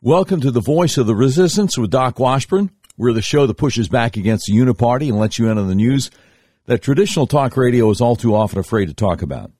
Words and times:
Welcome 0.00 0.40
to 0.42 0.52
the 0.52 0.60
Voice 0.60 0.96
of 0.96 1.08
the 1.08 1.14
Resistance 1.16 1.76
with 1.76 1.90
Doc 1.90 2.20
Washburn. 2.20 2.70
We're 2.96 3.12
the 3.12 3.20
show 3.20 3.48
that 3.48 3.54
pushes 3.54 3.88
back 3.88 4.16
against 4.16 4.46
the 4.46 4.52
uniparty 4.52 5.08
and 5.08 5.18
lets 5.18 5.40
you 5.40 5.50
in 5.50 5.58
on 5.58 5.66
the 5.66 5.74
news 5.74 6.08
that 6.66 6.82
traditional 6.82 7.26
talk 7.26 7.56
radio 7.56 7.90
is 7.90 8.00
all 8.00 8.14
too 8.14 8.32
often 8.32 8.60
afraid 8.60 8.86
to 8.86 8.94
talk 8.94 9.22
about. 9.22 9.50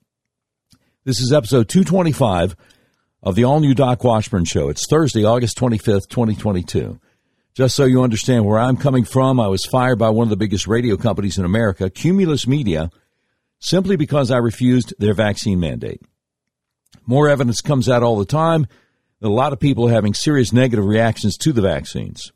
This 1.03 1.19
is 1.19 1.32
episode 1.32 1.69
225 1.69 2.54
of 3.21 3.35
the 3.35 3.43
all 3.43 3.59
new 3.59 3.74
Doc 3.74 4.04
Washburn 4.04 4.45
Show. 4.45 4.69
It's 4.69 4.87
Thursday, 4.88 5.24
August 5.24 5.59
25th, 5.59 6.09
2022. 6.09 7.01
Just 7.55 7.75
so 7.75 7.85
you 7.85 8.05
understand 8.05 8.45
where 8.45 8.61
I'm 8.61 8.77
coming 8.77 9.05
from, 9.05 9.41
I 9.41 9.49
was 9.49 9.65
fired 9.65 9.99
by 9.99 10.11
one 10.11 10.27
of 10.27 10.31
the 10.31 10.37
biggest 10.37 10.69
radio 10.69 10.97
companies 10.97 11.37
in 11.37 11.45
America, 11.45 11.91
Cumulus 11.91 12.47
Media, 12.47 12.93
simply 13.59 13.97
because 13.97 14.31
I 14.31 14.37
refused 14.37 14.95
their 15.01 15.15
vaccine 15.15 15.59
mandate. 15.59 16.01
More 17.07 17.29
evidence 17.29 17.61
comes 17.61 17.89
out 17.89 18.05
all 18.05 18.20
the 18.20 18.25
time 18.25 18.69
that 19.20 19.28
a 19.28 19.30
lot 19.30 19.52
of 19.52 19.60
people 19.60 19.88
are 19.88 19.92
having 19.92 20.14
serious 20.14 20.52
negative 20.52 20.84
reactions 20.84 21.37
to 21.38 21.52
the 21.52 21.62
vaccines. 21.62 22.32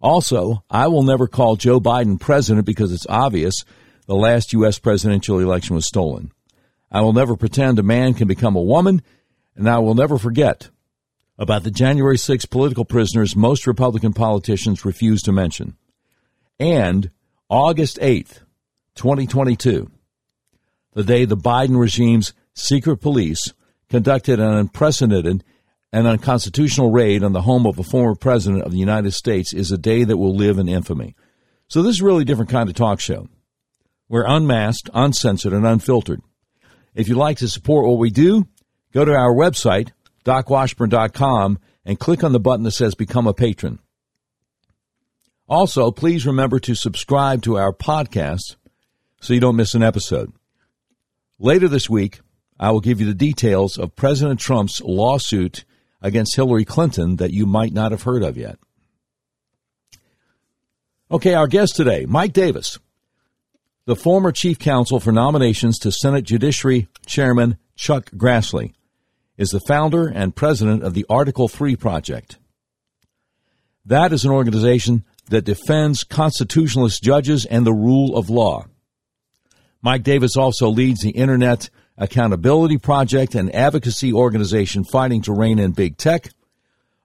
Also, 0.00 0.64
I 0.70 0.88
will 0.88 1.02
never 1.02 1.26
call 1.26 1.56
Joe 1.56 1.80
Biden 1.80 2.18
president 2.18 2.66
because 2.66 2.92
it's 2.92 3.06
obvious 3.08 3.64
the 4.06 4.14
last 4.14 4.52
U.S. 4.54 4.78
presidential 4.78 5.38
election 5.38 5.74
was 5.74 5.86
stolen. 5.86 6.32
I 6.90 7.02
will 7.02 7.12
never 7.12 7.36
pretend 7.36 7.78
a 7.78 7.82
man 7.82 8.14
can 8.14 8.26
become 8.26 8.56
a 8.56 8.62
woman, 8.62 9.02
and 9.54 9.68
I 9.68 9.78
will 9.78 9.94
never 9.94 10.18
forget 10.18 10.70
about 11.38 11.64
the 11.64 11.70
January 11.70 12.18
6 12.18 12.44
political 12.46 12.84
prisoners 12.84 13.36
most 13.36 13.66
Republican 13.66 14.12
politicians 14.12 14.84
refuse 14.84 15.22
to 15.22 15.32
mention. 15.32 15.76
And 16.58 17.10
August 17.48 17.98
8th, 17.98 18.40
2022, 18.94 19.90
the 20.94 21.04
day 21.04 21.24
the 21.24 21.36
Biden 21.36 21.78
regime's 21.78 22.32
secret 22.54 22.98
police 22.98 23.52
conducted 23.88 24.40
an 24.40 24.52
unprecedented 24.52 25.44
an 25.92 26.06
unconstitutional 26.06 26.90
raid 26.90 27.24
on 27.24 27.32
the 27.32 27.42
home 27.42 27.66
of 27.66 27.78
a 27.78 27.82
former 27.82 28.14
president 28.14 28.62
of 28.62 28.72
the 28.72 28.78
United 28.78 29.12
States 29.12 29.52
is 29.52 29.72
a 29.72 29.78
day 29.78 30.04
that 30.04 30.16
will 30.16 30.34
live 30.34 30.58
in 30.58 30.68
infamy. 30.68 31.16
So 31.68 31.82
this 31.82 31.96
is 31.96 32.02
really 32.02 32.22
a 32.22 32.26
different 32.26 32.50
kind 32.50 32.68
of 32.68 32.74
talk 32.74 33.00
show. 33.00 33.28
We're 34.08 34.26
unmasked, 34.26 34.90
uncensored, 34.92 35.52
and 35.52 35.66
unfiltered. 35.66 36.20
If 36.94 37.08
you'd 37.08 37.16
like 37.16 37.38
to 37.38 37.48
support 37.48 37.86
what 37.86 37.98
we 37.98 38.10
do, 38.10 38.46
go 38.92 39.04
to 39.04 39.14
our 39.14 39.32
website, 39.32 39.90
docwashburn.com, 40.24 41.58
and 41.84 41.98
click 41.98 42.24
on 42.24 42.32
the 42.32 42.40
button 42.40 42.64
that 42.64 42.72
says 42.72 42.94
Become 42.94 43.26
a 43.26 43.34
Patron. 43.34 43.78
Also, 45.48 45.90
please 45.90 46.26
remember 46.26 46.60
to 46.60 46.74
subscribe 46.74 47.42
to 47.42 47.56
our 47.56 47.72
podcast 47.72 48.56
so 49.20 49.34
you 49.34 49.40
don't 49.40 49.56
miss 49.56 49.74
an 49.74 49.82
episode. 49.82 50.32
Later 51.38 51.68
this 51.68 51.90
week, 51.90 52.20
I 52.58 52.70
will 52.70 52.80
give 52.80 53.00
you 53.00 53.06
the 53.06 53.14
details 53.14 53.78
of 53.78 53.96
President 53.96 54.38
Trump's 54.38 54.80
lawsuit 54.80 55.64
against 56.02 56.36
Hillary 56.36 56.64
Clinton 56.64 57.16
that 57.16 57.32
you 57.32 57.46
might 57.46 57.72
not 57.72 57.92
have 57.92 58.02
heard 58.02 58.22
of 58.22 58.36
yet. 58.36 58.58
Okay, 61.10 61.34
our 61.34 61.48
guest 61.48 61.74
today, 61.74 62.06
Mike 62.06 62.32
Davis, 62.32 62.78
the 63.84 63.96
former 63.96 64.30
chief 64.30 64.58
counsel 64.58 65.00
for 65.00 65.10
nominations 65.12 65.78
to 65.80 65.90
Senate 65.90 66.24
Judiciary 66.24 66.88
Chairman 67.04 67.58
Chuck 67.74 68.10
Grassley, 68.12 68.72
is 69.36 69.48
the 69.48 69.60
founder 69.66 70.06
and 70.06 70.36
president 70.36 70.82
of 70.82 70.94
the 70.94 71.06
Article 71.08 71.48
3 71.48 71.74
Project. 71.74 72.38
That 73.84 74.12
is 74.12 74.24
an 74.24 74.30
organization 74.30 75.04
that 75.30 75.44
defends 75.44 76.04
constitutionalist 76.04 77.02
judges 77.02 77.44
and 77.46 77.66
the 77.66 77.72
rule 77.72 78.16
of 78.16 78.30
law. 78.30 78.66
Mike 79.82 80.02
Davis 80.02 80.36
also 80.36 80.68
leads 80.68 81.00
the 81.00 81.10
Internet 81.10 81.70
Accountability 82.00 82.78
Project, 82.78 83.34
an 83.34 83.50
advocacy 83.50 84.10
organization 84.10 84.84
fighting 84.84 85.20
to 85.22 85.34
rein 85.34 85.58
in 85.58 85.72
big 85.72 85.98
tech, 85.98 86.30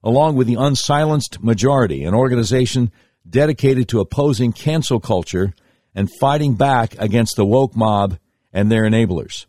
along 0.02 0.38
with 0.38 0.48
the 0.48 0.56
Unsilenced 0.56 1.44
Majority, 1.44 2.06
an 2.06 2.14
organization 2.14 2.92
dedicated 3.30 3.90
to 3.90 4.00
opposing 4.00 4.54
cancel 4.54 5.02
culture 5.02 5.54
and 5.94 6.10
fighting 6.20 6.56
back 6.56 6.96
against 6.98 7.36
the 7.36 7.46
woke 7.46 7.76
mob 7.76 8.18
and 8.54 8.72
their 8.72 8.84
enablers. 8.84 9.46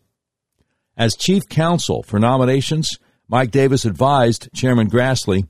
As 0.97 1.15
chief 1.15 1.47
counsel 1.47 2.03
for 2.03 2.19
nominations, 2.19 2.97
Mike 3.29 3.51
Davis 3.51 3.85
advised 3.85 4.49
Chairman 4.53 4.89
Grassley 4.89 5.47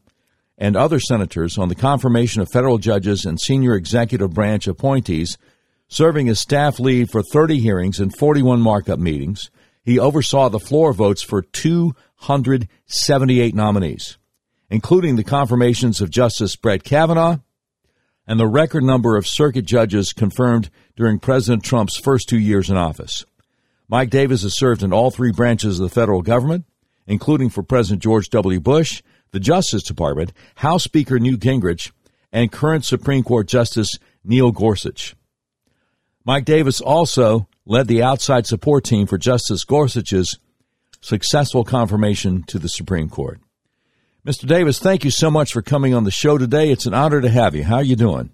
and 0.59 0.75
other 0.75 0.99
senators 0.99 1.57
on 1.57 1.69
the 1.69 1.75
confirmation 1.75 2.41
of 2.41 2.49
federal 2.51 2.77
judges 2.77 3.25
and 3.25 3.39
senior 3.39 3.73
executive 3.73 4.31
branch 4.31 4.67
appointees, 4.67 5.37
serving 5.87 6.29
as 6.29 6.39
staff 6.39 6.79
lead 6.79 7.09
for 7.11 7.23
30 7.23 7.59
hearings 7.59 7.99
and 7.99 8.15
41 8.15 8.59
markup 8.61 8.99
meetings, 8.99 9.49
he 9.87 9.97
oversaw 9.97 10.49
the 10.49 10.59
floor 10.59 10.91
votes 10.91 11.23
for 11.23 11.41
278 11.41 13.55
nominees, 13.55 14.17
including 14.69 15.15
the 15.15 15.23
confirmations 15.23 16.01
of 16.01 16.09
Justice 16.09 16.57
Brett 16.57 16.83
Kavanaugh 16.83 17.37
and 18.27 18.37
the 18.37 18.47
record 18.47 18.83
number 18.83 19.15
of 19.15 19.25
circuit 19.25 19.63
judges 19.63 20.11
confirmed 20.11 20.69
during 20.97 21.19
President 21.19 21.63
Trump's 21.63 21.95
first 21.95 22.27
two 22.27 22.37
years 22.37 22.69
in 22.69 22.75
office. 22.75 23.23
Mike 23.87 24.09
Davis 24.09 24.43
has 24.43 24.57
served 24.57 24.83
in 24.83 24.91
all 24.91 25.09
three 25.09 25.31
branches 25.31 25.79
of 25.79 25.89
the 25.89 25.95
federal 25.95 26.21
government, 26.21 26.65
including 27.05 27.49
for 27.49 27.63
President 27.63 28.03
George 28.03 28.29
W. 28.31 28.59
Bush, 28.59 29.01
the 29.31 29.39
Justice 29.39 29.83
Department, 29.83 30.33
House 30.55 30.83
Speaker 30.83 31.17
Newt 31.17 31.39
Gingrich, 31.39 31.93
and 32.33 32.51
current 32.51 32.83
Supreme 32.83 33.23
Court 33.23 33.47
Justice 33.47 33.97
Neil 34.25 34.51
Gorsuch. 34.51 35.15
Mike 36.25 36.43
Davis 36.43 36.81
also 36.81 37.47
led 37.67 37.87
the 37.87 38.01
outside 38.01 38.47
support 38.47 38.83
team 38.83 39.05
for 39.05 39.17
Justice 39.17 39.63
Gorsuch's 39.63 40.39
successful 41.01 41.63
confirmation 41.63 42.43
to 42.43 42.57
the 42.57 42.69
Supreme 42.69 43.09
Court. 43.09 43.39
Mr. 44.25 44.47
Davis, 44.47 44.79
thank 44.79 45.03
you 45.03 45.11
so 45.11 45.29
much 45.29 45.53
for 45.53 45.61
coming 45.61 45.93
on 45.93 46.03
the 46.03 46.11
show 46.11 46.37
today. 46.37 46.71
It's 46.71 46.85
an 46.85 46.93
honor 46.93 47.21
to 47.21 47.29
have 47.29 47.55
you. 47.55 47.63
How 47.63 47.75
are 47.75 47.83
you 47.83 47.95
doing? 47.95 48.31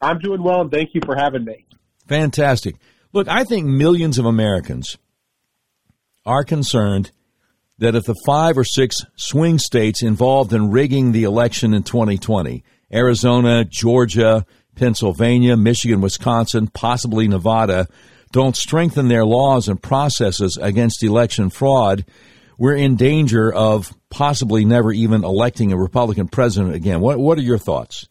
I'm 0.00 0.18
doing 0.18 0.42
well, 0.42 0.60
and 0.60 0.70
thank 0.70 0.94
you 0.94 1.00
for 1.04 1.16
having 1.16 1.44
me. 1.44 1.64
Fantastic. 2.06 2.76
Look, 3.12 3.28
I 3.28 3.44
think 3.44 3.66
millions 3.66 4.18
of 4.18 4.26
Americans 4.26 4.98
are 6.26 6.44
concerned 6.44 7.12
that 7.78 7.94
if 7.94 8.04
the 8.04 8.14
five 8.26 8.56
or 8.56 8.64
six 8.64 8.96
swing 9.16 9.58
states 9.58 10.02
involved 10.02 10.52
in 10.52 10.70
rigging 10.70 11.12
the 11.12 11.24
election 11.24 11.74
in 11.74 11.82
2020, 11.82 12.62
Arizona, 12.92 13.64
Georgia, 13.64 14.46
Pennsylvania, 14.76 15.56
Michigan, 15.56 16.00
Wisconsin, 16.00 16.68
possibly 16.68 17.28
Nevada, 17.28 17.88
don't 18.32 18.56
strengthen 18.56 19.08
their 19.08 19.24
laws 19.24 19.68
and 19.68 19.80
processes 19.80 20.58
against 20.60 21.02
election 21.02 21.50
fraud, 21.50 22.04
we're 22.58 22.76
in 22.76 22.96
danger 22.96 23.52
of 23.52 23.92
possibly 24.10 24.64
never 24.64 24.92
even 24.92 25.24
electing 25.24 25.72
a 25.72 25.76
Republican 25.76 26.28
president 26.28 26.74
again. 26.74 27.00
What 27.00 27.18
what 27.18 27.38
are 27.38 27.42
your 27.42 27.58
thoughts? 27.58 28.08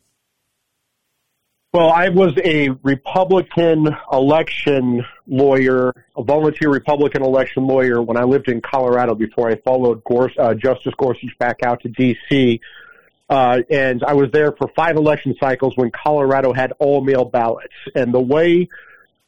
Well, 1.73 1.89
I 1.89 2.09
was 2.09 2.33
a 2.43 2.69
Republican 2.83 3.87
election 4.11 5.05
lawyer, 5.25 5.93
a 6.17 6.23
volunteer 6.23 6.69
Republican 6.69 7.23
election 7.23 7.65
lawyer 7.65 8.01
when 8.01 8.17
I 8.17 8.23
lived 8.23 8.49
in 8.49 8.59
Colorado 8.59 9.15
before 9.15 9.49
I 9.49 9.55
followed 9.55 10.01
uh, 10.37 10.53
Justice 10.53 10.93
Gorsuch 10.97 11.37
back 11.39 11.63
out 11.63 11.81
to 11.83 11.87
D.C. 11.87 12.59
Uh, 13.29 13.61
and 13.69 14.03
I 14.03 14.15
was 14.15 14.29
there 14.33 14.51
for 14.51 14.67
five 14.75 14.97
election 14.97 15.33
cycles 15.39 15.77
when 15.77 15.91
Colorado 15.91 16.51
had 16.51 16.73
all 16.79 16.99
mail 16.99 17.23
ballots. 17.23 17.73
And 17.95 18.13
the 18.13 18.19
way 18.19 18.67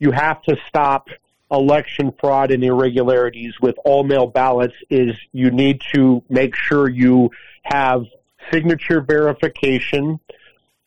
you 0.04 0.12
have 0.12 0.42
to 0.44 0.58
stop 0.68 1.08
election 1.50 2.14
fraud 2.20 2.52
and 2.52 2.62
irregularities 2.62 3.54
with 3.62 3.76
all 3.86 4.04
mail 4.04 4.28
ballots 4.28 4.76
is 4.90 5.16
you 5.32 5.50
need 5.50 5.82
to 5.94 6.22
make 6.30 6.56
sure 6.56 6.90
you 6.90 7.32
have 7.64 8.04
signature 8.52 9.00
verification 9.00 10.20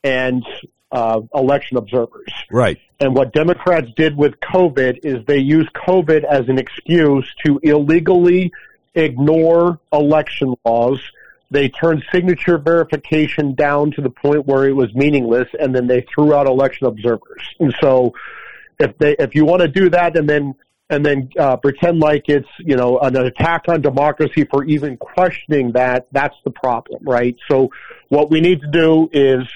and 0.04 0.44
uh, 0.93 1.21
election 1.34 1.78
observers. 1.78 2.31
Right. 2.50 2.78
And 3.00 3.15
what 3.15 3.32
Democrats 3.32 3.88
did 3.97 4.16
with 4.16 4.38
COVID 4.41 5.00
is 5.03 5.25
they 5.27 5.38
used 5.38 5.72
COVID 5.72 6.25
as 6.25 6.48
an 6.48 6.59
excuse 6.59 7.27
to 7.47 7.59
illegally 7.62 8.53
ignore 8.94 9.81
election 9.93 10.54
laws. 10.65 11.00
They 11.50 11.71
turned 11.71 12.04
signature 12.12 12.59
verification 12.59 13.54
down 13.54 13.92
to 13.92 14.03
the 14.03 14.10
point 14.10 14.47
where 14.47 14.69
it 14.69 14.72
was 14.72 14.95
meaningless, 14.95 15.48
and 15.59 15.74
then 15.74 15.86
they 15.86 16.04
threw 16.12 16.34
out 16.34 16.47
election 16.47 16.86
observers. 16.86 17.42
And 17.60 17.74
so 17.80 18.15
if 18.78 18.96
they 18.98 19.16
if 19.18 19.34
you 19.34 19.44
want 19.44 19.62
to 19.62 19.68
do 19.68 19.90
that 19.90 20.16
and 20.16 20.28
then 20.28 20.54
and 20.88 21.04
then 21.04 21.30
uh, 21.38 21.56
pretend 21.56 21.98
like 21.98 22.24
it's 22.28 22.48
you 22.58 22.76
know 22.76 22.98
an 22.98 23.16
attack 23.16 23.64
on 23.68 23.80
democracy 23.80 24.44
for 24.44 24.64
even 24.64 24.96
questioning 24.96 25.72
that 25.72 26.06
that's 26.12 26.36
the 26.44 26.50
problem 26.50 27.02
right? 27.04 27.36
So 27.50 27.70
what 28.08 28.30
we 28.30 28.40
need 28.40 28.60
to 28.60 28.70
do 28.70 29.08
is 29.12 29.48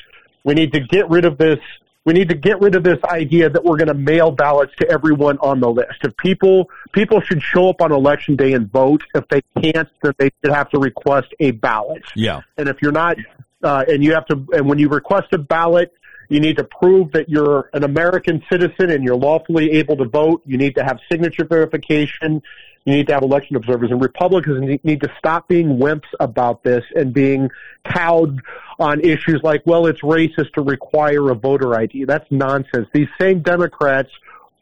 we 0.45 0.55
need 0.55 0.73
to 0.73 0.81
get 0.81 1.09
rid 1.09 1.25
of 1.25 1.39
this 1.39 1.59
we 2.05 2.15
need 2.15 2.31
to 2.31 2.35
get 2.35 2.61
rid 2.61 2.75
of 2.75 2.83
this 2.83 2.99
idea 3.05 3.51
that 3.51 3.63
we're 3.63 3.77
going 3.77 3.89
to 3.89 3.95
mail 3.95 4.31
ballots 4.31 4.73
to 4.81 4.89
everyone 4.89 5.39
on 5.39 5.61
the 5.61 5.69
list. 5.69 5.99
If 6.03 6.17
people 6.17 6.71
people 6.93 7.21
should 7.21 7.43
show 7.43 7.69
up 7.69 7.83
on 7.83 7.93
election 7.93 8.37
day 8.37 8.55
and 8.55 8.71
vote. 8.71 9.03
If 9.15 9.29
they 9.29 9.43
can't 9.63 9.89
then 10.03 10.15
they 10.19 10.31
should 10.43 10.53
have 10.53 10.71
to 10.71 10.79
request 10.79 11.29
a 11.41 11.51
ballot. 11.51 12.03
Yeah. 12.17 12.41
And 12.57 12.69
if 12.69 12.79
you're 12.81 12.93
not 12.93 13.19
uh, 13.63 13.85
and 13.87 14.03
you 14.03 14.15
have 14.15 14.27
to 14.27 14.47
and 14.53 14.69
when 14.69 14.79
you 14.79 14.89
request 14.89 15.29
a 15.33 15.39
ballot 15.39 15.93
you 16.31 16.39
need 16.39 16.57
to 16.57 16.65
prove 16.65 17.11
that 17.13 17.29
you're 17.29 17.69
an 17.73 17.83
American 17.83 18.43
citizen 18.51 18.91
and 18.91 19.03
you're 19.03 19.17
lawfully 19.17 19.73
able 19.73 19.97
to 19.97 20.05
vote. 20.05 20.43
You 20.47 20.57
need 20.57 20.77
to 20.77 20.85
have 20.85 21.01
signature 21.11 21.45
verification. 21.45 22.41
You 22.85 22.95
need 22.95 23.09
to 23.09 23.15
have 23.15 23.23
election 23.23 23.57
observers, 23.57 23.91
and 23.91 24.01
Republicans 24.01 24.81
need 24.85 25.03
to 25.03 25.13
stop 25.19 25.49
being 25.49 25.79
wimps 25.79 26.07
about 26.19 26.63
this 26.63 26.83
and 26.95 27.13
being 27.13 27.51
cowed 27.85 28.41
on 28.79 29.01
issues 29.01 29.41
like, 29.43 29.63
well, 29.67 29.87
it's 29.87 30.01
racist 30.01 30.55
to 30.55 30.63
require 30.63 31.31
a 31.31 31.35
voter 31.35 31.75
ID. 31.75 32.05
That's 32.05 32.25
nonsense. 32.31 32.89
These 32.95 33.09
same 33.21 33.43
Democrats 33.43 34.09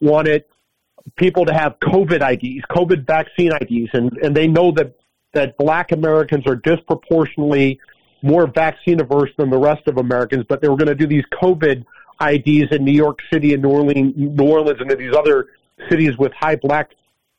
wanted 0.01 0.45
people 1.17 1.45
to 1.45 1.55
have 1.55 1.79
COVID 1.81 2.29
IDs, 2.33 2.65
COVID 2.71 3.07
vaccine 3.07 3.53
IDs, 3.53 3.91
and, 3.93 4.17
and 4.19 4.35
they 4.35 4.49
know 4.49 4.73
that, 4.73 4.97
that 5.35 5.57
black 5.57 5.93
Americans 5.93 6.45
are 6.47 6.57
disproportionately 6.57 7.79
more 8.23 8.47
vaccine 8.47 9.01
averse 9.01 9.31
than 9.37 9.51
the 9.51 9.59
rest 9.59 9.87
of 9.87 9.99
Americans, 9.99 10.45
but 10.49 10.61
they 10.61 10.69
were 10.69 10.77
going 10.77 10.89
to 10.89 10.95
do 10.95 11.07
these 11.07 11.25
COVID 11.43 11.85
IDs 12.21 12.73
in 12.73 12.85
New 12.85 12.93
York 12.93 13.21
City 13.33 13.55
and 13.55 13.63
New 13.63 13.71
Orleans, 13.71 14.15
New 14.17 14.45
Orleans 14.45 14.81
and 14.81 14.91
these 14.91 15.15
other 15.15 15.49
cities 15.89 16.17
with 16.19 16.33
high 16.33 16.57
black 16.57 16.91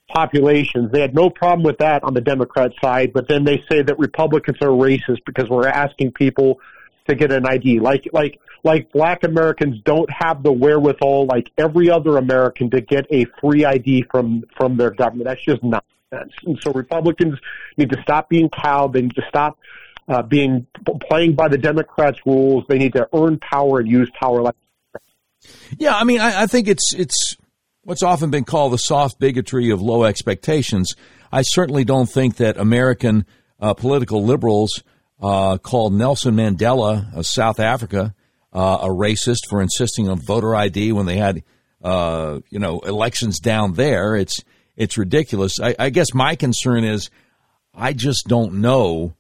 populations. 0.10 0.92
They 0.92 1.02
had 1.02 1.14
no 1.14 1.30
problem 1.30 1.64
with 1.64 1.78
that 1.80 2.04
on 2.04 2.14
the 2.14 2.22
Democrat 2.22 2.72
side, 2.82 3.14
but 3.14 3.28
then 3.28 3.44
they 3.44 3.64
say 3.70 3.82
that 3.84 4.00
Republicans 4.00 4.58
are 4.62 4.68
racist 4.68 5.20
because 5.26 5.50
we're 5.50 5.68
asking 5.68 6.14
people 6.14 6.60
to 7.08 7.16
get 7.16 7.32
an 7.32 7.46
ID. 7.46 7.80
Like 7.80 8.08
like 8.14 8.40
like 8.64 8.92
black 8.92 9.24
Americans 9.24 9.82
don't 9.84 10.10
have 10.12 10.44
the 10.44 10.52
wherewithal 10.52 11.26
like 11.26 11.52
every 11.58 11.90
other 11.90 12.18
American 12.18 12.70
to 12.72 12.82
get 12.82 13.06
a 13.12 13.26
free 13.42 13.66
ID 13.66 14.06
from 14.12 14.44
from 14.58 14.78
their 14.78 14.92
government. 14.92 15.26
That's 15.26 15.44
just 15.44 15.64
nonsense. 15.64 16.34
And 16.46 16.60
so 16.62 16.72
Republicans 16.72 17.38
need 17.78 17.90
to 17.92 18.02
stop 18.02 18.30
being 18.30 18.50
cowed. 18.50 18.94
They 18.94 19.02
need 19.02 19.16
to 19.16 19.26
stop 19.28 19.60
uh, 20.10 20.22
being 20.24 20.68
playing 21.08 21.36
by 21.36 21.48
the 21.48 21.58
Democrats' 21.58 22.20
rules. 22.26 22.66
They 22.68 22.78
need 22.78 22.94
to 22.94 23.08
earn 23.14 23.40
power 23.40 23.80
and 23.80 23.88
use 23.88 24.12
power 24.20 24.42
like. 24.42 24.56
Yeah, 25.78 25.96
I 25.96 26.04
mean, 26.04 26.20
I, 26.20 26.44
I 26.44 26.48
think 26.48 26.68
it's 26.68 26.94
it's 26.96 27.38
what's 27.84 28.04
often 28.04 28.30
been 28.30 28.44
called 28.44 28.74
the 28.74 28.78
soft 28.78 29.20
bigotry 29.20 29.70
of 29.70 29.82
low 29.82 30.04
expectations. 30.04 30.94
I 31.32 31.44
certainly 31.44 31.84
don't 31.84 32.10
think 32.10 32.38
that 32.38 32.58
American 32.58 33.26
uh, 33.60 33.74
political 33.74 34.24
liberals 34.24 34.84
uh, 35.22 35.58
called 35.58 35.94
Nelson 35.94 36.36
Mandela 36.36 37.16
of 37.16 37.26
South 37.26 37.60
Africa 37.60 38.14
uh, 38.52 38.80
a 38.82 38.88
racist 38.88 39.48
for 39.50 39.62
insisting 39.62 40.10
on 40.10 40.20
voter 40.20 40.56
ID 40.56 40.92
when 40.92 41.06
they 41.06 41.18
had, 41.18 41.44
uh, 41.84 42.40
you 42.50 42.60
know, 42.60 42.80
elections 42.80 43.40
down 43.40 43.74
there. 43.74 44.16
It's 44.16 44.44
it's 44.76 44.98
ridiculous. 44.98 45.60
I, 45.62 45.76
I 45.78 45.90
guess 45.90 46.14
my 46.14 46.36
concern 46.36 46.84
is, 46.84 47.10
I 47.74 47.94
just 47.94 48.28
don't 48.28 48.56
know 48.56 49.16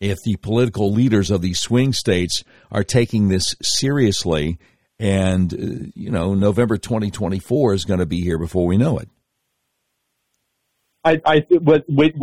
if 0.00 0.18
the 0.24 0.36
political 0.36 0.92
leaders 0.92 1.30
of 1.30 1.42
these 1.42 1.60
swing 1.60 1.92
states 1.92 2.44
are 2.70 2.84
taking 2.84 3.28
this 3.28 3.54
seriously. 3.62 4.58
And, 5.00 5.52
uh, 5.54 5.90
you 5.94 6.10
know, 6.10 6.34
November 6.34 6.76
2024 6.76 7.74
is 7.74 7.84
going 7.84 8.00
to 8.00 8.06
be 8.06 8.20
here 8.20 8.38
before 8.38 8.66
we 8.66 8.76
know 8.76 8.98
it. 8.98 9.08
I, 11.04 11.20
I, 11.24 11.46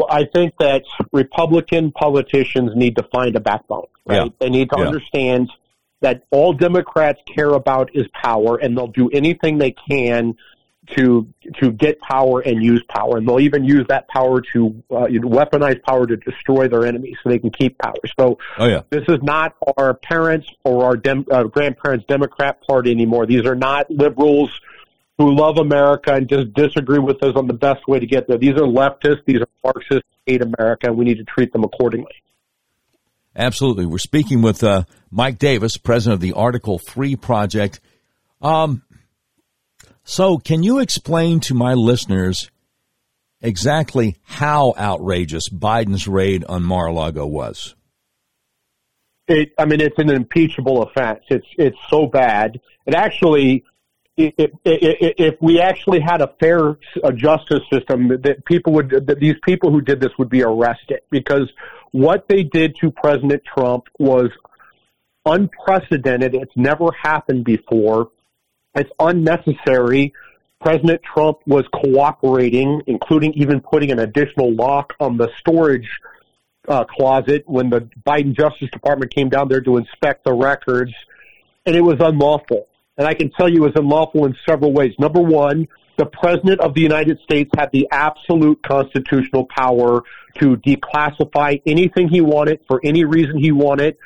I 0.10 0.26
think 0.34 0.54
that 0.60 0.84
Republican 1.12 1.92
politicians 1.92 2.72
need 2.76 2.98
to 2.98 3.04
find 3.12 3.36
a 3.36 3.40
backbone, 3.40 3.88
right? 4.06 4.26
Yeah. 4.26 4.30
They 4.40 4.50
need 4.50 4.70
to 4.72 4.76
yeah. 4.78 4.86
understand 4.86 5.50
that 6.02 6.24
all 6.30 6.54
Democrats 6.54 7.20
care 7.34 7.52
about 7.52 7.90
is 7.96 8.06
power, 8.22 8.58
and 8.58 8.78
they'll 8.78 8.88
do 8.88 9.10
anything 9.10 9.58
they 9.58 9.74
can 9.90 10.36
to 10.96 11.28
to 11.60 11.72
get 11.72 12.00
power 12.00 12.42
and 12.42 12.64
use 12.64 12.84
power, 12.90 13.18
and 13.18 13.28
they'll 13.28 13.40
even 13.40 13.64
use 13.64 13.86
that 13.90 14.08
power 14.08 14.42
to 14.54 14.84
uh, 14.92 15.08
weaponize 15.08 15.82
power 15.84 16.06
to 16.06 16.18
destroy 16.18 16.68
their 16.68 16.86
enemies, 16.86 17.16
so 17.24 17.30
they 17.30 17.40
can 17.40 17.52
keep 17.52 17.78
power. 17.78 17.96
So, 18.20 18.38
oh, 18.58 18.66
yeah. 18.66 18.82
this 18.90 19.04
is 19.08 19.20
not 19.22 19.56
our 19.78 19.94
parents 19.94 20.48
or 20.64 20.86
our 20.86 20.98
dem- 20.98 21.26
uh, 21.32 21.44
grandparents' 21.44 22.06
Democrat 22.08 22.62
Party 22.66 22.92
anymore. 22.92 23.26
These 23.26 23.46
are 23.46 23.56
not 23.56 23.90
liberals 23.90 24.52
who 25.18 25.34
love 25.34 25.58
America 25.58 26.14
and 26.14 26.28
just 26.28 26.54
disagree 26.54 27.00
with 27.00 27.24
us 27.24 27.36
on 27.36 27.48
the 27.48 27.54
best 27.54 27.88
way 27.88 28.00
to 28.00 28.06
get 28.06 28.28
there. 28.28 28.38
These 28.38 28.56
are 28.56 28.68
leftists. 28.68 29.24
These 29.26 29.42
are 29.42 29.48
Marxists. 29.64 30.08
Hate 30.26 30.42
America, 30.42 30.88
and 30.88 30.98
we 30.98 31.06
need 31.06 31.20
to 31.20 31.24
treat 31.24 31.54
them 31.54 31.64
accordingly. 31.64 32.12
Absolutely. 33.36 33.86
We're 33.86 33.98
speaking 33.98 34.42
with 34.42 34.64
uh, 34.64 34.84
Mike 35.12 35.38
Davis, 35.38 35.78
president 35.78 36.16
of 36.16 36.22
the 36.22 36.34
Article 36.34 36.80
3 36.80 37.16
Project. 37.16 37.80
Um, 38.42 38.82
so, 40.06 40.38
can 40.38 40.64
you 40.64 40.80
explain 40.80 41.40
to 41.42 41.54
my 41.54 41.74
listeners 41.74 42.50
exactly 43.42 44.16
how 44.24 44.74
outrageous 44.78 45.50
Biden's 45.50 46.08
raid 46.08 46.46
on 46.46 46.64
Mar-a-Lago 46.64 47.26
was? 47.26 47.76
It, 49.28 49.50
I 49.58 49.66
mean, 49.66 49.82
it's 49.82 49.98
an 49.98 50.12
impeachable 50.12 50.84
offense. 50.84 51.22
It's 51.30 51.48
it's 51.58 51.78
so 51.90 52.06
bad. 52.06 52.62
It 52.86 52.94
actually, 52.94 53.66
it, 54.16 54.36
it, 54.38 54.52
if 54.64 55.36
we 55.42 55.60
actually 55.60 56.00
had 56.00 56.22
a 56.22 56.32
fair 56.40 56.78
justice 57.16 57.64
system, 57.74 58.10
that 58.10 58.46
people 58.46 58.74
would, 58.74 58.92
that 59.08 59.20
these 59.20 59.36
people 59.44 59.72
who 59.72 59.82
did 59.82 60.00
this 60.00 60.12
would 60.20 60.30
be 60.30 60.44
arrested 60.44 61.00
because 61.10 61.52
what 61.92 62.28
they 62.28 62.44
did 62.44 62.76
to 62.82 62.92
President 62.92 63.42
Trump 63.44 63.86
was 63.98 64.30
unprecedented. 65.26 66.36
It's 66.36 66.56
never 66.56 66.92
happened 67.02 67.46
before. 67.46 68.12
It's 68.76 68.92
unnecessary. 69.00 70.14
President 70.62 71.02
Trump 71.04 71.40
was 71.46 71.64
cooperating, 71.74 72.82
including 72.88 73.34
even 73.34 73.62
putting 73.62 73.92
an 73.92 74.00
additional 74.00 74.54
lock 74.54 74.94
on 75.00 75.18
the 75.18 75.30
storage 75.40 75.90
uh, 76.68 76.84
closet 76.86 77.44
when 77.46 77.70
the 77.70 77.88
Biden 78.06 78.36
Justice 78.36 78.70
Department 78.72 79.14
came 79.14 79.30
down 79.30 79.48
there 79.48 79.62
to 79.62 79.78
inspect 79.78 80.24
the 80.26 80.34
records, 80.34 80.94
and 81.66 81.76
it 81.76 81.82
was 81.82 81.98
unlawful. 82.00 82.68
And 82.98 83.08
I 83.08 83.14
can 83.14 83.30
tell 83.32 83.50
you 83.50 83.64
it 83.64 83.68
was 83.68 83.76
unlawful 83.76 84.26
in 84.26 84.36
several 84.48 84.74
ways. 84.74 84.94
Number 84.98 85.22
one, 85.22 85.68
the 85.98 86.06
President 86.06 86.60
of 86.62 86.74
the 86.74 86.82
United 86.82 87.20
States 87.20 87.52
had 87.58 87.70
the 87.72 87.88
absolute 87.92 88.62
constitutional 88.64 89.48
power 89.56 90.04
to 90.40 90.58
declassify 90.58 91.62
anything 91.66 92.10
he 92.10 92.22
wanted 92.22 92.60
for 92.68 92.82
any 92.84 93.06
reason 93.06 93.38
he 93.38 93.52
wanted, 93.52 93.98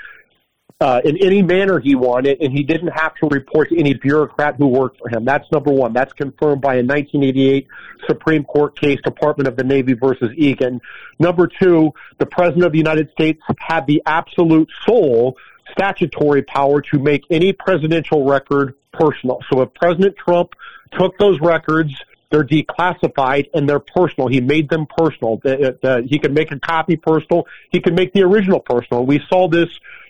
uh, 0.81 1.01
in 1.03 1.17
any 1.17 1.41
manner 1.41 1.79
he 1.79 1.95
wanted, 1.95 2.39
and 2.41 2.53
he 2.53 2.63
didn't 2.63 2.89
have 2.89 3.13
to 3.15 3.27
report 3.27 3.69
to 3.69 3.77
any 3.77 3.93
bureaucrat 3.93 4.55
who 4.55 4.67
worked 4.67 4.97
for 4.99 5.09
him. 5.09 5.25
That's 5.25 5.49
number 5.51 5.71
one. 5.71 5.91
That's 5.91 6.13
confirmed 6.13 6.61
by 6.61 6.75
a 6.75 6.83
1988 6.83 7.67
Supreme 8.07 8.45
Court 8.45 8.79
case, 8.79 8.99
Department 9.03 9.47
of 9.47 9.57
the 9.57 9.63
Navy 9.63 9.93
versus 9.93 10.31
Egan. 10.37 10.79
Number 11.19 11.47
two, 11.47 11.93
the 12.17 12.25
President 12.25 12.65
of 12.65 12.71
the 12.71 12.77
United 12.77 13.11
States 13.11 13.41
had 13.59 13.87
the 13.87 14.01
absolute 14.05 14.69
sole 14.85 15.35
statutory 15.71 16.43
power 16.43 16.81
to 16.81 16.97
make 16.97 17.25
any 17.29 17.51
presidential 17.51 18.25
record 18.25 18.75
personal. 18.93 19.39
So 19.51 19.61
if 19.61 19.73
President 19.73 20.15
Trump 20.15 20.51
took 20.97 21.17
those 21.17 21.39
records, 21.41 21.93
they're 22.31 22.45
declassified 22.45 23.49
and 23.53 23.67
they're 23.67 23.79
personal. 23.79 24.27
He 24.27 24.39
made 24.39 24.69
them 24.69 24.87
personal. 24.97 25.41
He 25.43 26.19
could 26.19 26.33
make 26.33 26.51
a 26.51 26.59
copy 26.59 26.95
personal. 26.95 27.47
He 27.71 27.81
could 27.81 27.95
make 27.95 28.13
the 28.13 28.21
original 28.21 28.59
personal. 28.59 29.05
We 29.05 29.21
saw 29.29 29.47
this 29.47 29.69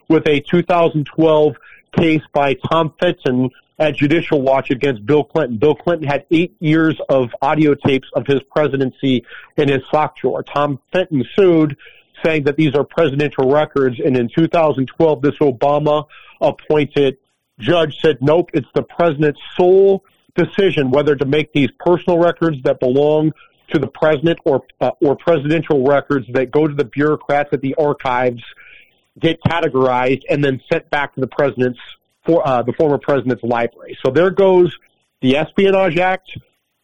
with 0.09 0.27
a 0.27 0.41
2012 0.41 1.55
case 1.95 2.21
by 2.33 2.55
Tom 2.69 2.93
Fitton 2.99 3.49
at 3.77 3.95
Judicial 3.95 4.41
Watch 4.41 4.71
against 4.71 5.05
Bill 5.05 5.23
Clinton. 5.23 5.57
Bill 5.57 5.75
Clinton 5.75 6.07
had 6.07 6.25
eight 6.31 6.55
years 6.59 6.99
of 7.07 7.29
audio 7.41 7.75
tapes 7.75 8.09
of 8.13 8.27
his 8.27 8.41
presidency 8.51 9.25
in 9.55 9.69
his 9.69 9.81
sock 9.89 10.17
drawer. 10.17 10.43
Tom 10.43 10.79
Fitton 10.91 11.23
sued 11.35 11.77
saying 12.23 12.43
that 12.43 12.57
these 12.57 12.75
are 12.75 12.83
presidential 12.83 13.49
records. 13.49 13.97
And 14.03 14.17
in 14.17 14.29
2012, 14.35 15.21
this 15.21 15.35
Obama 15.37 16.05
appointed 16.41 17.17
judge 17.59 17.97
said, 18.01 18.17
nope, 18.21 18.49
it's 18.53 18.67
the 18.75 18.83
president's 18.83 19.39
sole 19.55 20.03
decision 20.35 20.91
whether 20.91 21.15
to 21.15 21.25
make 21.25 21.51
these 21.53 21.69
personal 21.79 22.19
records 22.19 22.57
that 22.63 22.79
belong 22.79 23.31
to 23.71 23.79
the 23.79 23.87
president 23.87 24.39
or 24.45 24.63
uh, 24.81 24.91
or 25.01 25.15
presidential 25.15 25.85
records 25.85 26.25
that 26.33 26.49
go 26.49 26.67
to 26.67 26.73
the 26.73 26.85
bureaucrats 26.85 27.49
at 27.51 27.61
the 27.61 27.75
archives 27.75 28.43
get 29.19 29.41
categorized 29.43 30.23
and 30.29 30.43
then 30.43 30.61
sent 30.71 30.89
back 30.89 31.15
to 31.15 31.21
the 31.21 31.27
president's 31.27 31.79
for 32.25 32.45
uh, 32.45 32.61
the 32.61 32.73
former 32.73 32.97
president's 32.97 33.43
library. 33.43 33.97
So 34.05 34.11
there 34.11 34.29
goes 34.29 34.77
the 35.21 35.37
Espionage 35.37 35.97
Act 35.97 36.37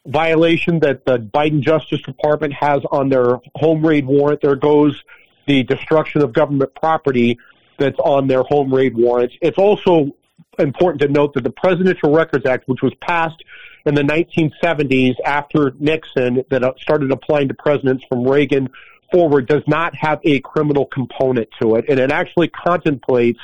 violation 0.06 0.80
that 0.80 1.06
the 1.06 1.18
Biden 1.18 1.62
Justice 1.62 2.02
Department 2.02 2.54
has 2.54 2.82
on 2.92 3.10
their 3.10 3.40
home 3.56 3.86
raid 3.86 4.06
warrant. 4.06 4.42
There 4.42 4.56
goes 4.56 5.02
the 5.48 5.64
destruction 5.64 6.22
of 6.22 6.34
government 6.34 6.74
property 6.76 7.38
that's 7.78 8.00
on 8.00 8.28
their 8.28 8.44
home 8.44 8.74
raid 8.74 8.96
warrants. 8.96 9.36
It's 9.42 9.58
also 9.58 10.12
important 10.60 11.02
to 11.02 11.08
note 11.08 11.34
that 11.34 11.44
the 11.44 11.52
Presidential 11.52 12.12
Records 12.12 12.46
Act, 12.46 12.68
which 12.68 12.82
was 12.82 12.94
passed 13.02 13.44
in 13.86 13.96
the 13.96 14.02
1970s 14.02 15.16
after 15.24 15.74
Nixon, 15.80 16.44
that 16.50 16.64
uh, 16.64 16.74
started 16.80 17.12
applying 17.12 17.50
to 17.50 17.54
presidents 17.54 18.04
from 18.08 18.28
Reagan 18.28 18.70
forward, 19.16 19.48
does 19.48 19.64
not 19.66 19.96
have 19.96 20.20
a 20.26 20.42
criminal 20.42 20.86
component 20.86 21.48
to 21.62 21.76
it, 21.76 21.86
and 21.88 22.02
it 22.02 22.12
actually 22.12 22.50
contemplates, 22.50 23.40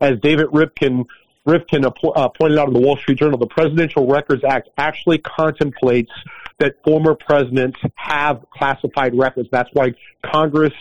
as 0.00 0.20
David 0.20 0.46
Rivkin 0.46 1.04
Rivkin 1.48 1.84
uh, 1.84 2.28
pointed 2.28 2.58
out 2.58 2.68
in 2.68 2.74
the 2.74 2.80
Wall 2.80 2.96
Street 2.96 3.18
Journal, 3.18 3.36
the 3.38 3.46
Presidential 3.46 4.06
Records 4.06 4.44
Act 4.44 4.68
actually 4.78 5.18
contemplates 5.18 6.12
that 6.58 6.76
former 6.84 7.14
presidents 7.14 7.78
have 7.96 8.44
classified 8.50 9.16
records. 9.16 9.48
That's 9.50 9.70
why 9.72 9.94
Congress 10.24 10.72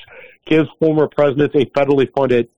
gives 0.46 0.70
former 0.80 1.08
presidents 1.08 1.56
a 1.56 1.66
federally 1.66 2.12
funded 2.16 2.50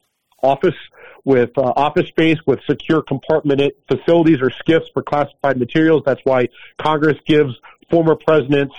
office 0.43 0.75
with 1.23 1.57
uh, 1.57 1.61
office 1.61 2.07
space, 2.07 2.37
with 2.45 2.59
secure 2.69 3.01
compartmented 3.01 3.71
facilities 3.89 4.39
or 4.41 4.49
SCIFs 4.49 4.91
for 4.93 5.03
classified 5.03 5.57
materials. 5.57 6.03
That's 6.05 6.21
why 6.25 6.49
Congress 6.77 7.17
gives 7.25 7.53
former 7.89 8.15
presidents 8.15 8.75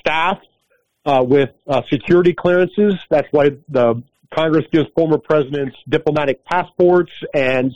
staff 0.00 0.38
uh, 1.08 1.22
with 1.22 1.48
uh, 1.66 1.80
security 1.88 2.34
clearances. 2.34 2.94
That's 3.08 3.28
why 3.30 3.50
the 3.68 4.02
Congress 4.32 4.66
gives 4.70 4.88
former 4.94 5.16
presidents 5.16 5.74
diplomatic 5.88 6.44
passports 6.44 7.12
and 7.34 7.74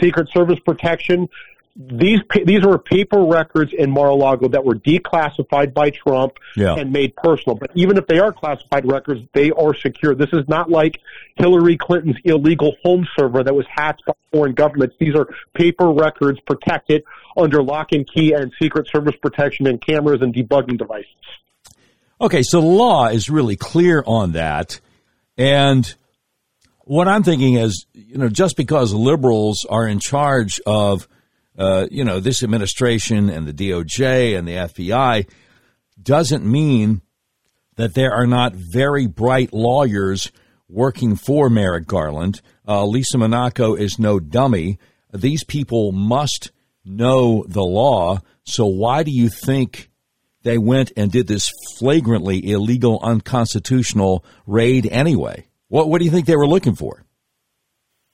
Secret 0.00 0.28
Service 0.34 0.58
protection. 0.66 1.28
These 1.76 2.18
these 2.44 2.66
were 2.66 2.78
paper 2.78 3.24
records 3.24 3.70
in 3.72 3.90
Mar-a-Lago 3.90 4.48
that 4.48 4.64
were 4.64 4.74
declassified 4.74 5.72
by 5.72 5.90
Trump 5.90 6.32
Yeah. 6.56 6.74
and 6.74 6.92
made 6.92 7.14
personal. 7.16 7.56
But 7.56 7.70
even 7.74 7.96
if 7.96 8.06
they 8.08 8.18
are 8.18 8.32
classified 8.32 8.84
records, 8.84 9.22
they 9.32 9.52
are 9.52 9.72
secure. 9.74 10.14
This 10.14 10.28
is 10.32 10.46
not 10.48 10.68
like 10.68 11.00
Hillary 11.36 11.78
Clinton's 11.78 12.16
illegal 12.24 12.74
home 12.82 13.06
server 13.16 13.42
that 13.44 13.54
was 13.54 13.64
hacked 13.70 14.02
by 14.06 14.12
foreign 14.32 14.52
governments. 14.54 14.96
These 14.98 15.14
are 15.14 15.28
paper 15.54 15.88
records 15.90 16.40
protected 16.40 17.04
under 17.38 17.62
lock 17.62 17.92
and 17.92 18.06
key 18.12 18.32
and 18.32 18.52
Secret 18.60 18.88
Service 18.88 19.16
protection 19.22 19.66
and 19.66 19.80
cameras 19.80 20.20
and 20.20 20.34
debugging 20.34 20.76
devices. 20.76 21.06
Okay, 22.22 22.44
so 22.44 22.60
the 22.60 22.66
law 22.68 23.08
is 23.08 23.28
really 23.28 23.56
clear 23.56 24.04
on 24.06 24.32
that. 24.32 24.80
And 25.36 25.92
what 26.82 27.08
I'm 27.08 27.24
thinking 27.24 27.54
is, 27.54 27.84
you 27.94 28.16
know, 28.16 28.28
just 28.28 28.56
because 28.56 28.94
liberals 28.94 29.66
are 29.68 29.88
in 29.88 29.98
charge 29.98 30.60
of, 30.64 31.08
uh, 31.58 31.88
you 31.90 32.04
know, 32.04 32.20
this 32.20 32.44
administration 32.44 33.28
and 33.28 33.48
the 33.48 33.52
DOJ 33.52 34.38
and 34.38 34.46
the 34.46 34.52
FBI 34.52 35.28
doesn't 36.00 36.44
mean 36.44 37.02
that 37.74 37.94
there 37.94 38.12
are 38.12 38.28
not 38.28 38.54
very 38.54 39.08
bright 39.08 39.52
lawyers 39.52 40.30
working 40.68 41.16
for 41.16 41.50
Merrick 41.50 41.88
Garland. 41.88 42.40
Uh, 42.68 42.86
Lisa 42.86 43.18
Monaco 43.18 43.74
is 43.74 43.98
no 43.98 44.20
dummy. 44.20 44.78
These 45.12 45.42
people 45.42 45.90
must 45.90 46.52
know 46.84 47.44
the 47.48 47.64
law. 47.64 48.20
So 48.44 48.66
why 48.66 49.02
do 49.02 49.10
you 49.10 49.28
think 49.28 49.90
they 50.42 50.58
went 50.58 50.92
and 50.96 51.10
did 51.10 51.26
this 51.26 51.50
flagrantly 51.78 52.50
illegal, 52.50 53.00
unconstitutional 53.02 54.24
raid 54.46 54.88
anyway? 54.90 55.46
What, 55.68 55.88
what 55.88 55.98
do 55.98 56.04
you 56.04 56.10
think 56.10 56.26
they 56.26 56.36
were 56.36 56.46
looking 56.46 56.74
for? 56.74 57.04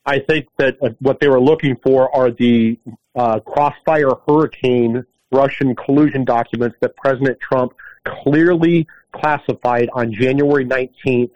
I 0.06 0.20
think 0.20 0.46
that 0.56 0.76
uh, 0.82 0.90
what 1.00 1.20
they 1.20 1.28
were 1.28 1.40
looking 1.40 1.76
for 1.82 2.14
are 2.14 2.30
the 2.30 2.78
uh, 3.14 3.40
crossfire 3.40 4.12
hurricane 4.26 5.04
Russian 5.30 5.74
collusion 5.76 6.24
documents 6.24 6.76
that 6.80 6.96
President 6.96 7.38
Trump 7.40 7.72
clearly 8.04 8.86
classified 9.12 9.88
on 9.92 10.12
January 10.12 10.64
19th, 10.64 11.32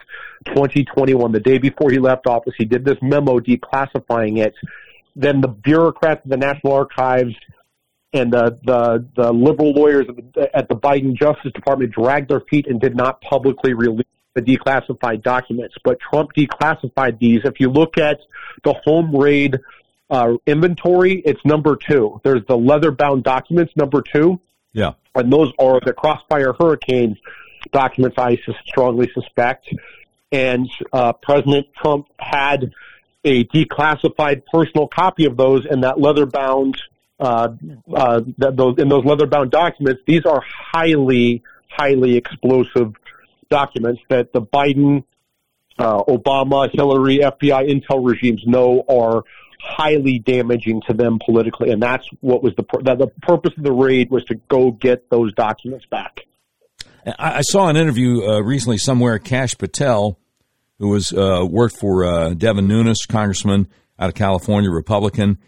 2021, 0.47 1.33
the 1.33 1.41
day 1.41 1.59
before 1.59 1.91
he 1.91 1.99
left 1.99 2.27
office. 2.27 2.55
He 2.57 2.65
did 2.65 2.85
this 2.85 2.97
memo 3.03 3.41
declassifying 3.41 4.39
it. 4.39 4.55
Then 5.15 5.41
the 5.41 5.49
bureaucrats 5.49 6.25
of 6.25 6.31
the 6.31 6.37
National 6.37 6.73
Archives 6.73 7.35
and 8.12 8.33
the, 8.33 8.59
the, 8.64 9.07
the 9.16 9.33
liberal 9.33 9.73
lawyers 9.73 10.07
at 10.52 10.69
the, 10.69 10.75
Biden 10.75 11.14
Justice 11.14 11.52
Department 11.52 11.92
dragged 11.92 12.28
their 12.31 12.40
feet 12.40 12.66
and 12.66 12.81
did 12.81 12.95
not 12.95 13.21
publicly 13.23 13.73
release 13.73 14.07
the 14.35 14.42
declassified 14.42 15.23
documents. 15.23 15.75
But 15.83 15.99
Trump 16.00 16.31
declassified 16.37 17.19
these. 17.19 17.40
If 17.45 17.61
you 17.61 17.71
look 17.71 17.97
at 17.99 18.19
the 18.64 18.75
home 18.85 19.16
raid 19.16 19.59
uh, 20.11 20.35
inventory, 20.47 21.23
it's 21.25 21.40
number 21.45 21.76
two. 21.76 22.21
There's 22.23 22.45
the 22.47 22.57
leather 22.57 22.90
bound 22.90 23.25
documents, 23.25 23.73
number 23.76 24.02
two, 24.02 24.40
Yeah. 24.73 24.92
and 25.14 25.33
those 25.33 25.52
are 25.59 25.81
the 25.85 25.95
Crossfire 25.95 26.52
Hurricanes 26.52 27.16
documents 27.73 28.16
I 28.19 28.38
strongly 28.66 29.11
suspect. 29.14 29.69
And 30.31 30.69
uh, 30.92 31.12
President 31.14 31.66
Trump 31.81 32.09
had 32.19 32.73
a 33.25 33.45
declassified 33.45 34.42
personal 34.52 34.88
copy 34.88 35.26
of 35.26 35.37
those 35.37 35.64
and 35.64 35.85
that 35.85 36.00
leather 36.00 36.26
bound 36.26 36.76
uh, 37.23 37.49
uh, 37.95 38.21
those 38.37 38.75
in 38.79 38.88
those 38.88 39.05
leather 39.05 39.26
bound 39.26 39.52
documents. 39.52 40.02
These 40.07 40.26
are 40.26 40.43
highly, 40.45 41.43
highly 41.69 42.17
explosive 42.17 42.95
documents 43.49 44.02
that 44.09 44.33
the 44.33 44.43
Biden, 44.43 45.05
uh, 45.79 46.02
Obama, 46.02 46.69
Hillary, 46.73 47.19
FBI, 47.19 47.71
intel 47.71 48.05
regimes 48.05 48.43
know 48.45 48.85
are 48.88 49.23
highly 49.61 50.19
damaging 50.19 50.83
to 50.88 50.95
them 50.95 51.21
politically, 51.25 51.71
and 51.71 51.81
that's 51.81 52.07
what 52.21 52.43
was 52.43 52.55
the 52.57 52.64
pur- 52.64 52.83
that 52.83 52.99
the 52.99 53.07
purpose 53.23 53.52
of 53.57 53.62
the 53.62 53.73
raid 53.73 54.11
was 54.11 54.25
to 54.25 54.35
go 54.49 54.73
get 54.73 55.09
those 55.09 55.33
documents 55.35 55.87
back. 55.87 56.23
I, 57.07 57.38
I 57.38 57.41
saw 57.43 57.69
an 57.69 57.76
interview 57.76 58.23
uh, 58.23 58.41
recently 58.41 58.79
somewhere. 58.79 59.21
Kash 59.21 59.57
Patel, 59.57 60.19
who 60.81 60.88
was 60.88 61.12
uh, 61.12 61.47
worked 61.49 61.76
for 61.76 62.05
uh, 62.05 62.31
Devin 62.31 62.67
Nunes, 62.67 63.07
congressman 63.07 63.69
out 63.97 64.09
of 64.09 64.14
California, 64.17 64.71
Republican, 64.73 65.38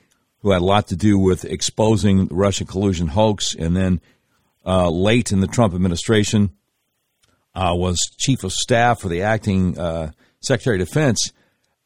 who 0.45 0.51
had 0.51 0.61
a 0.61 0.65
lot 0.65 0.89
to 0.89 0.97
do 0.97 1.19
with 1.19 1.47
exposing 1.47 2.27
the 2.27 2.35
Russian 2.35 2.67
collusion 2.67 3.09
hoax, 3.09 3.55
and 3.55 3.75
then 3.75 3.99
uh, 4.67 4.91
late 4.91 5.33
in 5.33 5.41
the 5.41 5.47
Trump 5.47 5.75
administration 5.75 6.51
uh, 7.55 7.73
was 7.75 7.99
chief 8.19 8.45
of 8.45 8.53
staff 8.53 9.01
for 9.01 9.09
the 9.09 9.23
acting 9.23 9.79
uh, 9.79 10.11
Secretary 10.41 10.79
of 10.79 10.87
Defense. 10.87 11.33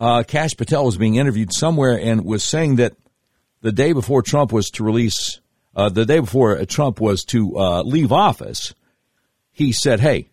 Uh, 0.00 0.25
Kash 0.25 0.57
Patel 0.57 0.85
was 0.85 0.97
being 0.97 1.15
interviewed 1.15 1.53
somewhere 1.53 1.97
and 1.97 2.25
was 2.25 2.43
saying 2.43 2.77
that 2.77 2.97
the 3.61 3.71
day 3.71 3.93
before 3.93 4.23
Trump 4.23 4.53
was 4.53 4.71
to 4.71 4.83
release, 4.83 5.38
uh, 5.77 5.88
the 5.88 6.05
day 6.05 6.19
before 6.19 6.65
Trump 6.65 7.00
was 7.00 7.23
to 7.27 7.57
uh, 7.57 7.83
leave 7.83 8.11
office, 8.11 8.75
he 9.53 9.71
said, 9.71 10.00
"Hey, 10.00 10.31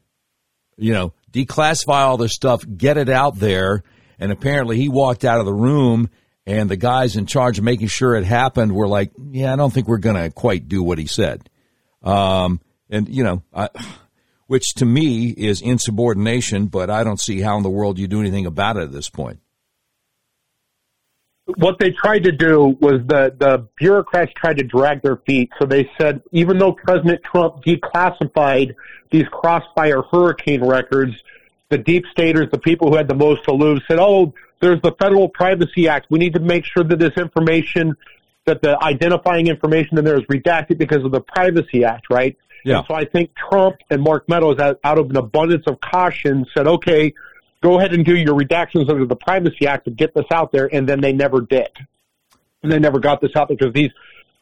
you 0.77 0.93
know, 0.93 1.13
declassify 1.31 2.07
all 2.07 2.17
this 2.17 2.33
stuff, 2.33 2.65
get 2.75 2.97
it 2.97 3.09
out 3.09 3.35
there." 3.35 3.83
And 4.17 4.31
apparently, 4.31 4.77
he 4.77 4.89
walked 4.89 5.23
out 5.23 5.39
of 5.39 5.45
the 5.45 5.53
room, 5.53 6.09
and 6.47 6.69
the 6.69 6.77
guys 6.77 7.15
in 7.15 7.25
charge 7.25 7.57
of 7.57 7.63
making 7.63 7.87
sure 7.87 8.15
it 8.15 8.23
happened 8.23 8.73
were 8.73 8.87
like, 8.87 9.11
"Yeah, 9.31 9.53
I 9.53 9.55
don't 9.55 9.73
think 9.73 9.87
we're 9.87 9.97
going 9.97 10.15
to 10.21 10.29
quite 10.29 10.67
do 10.67 10.83
what 10.83 10.97
he 10.97 11.07
said." 11.07 11.49
Um, 12.03 12.61
and 12.89 13.09
you 13.09 13.23
know, 13.23 13.43
I, 13.53 13.69
which 14.47 14.75
to 14.75 14.85
me 14.85 15.29
is 15.29 15.61
insubordination, 15.61 16.67
but 16.67 16.89
I 16.89 17.03
don't 17.03 17.19
see 17.19 17.41
how 17.41 17.57
in 17.57 17.63
the 17.63 17.69
world 17.69 17.97
you 17.97 18.07
do 18.07 18.19
anything 18.19 18.45
about 18.45 18.77
it 18.77 18.83
at 18.83 18.91
this 18.91 19.09
point. 19.09 19.39
what 21.57 21.79
they 21.79 21.91
tried 21.91 22.23
to 22.25 22.31
do 22.31 22.77
was 22.79 23.01
the, 23.07 23.33
the 23.37 23.67
bureaucrats 23.77 24.31
tried 24.35 24.57
to 24.57 24.63
drag 24.63 25.01
their 25.01 25.17
feet. 25.17 25.49
So 25.59 25.65
they 25.65 25.89
said, 25.99 26.21
even 26.31 26.57
though 26.59 26.73
President 26.73 27.21
Trump 27.23 27.63
declassified 27.63 28.75
these 29.11 29.25
crossfire 29.31 30.03
hurricane 30.03 30.63
records, 30.63 31.13
the 31.69 31.77
deep 31.79 32.05
staters, 32.11 32.47
the 32.51 32.59
people 32.59 32.89
who 32.89 32.97
had 32.97 33.07
the 33.07 33.15
most 33.15 33.43
to 33.45 33.51
lose, 33.53 33.81
said, 33.87 33.97
oh, 33.99 34.33
there's 34.59 34.81
the 34.81 34.93
Federal 34.93 35.29
Privacy 35.29 35.87
Act. 35.87 36.07
We 36.09 36.19
need 36.19 36.33
to 36.33 36.39
make 36.39 36.65
sure 36.65 36.83
that 36.83 36.99
this 36.99 37.13
information, 37.17 37.95
that 38.45 38.61
the 38.61 38.81
identifying 38.81 39.47
information 39.47 39.97
in 39.97 40.05
there 40.05 40.17
is 40.17 40.23
redacted 40.25 40.77
because 40.77 41.03
of 41.03 41.11
the 41.11 41.21
Privacy 41.21 41.83
Act, 41.83 42.09
right? 42.09 42.37
Yeah. 42.63 42.79
And 42.79 42.87
so 42.87 42.95
I 42.95 43.05
think 43.05 43.31
Trump 43.35 43.77
and 43.89 44.01
Mark 44.01 44.27
Meadows, 44.27 44.59
out 44.59 44.79
out 44.83 44.97
of 44.97 45.09
an 45.09 45.17
abundance 45.17 45.65
of 45.67 45.79
caution, 45.81 46.45
said, 46.53 46.67
okay, 46.67 47.13
go 47.61 47.77
ahead 47.77 47.93
and 47.93 48.03
do 48.05 48.15
your 48.15 48.35
redactions 48.35 48.89
under 48.89 49.05
the 49.05 49.15
Privacy 49.15 49.67
Act 49.67 49.87
and 49.87 49.95
get 49.95 50.13
this 50.13 50.25
out 50.31 50.51
there, 50.51 50.69
and 50.73 50.87
then 50.87 51.01
they 51.01 51.13
never 51.13 51.41
did. 51.41 51.69
And 52.63 52.71
they 52.71 52.79
never 52.79 52.99
got 52.99 53.21
this 53.21 53.35
out 53.35 53.49
because 53.49 53.73
these, 53.73 53.91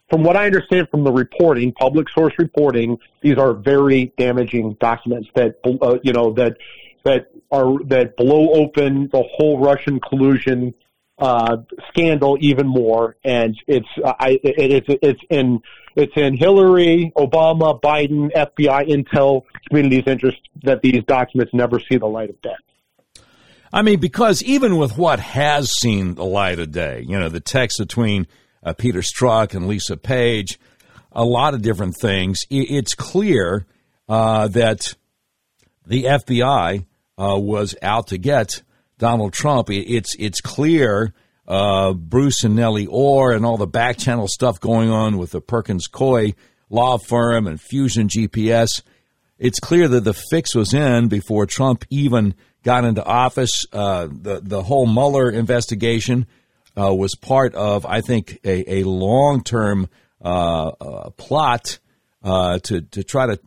from 0.10 0.24
what 0.24 0.38
I 0.38 0.46
understand 0.46 0.90
from 0.90 1.04
the 1.04 1.12
reporting, 1.12 1.74
public 1.74 2.08
source 2.10 2.34
reporting, 2.38 2.98
these 3.22 3.38
are 3.38 3.54
very 3.54 4.14
damaging 4.18 4.78
documents 4.80 5.28
that, 5.36 5.60
uh, 5.66 5.98
you 6.04 6.14
know, 6.14 6.32
that, 6.34 6.58
that 7.04 7.28
are, 7.52 7.84
that 7.86 8.16
blow 8.18 8.52
open 8.54 9.10
the 9.12 9.24
whole 9.36 9.60
Russian 9.60 10.00
collusion, 10.00 10.74
uh, 11.20 11.58
scandal 11.90 12.38
even 12.40 12.68
more. 12.68 13.16
And 13.24 13.56
it's, 13.68 13.88
I, 14.04 14.40
it, 14.44 14.88
it's, 14.88 15.00
it's 15.02 15.22
in, 15.30 15.62
it's 15.96 16.14
in 16.16 16.38
Hillary, 16.38 17.12
Obama, 17.16 17.80
Biden, 17.80 18.32
FBI, 18.34 18.90
intel 18.90 19.44
community's 19.68 20.04
interest 20.08 20.40
that 20.64 20.82
these 20.82 21.04
documents 21.06 21.54
never 21.54 21.80
see 21.80 21.98
the 21.98 22.08
light 22.08 22.30
of 22.30 22.42
day. 22.42 22.56
I 23.72 23.82
mean, 23.82 24.00
because 24.00 24.44
even 24.44 24.78
with 24.78 24.98
what 24.98 25.20
has 25.20 25.72
seen 25.72 26.14
the 26.14 26.26
light 26.26 26.60
of 26.60 26.72
day, 26.72 27.04
you 27.08 27.20
know, 27.20 27.30
the 27.30 27.40
text 27.40 27.80
between 27.80 28.28
uh, 28.64 28.74
Peter 28.74 29.02
Strzok 29.02 29.56
and 29.56 29.68
Lisa 29.68 29.98
Page, 29.98 30.60
a 31.12 31.24
lot 31.24 31.56
of 31.56 31.64
different 31.64 31.96
things, 31.96 32.42
it's 32.52 32.94
clear 32.94 33.66
uh, 34.08 34.48
that 34.50 34.94
the 35.86 36.04
FBI 36.04 36.86
uh, 37.18 37.38
was 37.38 37.76
out 37.82 38.08
to 38.08 38.18
get 38.18 38.62
Donald 38.98 39.34
Trump. 39.34 39.70
I- 39.70 39.74
It's 39.88 40.16
it's 40.20 40.42
clear 40.42 41.14
uh, 41.48 41.94
Bruce 41.94 42.44
and 42.44 42.56
Nellie 42.56 42.88
Orr 42.88 43.34
and 43.34 43.46
all 43.46 43.58
the 43.58 43.68
back 43.68 43.98
channel 43.98 44.28
stuff 44.28 44.60
going 44.60 44.90
on 44.90 45.18
with 45.18 45.32
the 45.32 45.42
Perkins 45.42 45.88
Coie 45.88 46.34
law 46.70 46.98
firm 46.98 47.48
and 47.48 47.60
Fusion 47.60 48.08
GPS. 48.08 48.82
It's 49.38 49.60
clear 49.60 49.88
that 49.90 50.06
the 50.06 50.14
fix 50.14 50.56
was 50.56 50.74
in 50.74 51.10
before 51.10 51.46
Trump 51.46 51.84
even 51.90 52.34
got 52.64 52.86
into 52.86 53.04
office. 53.04 53.66
Uh, 53.74 54.08
the 54.10 54.40
the 54.42 54.64
whole 54.64 54.86
Mueller 54.88 55.30
investigation 55.30 56.26
uh, 56.80 56.94
was 56.96 57.14
part 57.16 57.54
of, 57.56 57.86
I 57.86 58.00
think, 58.02 58.40
a, 58.46 58.80
a 58.80 58.84
long 58.86 59.44
term 59.44 59.90
uh, 60.24 60.68
uh, 60.80 61.10
plot 61.12 61.80
to 62.24 62.82
to 62.92 63.04
try 63.04 63.26
to 63.28 63.40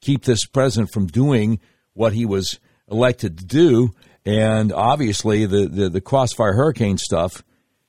keep 0.00 0.24
this 0.24 0.44
president 0.46 0.90
from 0.92 1.06
doing 1.06 1.60
what 1.94 2.12
he 2.12 2.26
was 2.26 2.58
elected 2.92 3.38
to 3.38 3.44
do. 3.44 3.90
And 4.24 4.72
obviously, 4.72 5.46
the, 5.46 5.66
the, 5.66 5.88
the 5.88 6.00
crossfire 6.00 6.52
hurricane 6.52 6.98
stuff 6.98 7.42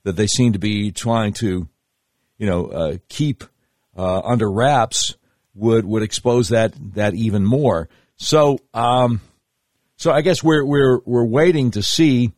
that 0.04 0.16
they 0.16 0.26
seem 0.26 0.54
to 0.54 0.60
be 0.60 0.92
trying 0.92 1.34
to, 1.34 1.68
you 2.38 2.48
know, 2.48 2.66
uh, 2.68 2.98
keep 3.10 3.44
uh, 3.96 4.22
under 4.22 4.50
wraps 4.50 5.16
would 5.54 5.86
would 5.86 6.02
expose 6.02 6.50
that 6.50 6.74
that 6.96 7.14
even 7.14 7.46
more. 7.46 7.88
So, 8.16 8.58
um, 8.74 9.22
so 9.98 10.12
I 10.12 10.22
guess 10.22 10.42
we're 10.42 10.66
we're 10.66 11.00
we're 11.06 11.26
waiting 11.26 11.72
to 11.72 11.84
see 11.84 12.32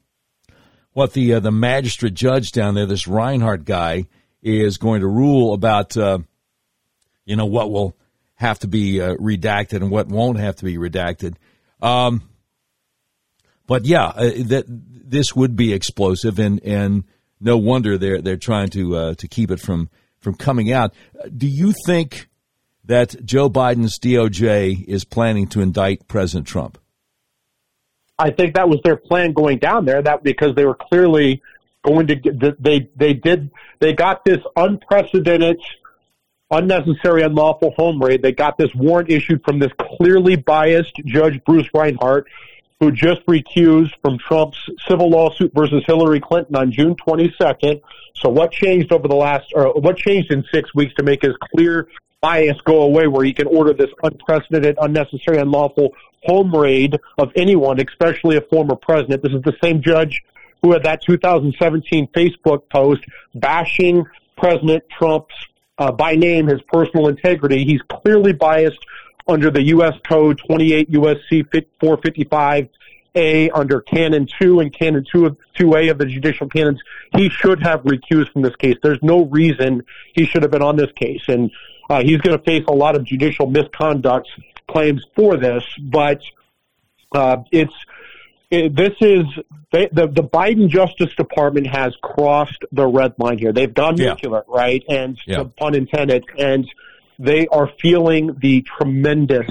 what 0.92 1.14
the 1.14 1.36
uh, 1.36 1.40
the 1.40 1.52
magistrate 1.52 2.14
judge 2.14 2.52
down 2.52 2.76
there, 2.76 2.86
this 2.86 3.08
Reinhart 3.08 3.64
guy, 3.64 4.08
is 4.42 4.78
going 4.78 5.00
to 5.00 5.08
rule 5.08 5.54
about. 5.54 5.96
Uh, 5.96 6.20
you 7.26 7.36
know 7.36 7.46
what 7.46 7.72
will 7.72 7.98
have 8.36 8.60
to 8.60 8.68
be 8.68 9.02
uh, 9.02 9.16
redacted 9.16 9.78
and 9.78 9.90
what 9.90 10.08
won't 10.08 10.38
have 10.38 10.56
to 10.58 10.66
be 10.66 10.78
redacted. 10.78 11.36
Um, 11.82 12.22
but 13.68 13.86
yeah, 13.86 14.06
uh, 14.06 14.32
that 14.46 14.66
this 14.68 15.36
would 15.36 15.56
be 15.56 15.74
explosive, 15.74 16.40
and 16.40 16.62
and 16.64 17.04
no 17.40 17.58
wonder 17.58 17.98
they're 17.98 18.22
they're 18.22 18.38
trying 18.38 18.70
to 18.70 18.96
uh, 18.96 19.14
to 19.16 19.28
keep 19.28 19.52
it 19.52 19.60
from 19.60 19.90
from 20.20 20.36
coming 20.36 20.72
out. 20.72 20.94
Do 21.36 21.48
you 21.48 21.74
think 21.86 22.28
that 22.86 23.24
Joe 23.26 23.50
Biden's 23.50 24.00
DOJ 24.00 24.86
is 24.86 25.06
planning 25.06 25.48
to 25.48 25.62
indict 25.62 26.08
President 26.08 26.48
Trump? 26.48 26.78
I 28.18 28.32
think 28.32 28.56
that 28.56 28.70
was 28.70 28.80
their 28.84 28.96
plan 28.96 29.34
going 29.34 29.60
down 29.60 29.86
there. 29.86 30.02
That 30.02 30.24
because 30.24 30.56
they 30.56 30.66
were 30.66 30.76
clearly 30.76 31.42
going 31.84 32.08
to 32.08 32.16
get, 32.16 32.62
they 32.62 32.90
they 32.96 33.14
did 33.14 33.52
they 33.80 33.94
got 33.94 34.24
this 34.24 34.40
unprecedented, 34.56 35.62
unnecessary, 36.50 37.24
unlawful 37.24 37.72
home 37.72 38.02
raid. 38.02 38.22
They 38.22 38.32
got 38.32 38.58
this 38.58 38.74
warrant 38.74 39.10
issued 39.10 39.44
from 39.44 39.60
this 39.60 39.72
clearly 39.98 40.36
biased 40.36 40.96
Judge 41.06 41.44
Bruce 41.46 41.68
Reinhart, 41.74 42.28
who 42.80 42.92
just 42.92 43.26
recused 43.26 43.92
from 44.02 44.18
Trump's 44.18 44.58
civil 44.88 45.10
lawsuit 45.10 45.52
versus 45.54 45.84
Hillary 45.86 46.20
Clinton 46.20 46.56
on 46.56 46.72
June 46.72 46.96
22nd. 46.96 47.82
So 48.16 48.30
what 48.30 48.52
changed 48.52 48.92
over 48.92 49.08
the 49.08 49.16
last, 49.16 49.52
or 49.56 49.74
what 49.74 49.98
changed 49.98 50.32
in 50.32 50.44
six 50.54 50.74
weeks 50.76 50.94
to 50.96 51.04
make 51.04 51.22
his 51.22 51.36
clear 51.52 51.88
bias 52.22 52.60
go 52.66 52.82
away 52.82 53.08
where 53.08 53.24
he 53.24 53.34
can 53.34 53.48
order 53.48 53.72
this 53.72 53.92
unprecedented, 54.04 54.78
unnecessary, 54.82 55.38
unlawful 55.38 55.94
home 56.24 56.54
raid 56.56 56.98
of 57.18 57.32
anyone, 57.36 57.80
especially 57.80 58.36
a 58.36 58.42
former 58.42 58.76
president. 58.76 59.22
This 59.24 59.32
is 59.32 59.44
the 59.44 59.56
same 59.64 59.82
judge 59.82 60.22
who 60.62 60.74
had 60.74 60.84
that 60.84 61.02
2017 61.04 62.08
Facebook 62.08 62.64
post 62.70 63.04
bashing 63.36 64.06
President 64.38 64.84
Trump's, 64.90 65.36
uh, 65.78 65.92
by 65.92 66.16
name, 66.16 66.48
his 66.48 66.62
personal 66.64 67.08
integrity. 67.08 67.64
He's 67.64 67.82
clearly 67.84 68.34
biased 68.34 68.80
under 69.28 69.50
the 69.50 69.64
U.S. 69.64 69.94
Code 70.08 70.40
28 70.46 70.90
U.S.C. 70.90 71.44
455 71.80 72.70
a 73.16 73.50
under 73.52 73.82
Canon 73.82 74.28
2 74.40 74.60
and 74.60 74.74
Canon 74.74 75.06
2 75.10 75.38
2A 75.58 75.92
of 75.92 75.98
the 75.98 76.06
judicial 76.06 76.50
canons, 76.50 76.82
he 77.16 77.30
should 77.30 77.64
have 77.64 77.82
recused 77.84 78.32
from 78.34 78.42
this 78.42 78.56
case. 78.58 78.76
There's 78.84 79.02
no 79.02 79.26
reason 79.26 79.84
he 80.14 80.26
should 80.26 80.44
have 80.44 80.52
been 80.52 80.62
on 80.62 80.76
this 80.76 80.92
case. 80.92 81.24
And 81.28 81.50
uh, 81.90 82.02
he's 82.02 82.20
going 82.20 82.38
to 82.38 82.44
face 82.44 82.66
a 82.68 82.74
lot 82.74 82.96
of 82.96 83.06
judicial 83.06 83.48
misconduct 83.48 84.30
claims 84.68 85.06
for 85.16 85.38
this, 85.38 85.64
but 85.80 86.22
uh, 87.14 87.38
it's 87.52 87.74
it, 88.52 88.76
this 88.76 88.94
is 89.00 89.24
they, 89.72 89.88
the 89.92 90.08
the 90.08 90.24
Biden 90.24 90.70
Justice 90.70 91.14
Department 91.16 91.68
has 91.68 91.96
crossed 92.02 92.64
the 92.72 92.86
red 92.86 93.14
line 93.18 93.38
here. 93.38 93.54
They've 93.54 93.74
gone 93.74 93.98
yeah. 93.98 94.10
nuclear, 94.10 94.44
right? 94.48 94.84
And 94.90 95.18
yeah. 95.26 95.44
pun 95.58 95.76
intended, 95.76 96.26
and 96.38 96.68
they 97.20 97.48
are 97.48 97.70
feeling 97.82 98.36
the 98.40 98.62
tremendous 98.62 99.50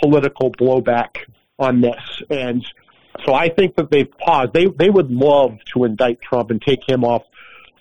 political 0.00 0.50
blowback 0.50 1.18
on 1.58 1.80
this. 1.80 2.22
And 2.30 2.66
so 3.24 3.34
I 3.34 3.48
think 3.48 3.76
that 3.76 3.90
they've 3.90 4.10
paused. 4.18 4.52
They 4.52 4.66
they 4.66 4.90
would 4.90 5.10
love 5.10 5.58
to 5.74 5.84
indict 5.84 6.20
Trump 6.22 6.50
and 6.50 6.60
take 6.60 6.88
him 6.88 7.04
off 7.04 7.22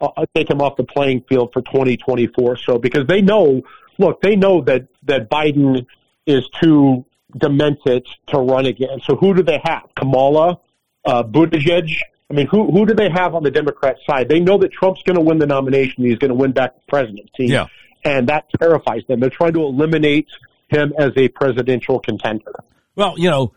uh, 0.01 0.25
take 0.35 0.49
him 0.49 0.61
off 0.61 0.75
the 0.77 0.83
playing 0.83 1.23
field 1.29 1.51
for 1.53 1.61
2024. 1.61 2.57
So 2.57 2.77
because 2.77 3.07
they 3.07 3.21
know, 3.21 3.61
look, 3.97 4.21
they 4.21 4.35
know 4.35 4.61
that 4.61 4.87
that 5.03 5.29
Biden 5.29 5.85
is 6.25 6.47
too 6.59 7.05
demented 7.37 8.05
to 8.27 8.39
run 8.39 8.65
again. 8.65 8.99
So 9.05 9.15
who 9.15 9.33
do 9.33 9.43
they 9.43 9.61
have? 9.63 9.83
Kamala, 9.95 10.59
uh, 11.05 11.23
Buttigieg. 11.23 11.95
I 12.29 12.33
mean, 12.33 12.47
who 12.47 12.71
who 12.71 12.85
do 12.85 12.93
they 12.93 13.09
have 13.09 13.35
on 13.35 13.43
the 13.43 13.51
Democrat 13.51 13.97
side? 14.09 14.29
They 14.29 14.39
know 14.39 14.57
that 14.59 14.71
Trump's 14.71 15.03
going 15.03 15.17
to 15.17 15.21
win 15.21 15.37
the 15.37 15.47
nomination. 15.47 16.05
He's 16.05 16.17
going 16.17 16.29
to 16.29 16.35
win 16.35 16.51
back 16.51 16.75
the 16.75 16.81
presidency. 16.87 17.47
Yeah. 17.47 17.67
And 18.03 18.27
that 18.29 18.45
terrifies 18.59 19.03
them. 19.07 19.19
They're 19.19 19.29
trying 19.29 19.53
to 19.53 19.61
eliminate 19.61 20.27
him 20.69 20.93
as 20.97 21.11
a 21.17 21.27
presidential 21.29 21.99
contender. 21.99 22.53
Well, 22.95 23.15
you 23.17 23.29
know, 23.29 23.53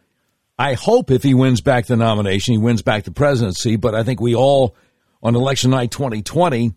I 0.59 0.75
hope 0.75 1.11
if 1.11 1.23
he 1.23 1.35
wins 1.35 1.61
back 1.61 1.87
the 1.87 1.97
nomination, 1.97 2.53
he 2.53 2.59
wins 2.59 2.83
back 2.83 3.05
the 3.05 3.11
presidency. 3.11 3.77
But 3.77 3.95
I 3.95 4.03
think 4.03 4.21
we 4.21 4.35
all, 4.35 4.77
on 5.23 5.35
election 5.35 5.71
night 5.71 5.91
2020, 5.91 6.73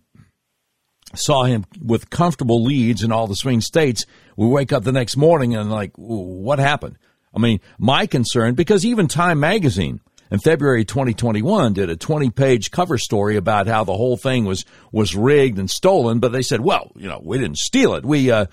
saw 1.15 1.43
him 1.43 1.65
with 1.81 2.09
comfortable 2.09 2.63
leads 2.63 3.03
in 3.03 3.11
all 3.11 3.27
the 3.27 3.35
swing 3.35 3.61
states. 3.61 4.05
We 4.35 4.47
wake 4.47 4.73
up 4.73 4.83
the 4.83 4.91
next 4.91 5.17
morning 5.17 5.55
and 5.55 5.71
like, 5.71 5.91
what 5.95 6.59
happened? 6.59 6.97
I 7.33 7.39
mean, 7.39 7.59
my 7.77 8.07
concern, 8.07 8.55
because 8.55 8.85
even 8.85 9.07
Time 9.07 9.39
Magazine 9.39 10.01
in 10.31 10.39
February 10.39 10.85
2021 10.85 11.73
did 11.73 11.89
a 11.89 11.95
20 11.95 12.29
page 12.31 12.71
cover 12.71 12.97
story 12.97 13.37
about 13.37 13.67
how 13.67 13.83
the 13.83 13.95
whole 13.95 14.17
thing 14.17 14.45
was, 14.45 14.65
was 14.91 15.15
rigged 15.15 15.59
and 15.59 15.69
stolen. 15.69 16.19
But 16.19 16.31
they 16.31 16.41
said, 16.41 16.61
well, 16.61 16.91
you 16.95 17.07
know, 17.07 17.21
we 17.23 17.37
didn't 17.37 17.57
steal 17.57 17.95
it. 17.95 18.05
We, 18.05 18.31
uh, 18.31 18.47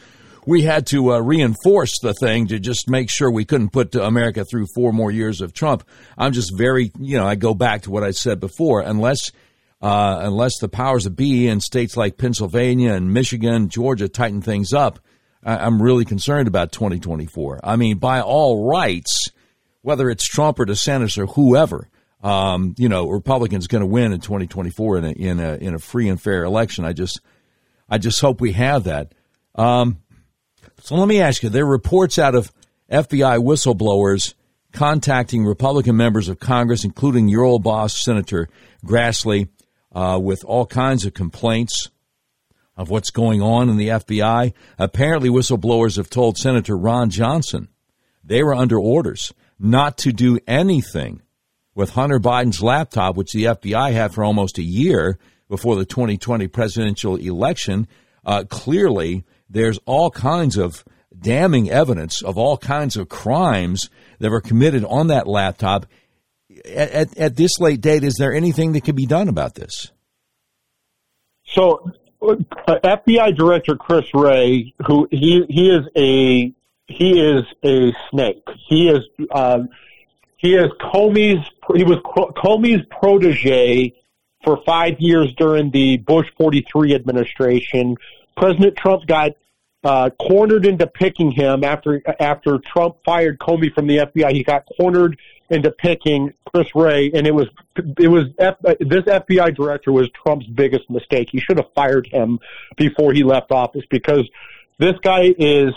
we 0.47 0.63
had 0.63 0.87
to 0.89 1.15
uh, 1.15 1.19
reinforce 1.21 1.99
the 2.01 2.15
thing 2.15 2.49
to 2.49 2.59
just 2.59 2.89
make 2.89 3.11
sure 3.11 3.31
we 3.31 3.45
couldn't 3.45 3.71
put 3.71 3.95
America 3.95 4.45
through 4.45 4.67
four 4.75 4.93
more 4.93 5.11
years 5.11 5.41
of 5.41 5.53
Trump. 5.53 5.85
I'm 6.19 6.33
just 6.33 6.57
very, 6.57 6.93
you 6.99 7.17
know, 7.19 7.27
I 7.27 7.35
go 7.35 7.55
back 7.55 7.83
to 7.83 7.91
what 7.91 8.05
I 8.05 8.11
said 8.11 8.41
before. 8.41 8.81
Unless, 8.81 9.33
uh, 9.81 10.21
unless 10.23 10.59
the 10.59 10.69
powers 10.69 11.05
that 11.05 11.17
be 11.17 11.49
in 11.49 11.61
states 11.61 11.97
like 11.97 12.19
Pennsylvania 12.19 12.93
and 12.93 13.13
Michigan, 13.13 13.69
Georgia 13.69 14.09
tighten 14.09 14.43
things 14.43 14.73
up, 14.73 14.99
I- 15.43 15.59
I'm 15.59 15.81
really 15.81 16.05
concerned 16.05 16.47
about 16.47 16.73
2024. 16.73 17.61
I 17.65 17.77
mean, 17.77 17.99
by 17.99 18.21
all 18.21 18.69
rights, 18.69 19.31
whether 19.85 20.09
it's 20.09 20.27
Trump 20.27 20.59
or 20.59 20.65
DeSantis 20.65 21.19
or 21.19 21.27
whoever, 21.27 21.91
um, 22.23 22.75
you 22.79 22.89
know, 22.89 23.07
Republicans 23.07 23.67
going 23.67 23.81
to 23.81 23.87
win 23.87 24.15
in 24.15 24.21
2024 24.21 24.97
in 24.97 25.05
a, 25.05 25.11
in 25.11 25.41
a 25.41 25.55
in 25.57 25.75
a 25.75 25.79
free 25.79 26.09
and 26.09 26.19
fair 26.19 26.43
election. 26.43 26.87
I 26.87 26.95
just 26.95 27.21
I 27.87 27.99
just 27.99 28.19
hope 28.19 28.41
we 28.41 28.53
have 28.53 28.85
that. 28.85 29.13
Um, 29.55 29.99
so 30.81 30.95
let 30.95 31.07
me 31.07 31.21
ask 31.21 31.43
you 31.43 31.51
there 31.51 31.67
are 31.67 31.71
reports 31.71 32.19
out 32.19 32.35
of 32.35 32.51
FBI 32.91 33.39
whistleblowers 33.45 34.33
contacting 34.73 35.45
Republican 35.45 35.99
members 35.99 36.31
of 36.31 36.41
Congress, 36.41 36.83
including 36.83 37.29
your 37.29 37.43
old 37.43 37.63
boss, 37.63 38.03
Senator 38.03 38.49
Grassley, 38.87 39.51
uh, 39.93 40.19
with 40.21 40.47
all 40.47 40.65
kinds 40.65 41.05
of 41.05 41.13
complaints 41.13 41.91
of 42.75 42.89
what's 42.89 43.11
going 43.11 43.43
on 43.43 43.69
in 43.69 43.77
the 43.77 43.89
FBI. 43.89 44.55
Apparently, 44.79 45.29
whistleblowers 45.29 45.99
have 45.99 46.09
told 46.09 46.39
Senator 46.39 46.75
Ron 46.75 47.11
Johnson 47.11 47.69
they 48.25 48.43
were 48.43 48.55
under 48.55 48.79
orders 48.79 49.35
not 49.59 49.99
to 49.99 50.13
do 50.13 50.39
anything 50.47 51.23
with 51.75 51.91
Hunter 51.91 52.21
Biden's 52.21 52.63
laptop, 52.63 53.17
which 53.17 53.33
the 53.33 53.45
FBI 53.45 53.93
had 53.93 54.15
for 54.15 54.25
almost 54.25 54.59
a 54.59 54.63
year 54.63 55.19
before 55.49 55.77
the 55.77 55.85
2020 55.85 56.49
presidential 56.49 57.17
election. 57.17 57.87
Uh, 58.25 58.45
clearly, 58.49 59.25
there's 59.49 59.79
all 59.85 60.11
kinds 60.11 60.57
of 60.57 60.85
damning 61.19 61.71
evidence 61.71 62.23
of 62.23 62.39
all 62.39 62.57
kinds 62.57 62.97
of 62.97 63.09
crimes 63.09 63.91
that 64.19 64.31
were 64.31 64.41
committed 64.41 64.85
on 64.85 65.09
that 65.09 65.27
laptop. 65.27 65.87
At, 66.65 66.91
at, 66.91 67.19
at 67.19 67.37
this 67.37 67.59
late 67.59 67.81
date, 67.81 68.05
is 68.05 68.15
there 68.19 68.33
anything 68.33 68.73
that 68.73 68.85
can 68.85 68.95
be 68.95 69.07
done 69.07 69.29
about 69.29 69.55
this? 69.55 69.91
So, 71.47 71.91
uh, 72.23 72.37
FBI 72.67 73.37
Director 73.37 73.77
Chris 73.77 74.07
Wray, 74.15 74.73
who 74.87 75.09
he 75.11 75.45
he 75.49 75.71
is 75.71 75.87
a 75.97 76.53
he 76.87 77.21
is 77.21 77.45
a 77.65 77.93
snake. 78.11 78.47
He 78.69 78.89
is 78.89 79.01
um, 79.31 79.69
he 80.37 80.55
is 80.55 80.69
Comey's 80.81 81.47
he 81.75 81.85
was 81.85 81.99
Comey's 82.05 82.85
protege 82.91 83.95
for 84.45 84.61
five 84.67 84.97
years 84.99 85.33
during 85.37 85.71
the 85.71 85.97
Bush 85.97 86.27
43 86.37 86.95
administration. 86.95 87.97
President 88.37 88.77
Trump 88.77 89.07
got 89.07 89.33
uh, 89.83 90.11
cornered 90.21 90.67
into 90.67 90.87
picking 90.87 91.31
him 91.31 91.65
after 91.65 92.03
after 92.21 92.59
Trump 92.59 92.97
fired 93.05 93.39
Comey 93.39 93.73
from 93.73 93.87
the 93.87 93.99
FBI. 93.99 94.33
He 94.33 94.43
got 94.43 94.67
cornered 94.77 95.19
into 95.51 95.71
picking 95.71 96.33
Chris 96.47 96.69
Wray, 96.75 97.11
and 97.15 97.27
it 97.27 97.35
was 97.35 97.49
it 97.99 98.09
was 98.09 98.25
F, 98.39 98.57
this 98.63 99.05
FBI 99.05 99.55
director 99.55 99.93
was 99.93 100.09
Trump's 100.11 100.47
biggest 100.47 100.89
mistake. 100.91 101.29
He 101.31 101.41
should 101.41 101.59
have 101.59 101.73
fired 101.75 102.07
him 102.07 102.41
before 102.77 103.13
he 103.13 103.25
left 103.25 103.51
office 103.51 103.85
because 103.91 104.29
this 104.79 104.95
guy 105.03 105.35
is 105.39 105.73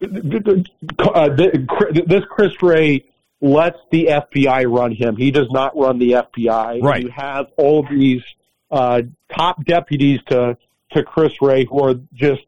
uh, 0.00 1.28
this 1.30 2.24
Chris 2.30 2.62
Wray 2.62 3.04
lets 3.40 3.78
the 3.90 4.06
FBI 4.06 4.70
run 4.70 4.92
him. 4.92 5.16
He 5.16 5.30
does 5.30 5.50
not 5.50 5.76
run 5.76 5.98
the 5.98 6.12
FBI. 6.12 6.82
Right. 6.82 7.02
You 7.02 7.10
have 7.10 7.46
all 7.56 7.86
these 7.88 8.22
uh, 8.70 9.02
top 9.34 9.64
deputies 9.64 10.20
to 10.28 10.56
to 10.92 11.02
Chris 11.02 11.32
Wray 11.42 11.66
who 11.66 11.82
are 11.82 11.94
just 12.14 12.42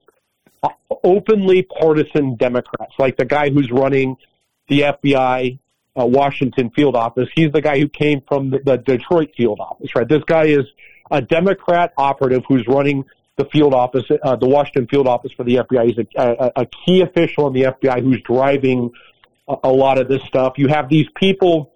openly 1.04 1.62
partisan 1.62 2.36
Democrats, 2.36 2.94
like 2.98 3.16
the 3.16 3.24
guy 3.24 3.50
who's 3.50 3.70
running 3.70 4.16
the 4.68 4.80
FBI 4.80 5.58
uh, 5.98 6.06
Washington 6.06 6.70
field 6.70 6.96
office. 6.96 7.28
He's 7.34 7.52
the 7.52 7.60
guy 7.60 7.78
who 7.78 7.88
came 7.88 8.22
from 8.26 8.50
the, 8.50 8.60
the 8.60 8.76
Detroit 8.76 9.32
field 9.36 9.60
office, 9.60 9.94
right? 9.94 10.08
This 10.08 10.24
guy 10.24 10.44
is 10.44 10.64
a 11.10 11.20
Democrat 11.20 11.92
operative 11.96 12.44
who's 12.48 12.66
running 12.66 13.04
the 13.42 13.48
field 13.50 13.74
office, 13.74 14.04
uh, 14.22 14.36
the 14.36 14.48
Washington 14.48 14.86
field 14.86 15.06
office 15.06 15.32
for 15.32 15.44
the 15.44 15.56
FBI. 15.56 15.86
He's 15.86 15.98
a, 15.98 16.06
a, 16.16 16.62
a 16.62 16.66
key 16.66 17.00
official 17.00 17.46
in 17.46 17.54
the 17.54 17.62
FBI 17.62 18.02
who's 18.02 18.20
driving 18.22 18.90
a, 19.48 19.56
a 19.64 19.72
lot 19.72 19.98
of 19.98 20.08
this 20.08 20.22
stuff. 20.24 20.54
You 20.58 20.68
have 20.68 20.88
these 20.88 21.06
people 21.16 21.72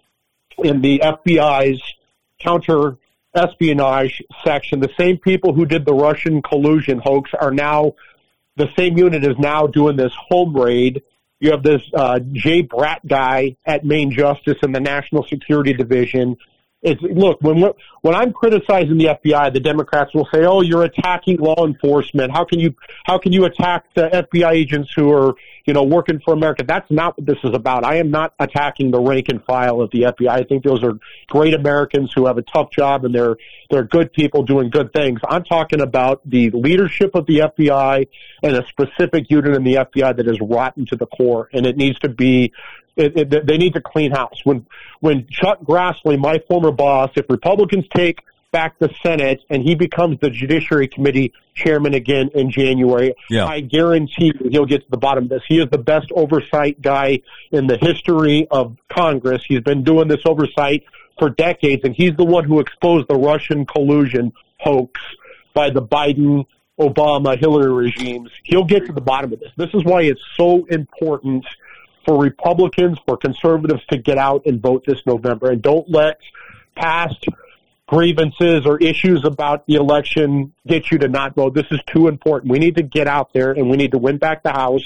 in 0.57 0.81
the 0.81 0.99
FBI's 0.99 1.81
counter 2.39 2.97
espionage 3.33 4.21
section, 4.43 4.79
the 4.79 4.93
same 4.97 5.17
people 5.17 5.53
who 5.53 5.65
did 5.65 5.85
the 5.85 5.93
Russian 5.93 6.41
collusion 6.41 6.99
hoax 7.03 7.31
are 7.37 7.51
now, 7.51 7.95
the 8.55 8.69
same 8.77 8.97
unit 8.97 9.25
is 9.25 9.37
now 9.37 9.67
doing 9.67 9.97
this 9.97 10.13
home 10.29 10.55
raid. 10.55 11.03
You 11.39 11.51
have 11.51 11.63
this 11.63 11.81
uh, 11.93 12.19
Jay 12.31 12.63
Bratt 12.63 13.05
guy 13.05 13.57
at 13.65 13.83
Main 13.83 14.11
Justice 14.11 14.57
in 14.63 14.71
the 14.71 14.79
National 14.79 15.25
Security 15.27 15.73
Division 15.73 16.37
it's 16.85 17.01
look 17.01 17.41
when 17.41 17.63
when 18.01 18.15
I'm 18.15 18.31
criticizing 18.31 18.99
the 18.99 19.05
FBI, 19.05 19.51
the 19.51 19.59
Democrats 19.59 20.13
will 20.13 20.27
say, 20.31 20.45
"Oh, 20.45 20.61
you're 20.61 20.83
attacking 20.83 21.37
law 21.37 21.65
enforcement. 21.65 22.31
How 22.31 22.45
can 22.45 22.59
you 22.59 22.75
how 23.05 23.17
can 23.17 23.33
you 23.33 23.45
attack 23.45 23.85
the 23.95 24.07
FBI 24.07 24.51
agents 24.51 24.93
who 24.95 25.11
are 25.11 25.33
you 25.65 25.73
know 25.73 25.83
working 25.83 26.21
for 26.23 26.35
America?" 26.35 26.63
That's 26.63 26.89
not 26.91 27.17
what 27.17 27.25
this 27.25 27.39
is 27.43 27.55
about. 27.55 27.83
I 27.83 27.95
am 27.95 28.11
not 28.11 28.35
attacking 28.39 28.91
the 28.91 28.99
rank 28.99 29.29
and 29.29 29.43
file 29.43 29.81
of 29.81 29.89
the 29.89 30.03
FBI. 30.03 30.29
I 30.29 30.43
think 30.43 30.63
those 30.63 30.83
are 30.83 30.93
great 31.27 31.55
Americans 31.55 32.13
who 32.13 32.27
have 32.27 32.37
a 32.37 32.43
tough 32.43 32.69
job 32.69 33.03
and 33.03 33.15
they're 33.15 33.37
they're 33.71 33.83
good 33.83 34.13
people 34.13 34.43
doing 34.43 34.69
good 34.69 34.93
things. 34.93 35.19
I'm 35.27 35.43
talking 35.43 35.81
about 35.81 36.21
the 36.23 36.51
leadership 36.51 37.15
of 37.15 37.25
the 37.25 37.39
FBI 37.39 38.07
and 38.43 38.55
a 38.55 38.67
specific 38.67 39.31
unit 39.31 39.55
in 39.55 39.63
the 39.63 39.75
FBI 39.75 40.15
that 40.17 40.27
is 40.27 40.39
rotten 40.39 40.85
to 40.85 40.95
the 40.95 41.07
core, 41.07 41.49
and 41.51 41.65
it 41.65 41.77
needs 41.77 41.97
to 41.99 42.09
be 42.09 42.53
it, 42.95 43.17
it, 43.17 43.45
they 43.45 43.57
need 43.57 43.73
to 43.73 43.81
clean 43.81 44.11
house. 44.11 44.39
When 44.43 44.65
when 44.99 45.27
Chuck 45.29 45.61
Grassley, 45.61 46.17
my 46.19 46.39
former 46.47 46.71
boss, 46.71 47.11
if 47.15 47.25
Republicans 47.29 47.85
take 47.93 48.19
back 48.51 48.79
the 48.79 48.89
Senate 49.03 49.41
and 49.49 49.63
he 49.63 49.75
becomes 49.75 50.17
the 50.21 50.29
Judiciary 50.29 50.87
Committee 50.87 51.33
chairman 51.55 51.93
again 51.93 52.29
in 52.33 52.49
January, 52.51 53.13
yeah. 53.29 53.45
I 53.45 53.59
guarantee 53.59 54.31
he'll 54.49 54.65
get 54.65 54.83
to 54.83 54.89
the 54.89 54.97
bottom 54.97 55.25
of 55.25 55.29
this. 55.29 55.41
He 55.47 55.59
is 55.59 55.69
the 55.69 55.77
best 55.77 56.11
oversight 56.15 56.81
guy 56.81 57.19
in 57.51 57.67
the 57.67 57.77
history 57.77 58.47
of 58.49 58.77
Congress. 58.89 59.43
He's 59.45 59.59
been 59.59 59.83
doing 59.83 60.07
this 60.07 60.21
oversight 60.25 60.85
for 61.19 61.29
decades, 61.29 61.83
and 61.83 61.93
he's 61.93 62.15
the 62.15 62.23
one 62.23 62.45
who 62.45 62.59
exposed 62.59 63.07
the 63.09 63.15
Russian 63.15 63.65
collusion 63.65 64.31
hoax 64.59 65.01
by 65.53 65.69
the 65.69 65.81
Biden, 65.81 66.45
Obama, 66.79 67.37
Hillary 67.37 67.71
regimes. 67.71 68.31
He'll 68.43 68.65
get 68.65 68.85
to 68.85 68.93
the 68.93 69.01
bottom 69.01 69.33
of 69.33 69.39
this. 69.39 69.51
This 69.57 69.73
is 69.73 69.83
why 69.83 70.03
it's 70.03 70.21
so 70.37 70.65
important 70.65 71.45
for 72.05 72.21
Republicans, 72.21 72.97
for 73.05 73.17
conservatives 73.17 73.81
to 73.89 73.97
get 73.97 74.17
out 74.17 74.45
and 74.45 74.61
vote 74.61 74.83
this 74.85 74.99
November 75.05 75.51
and 75.51 75.61
don't 75.61 75.89
let 75.89 76.19
past 76.75 77.25
grievances 77.87 78.65
or 78.65 78.77
issues 78.79 79.23
about 79.25 79.65
the 79.67 79.75
election 79.75 80.53
get 80.65 80.91
you 80.91 80.97
to 80.97 81.07
not 81.07 81.35
vote. 81.35 81.53
This 81.53 81.67
is 81.71 81.79
too 81.87 82.07
important. 82.07 82.51
We 82.51 82.59
need 82.59 82.75
to 82.77 82.83
get 82.83 83.07
out 83.07 83.31
there 83.33 83.51
and 83.51 83.69
we 83.69 83.77
need 83.77 83.91
to 83.91 83.97
win 83.97 84.17
back 84.17 84.43
the 84.43 84.51
House. 84.51 84.83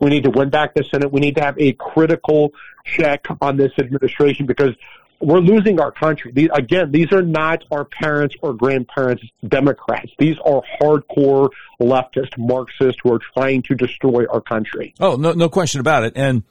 We 0.00 0.10
need 0.10 0.24
to 0.24 0.30
win 0.30 0.50
back 0.50 0.74
the 0.74 0.84
Senate. 0.84 1.12
We 1.12 1.20
need 1.20 1.36
to 1.36 1.42
have 1.42 1.58
a 1.58 1.72
critical 1.72 2.52
check 2.84 3.26
on 3.40 3.56
this 3.56 3.72
administration 3.78 4.46
because 4.46 4.74
we're 5.20 5.38
losing 5.38 5.80
our 5.80 5.92
country. 5.92 6.32
These, 6.32 6.48
again, 6.52 6.90
these 6.90 7.12
are 7.12 7.22
not 7.22 7.64
our 7.70 7.84
parents 7.84 8.34
or 8.42 8.52
grandparents 8.52 9.22
Democrats. 9.46 10.10
These 10.18 10.36
are 10.44 10.62
hardcore 10.80 11.50
leftist 11.80 12.36
Marxists 12.36 13.00
who 13.02 13.14
are 13.14 13.20
trying 13.34 13.62
to 13.62 13.74
destroy 13.74 14.26
our 14.26 14.40
country. 14.40 14.94
Oh, 15.00 15.14
no, 15.16 15.32
no 15.32 15.48
question 15.48 15.80
about 15.80 16.04
it. 16.04 16.14
And 16.16 16.42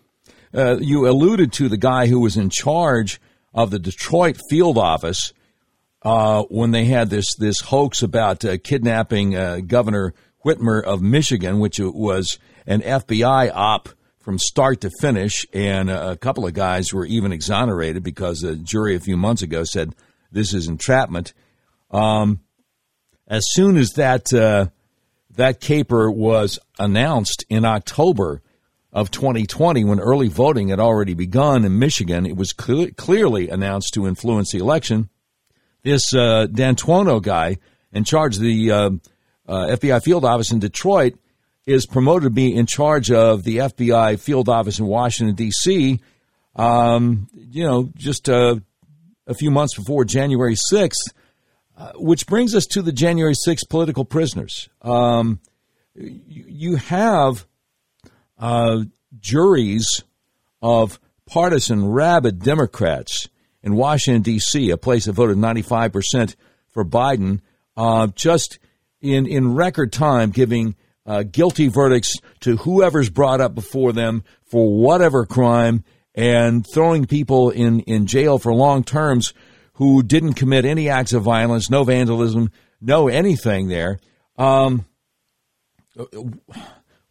uh, 0.54 0.78
you 0.80 1.08
alluded 1.08 1.52
to 1.54 1.70
the 1.70 1.78
guy 1.78 2.08
who 2.08 2.20
was 2.20 2.38
in 2.38 2.50
charge 2.50 3.20
of 3.54 3.72
the 3.72 3.80
Detroit 3.80 4.40
field 4.50 4.78
office 4.78 5.34
uh, 6.04 6.44
when 6.44 6.72
they 6.72 6.86
had 6.86 7.10
this 7.10 7.36
this 7.38 7.60
hoax 7.62 8.02
about 8.02 8.44
uh, 8.44 8.58
kidnapping 8.64 9.36
uh, 9.36 9.60
Governor 9.66 10.14
Whitmer 10.46 10.84
of 10.84 11.02
Michigan, 11.02 11.60
which 11.60 11.80
was 11.80 12.40
an 12.66 12.82
FBI 12.82 13.52
op 13.54 13.90
from 14.20 14.38
start 14.38 14.82
to 14.82 14.92
finish, 15.00 15.46
and 15.54 15.90
a 15.90 16.16
couple 16.16 16.46
of 16.46 16.54
guys 16.54 16.94
were 16.94 17.06
even 17.06 17.32
exonerated 17.32 18.04
because 18.04 18.40
the 18.40 18.56
jury 18.56 18.96
a 18.96 19.00
few 19.00 19.18
months 19.18 19.42
ago 19.42 19.64
said 19.64 19.96
this 20.32 20.54
is 20.54 20.68
entrapment. 20.68 21.34
Um, 21.90 22.42
as 23.28 23.44
soon 23.52 23.78
as 23.78 23.92
that 23.92 24.34
uh, 24.34 24.68
that 25.36 25.60
caper 25.60 26.10
was 26.12 26.60
announced 26.80 27.46
in 27.50 27.66
October, 27.66 28.42
of 28.94 29.12
2020, 29.12 29.84
when 29.84 30.00
early 30.00 30.28
voting 30.28 30.70
had 30.70 30.80
already 30.80 31.14
begun 31.14 31.64
in 31.64 31.80
Michigan, 31.80 32.26
it 32.26 32.36
was 32.36 32.54
cl- 32.60 32.92
clearly 32.98 33.50
announced 33.50 33.94
to 33.94 34.08
influence 34.08 34.52
the 34.52 34.60
election. 34.60 35.10
This 35.84 36.14
uh, 36.14 36.48
D'Antuono 36.48 37.22
guy 37.22 37.58
in 37.94 38.04
charge 38.04 38.36
of 38.38 38.44
the 38.44 38.72
uh, 38.72 38.90
uh, 39.48 39.68
FBI 39.68 40.04
field 40.04 40.26
office 40.26 40.52
in 40.52 40.60
Detroit 40.60 41.16
is 41.66 41.86
promoted 41.86 42.24
to 42.24 42.30
be 42.30 42.54
in 42.54 42.66
charge 42.66 43.12
of 43.12 43.44
the 43.44 43.58
FBI 43.58 44.20
field 44.20 44.50
office 44.50 44.80
in 44.80 44.86
Washington, 44.86 45.36
D.C., 45.36 46.00
um, 46.56 47.30
you 47.34 47.64
know, 47.64 47.90
just 47.96 48.30
uh, 48.30 48.56
a 49.26 49.34
few 49.34 49.52
months 49.52 49.76
before 49.76 50.04
January 50.04 50.58
6th, 50.74 51.14
uh, 51.78 51.94
which 51.96 52.28
brings 52.28 52.54
us 52.54 52.66
to 52.66 52.82
the 52.82 52.92
January 52.92 53.36
6th 53.48 53.70
political 53.70 54.04
prisoners. 54.04 54.68
Um, 54.82 55.40
you 55.96 56.76
have 56.76 57.48
uh, 58.42 58.84
juries 59.20 60.04
of 60.62 61.00
partisan 61.26 61.88
rabid 61.88 62.40
Democrats 62.44 63.30
in 63.64 63.76
Washington, 63.76 64.22
D.C., 64.24 64.70
a 64.72 64.78
place 64.78 65.06
that 65.06 65.14
voted 65.14 65.38
95% 65.38 66.36
for 66.70 66.84
Biden, 66.84 67.40
uh, 67.78 68.08
just 68.08 68.60
in, 69.00 69.28
in 69.28 69.54
record 69.54 69.94
time 69.94 70.32
giving 70.32 70.76
uh, 71.06 71.24
guilty 71.24 71.68
verdicts 71.68 72.18
to 72.42 72.58
whoever's 72.58 73.10
brought 73.10 73.42
up 73.42 73.56
before 73.56 73.94
them 73.94 74.24
for 74.44 74.78
whatever 74.78 75.26
crime 75.26 75.84
and 76.14 76.66
throwing 76.74 77.06
people 77.06 77.50
in, 77.50 77.80
in 77.82 78.06
jail 78.06 78.38
for 78.38 78.54
long 78.54 78.84
terms 78.84 79.34
who 79.74 80.04
didn't 80.04 80.34
commit 80.34 80.66
any 80.66 80.90
acts 80.90 81.14
of 81.14 81.24
violence, 81.24 81.70
no 81.70 81.84
vandalism, 81.84 82.52
no 82.82 83.08
anything 83.08 83.68
there. 83.68 84.00
Um, 84.38 84.86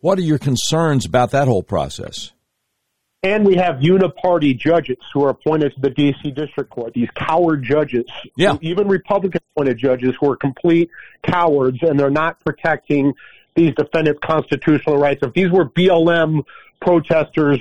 what 0.00 0.18
are 0.18 0.22
your 0.22 0.38
concerns 0.38 1.06
about 1.06 1.30
that 1.32 1.48
whole 1.48 1.62
process? 1.62 2.32
And 3.22 3.44
we 3.44 3.56
have 3.56 3.76
uniparty 3.76 4.56
judges 4.56 4.96
who 5.12 5.24
are 5.24 5.30
appointed 5.30 5.74
to 5.74 5.80
the 5.80 5.90
D.C. 5.90 6.30
District 6.30 6.70
Court, 6.70 6.94
these 6.94 7.10
coward 7.14 7.62
judges, 7.62 8.06
yeah. 8.34 8.56
even 8.62 8.88
Republican 8.88 9.42
appointed 9.54 9.76
judges 9.76 10.14
who 10.18 10.30
are 10.30 10.36
complete 10.36 10.90
cowards 11.22 11.78
and 11.82 12.00
they're 12.00 12.08
not 12.08 12.40
protecting 12.40 13.12
these 13.54 13.74
defendants' 13.74 14.20
constitutional 14.24 14.96
rights. 14.96 15.20
If 15.22 15.34
these 15.34 15.50
were 15.50 15.68
BLM 15.68 16.44
protesters, 16.80 17.60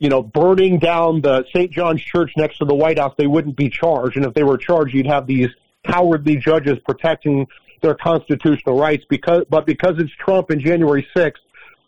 you 0.00 0.08
know, 0.08 0.22
burning 0.22 0.80
down 0.80 1.20
the 1.20 1.44
St. 1.54 1.70
John's 1.70 2.02
Church 2.02 2.32
next 2.36 2.58
to 2.58 2.64
the 2.64 2.74
White 2.74 2.98
House, 2.98 3.14
they 3.16 3.28
wouldn't 3.28 3.56
be 3.56 3.68
charged. 3.68 4.16
And 4.16 4.26
if 4.26 4.34
they 4.34 4.42
were 4.42 4.58
charged, 4.58 4.92
you'd 4.92 5.06
have 5.06 5.28
these 5.28 5.50
cowardly 5.86 6.36
judges 6.36 6.78
protecting 6.84 7.46
their 7.80 7.94
constitutional 7.94 8.76
rights 8.76 9.04
because, 9.08 9.44
but 9.48 9.66
because 9.66 9.94
it's 9.98 10.10
Trump 10.16 10.50
and 10.50 10.60
January 10.60 11.06
6th, 11.14 11.34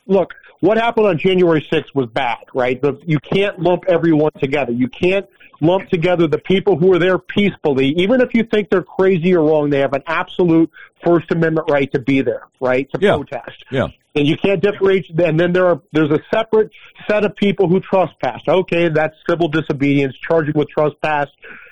look, 0.09 0.35
what 0.61 0.77
happened 0.77 1.07
on 1.07 1.19
January 1.19 1.65
6th 1.71 1.95
was 1.95 2.07
bad, 2.07 2.39
right? 2.53 2.81
The, 2.81 3.01
you 3.07 3.21
can't 3.21 3.61
lump 3.61 3.85
everyone 3.87 4.33
together. 4.41 4.73
You 4.73 4.89
can't 4.89 5.27
lump 5.61 5.89
together 5.89 6.27
the 6.27 6.39
people 6.39 6.77
who 6.77 6.93
are 6.93 6.99
there 6.99 7.19
peacefully, 7.19 7.95
even 7.97 8.21
if 8.21 8.35
you 8.35 8.45
think 8.45 8.71
they're 8.71 8.83
crazy 8.83 9.35
or 9.35 9.45
wrong. 9.45 9.71
They 9.71 9.81
have 9.81 9.93
an 9.93 10.03
absolute 10.07 10.71
First 11.05 11.31
Amendment 11.31 11.71
right 11.71 11.91
to 11.93 12.01
be 12.01 12.23
there, 12.23 12.47
right? 12.61 12.91
To 12.93 12.99
yeah. 13.01 13.15
protest. 13.15 13.65
Yeah. 13.71 13.89
And 14.15 14.27
you 14.27 14.37
can't 14.37 14.61
differentiate. 14.61 15.21
And 15.21 15.39
then 15.39 15.53
there 15.53 15.67
are 15.67 15.81
there's 15.93 16.11
a 16.11 16.21
separate 16.33 16.71
set 17.09 17.25
of 17.25 17.37
people 17.37 17.69
who 17.69 17.81
trespass. 17.81 18.41
Okay, 18.49 18.89
that's 18.89 19.15
civil 19.29 19.49
disobedience, 19.49 20.17
charging 20.27 20.55
with 20.55 20.69
trespass. 20.71 21.29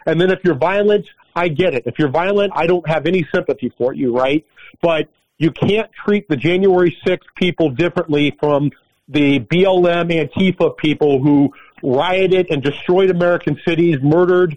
And 0.06 0.20
then 0.20 0.30
if 0.30 0.40
you're 0.44 0.54
violent, 0.54 1.06
I 1.34 1.48
get 1.48 1.74
it. 1.74 1.84
If 1.86 1.98
you're 1.98 2.10
violent, 2.10 2.52
I 2.54 2.66
don't 2.66 2.86
have 2.88 3.06
any 3.06 3.26
sympathy 3.34 3.72
for 3.76 3.92
you, 3.92 4.16
right? 4.16 4.46
But 4.80 5.08
you 5.38 5.50
can't 5.50 5.90
treat 5.92 6.28
the 6.28 6.36
January 6.36 6.96
6th 7.06 7.26
people 7.36 7.70
differently 7.70 8.36
from 8.40 8.70
the 9.08 9.38
BLM 9.38 10.10
Antifa 10.10 10.76
people 10.76 11.22
who 11.22 11.52
rioted 11.82 12.50
and 12.50 12.62
destroyed 12.62 13.10
American 13.10 13.60
cities, 13.66 13.98
murdered, 14.02 14.56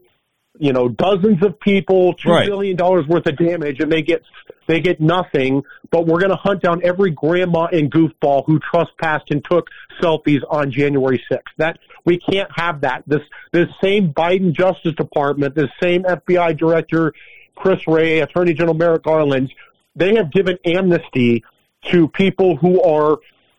you 0.57 0.73
know, 0.73 0.89
dozens 0.89 1.43
of 1.43 1.59
people, 1.59 2.13
two 2.13 2.29
right. 2.29 2.47
billion 2.47 2.75
dollars 2.75 3.07
worth 3.07 3.25
of 3.27 3.37
damage, 3.37 3.79
and 3.79 3.91
they 3.91 4.01
get 4.01 4.23
they 4.67 4.79
get 4.79 4.99
nothing. 4.99 5.63
But 5.91 6.07
we're 6.07 6.19
going 6.19 6.31
to 6.31 6.35
hunt 6.35 6.61
down 6.61 6.81
every 6.83 7.11
grandma 7.11 7.65
and 7.65 7.91
goofball 7.91 8.45
who 8.45 8.59
trespassed 8.59 9.31
and 9.31 9.43
took 9.43 9.67
selfies 10.01 10.41
on 10.49 10.71
January 10.71 11.23
6th. 11.31 11.41
That 11.57 11.79
we 12.05 12.17
can't 12.17 12.49
have 12.55 12.81
that. 12.81 13.03
This 13.05 13.21
this 13.51 13.67
same 13.81 14.13
Biden 14.13 14.53
Justice 14.53 14.95
Department, 14.95 15.55
this 15.55 15.69
same 15.81 16.03
FBI 16.03 16.57
Director 16.57 17.13
Chris 17.55 17.87
Wray, 17.87 18.19
Attorney 18.19 18.53
General 18.53 18.75
Merrick 18.75 19.03
Garland 19.03 19.51
they 19.95 20.15
have 20.15 20.31
given 20.31 20.57
amnesty 20.65 21.43
to 21.91 22.07
people 22.09 22.55
who 22.57 22.81
are 22.81 23.17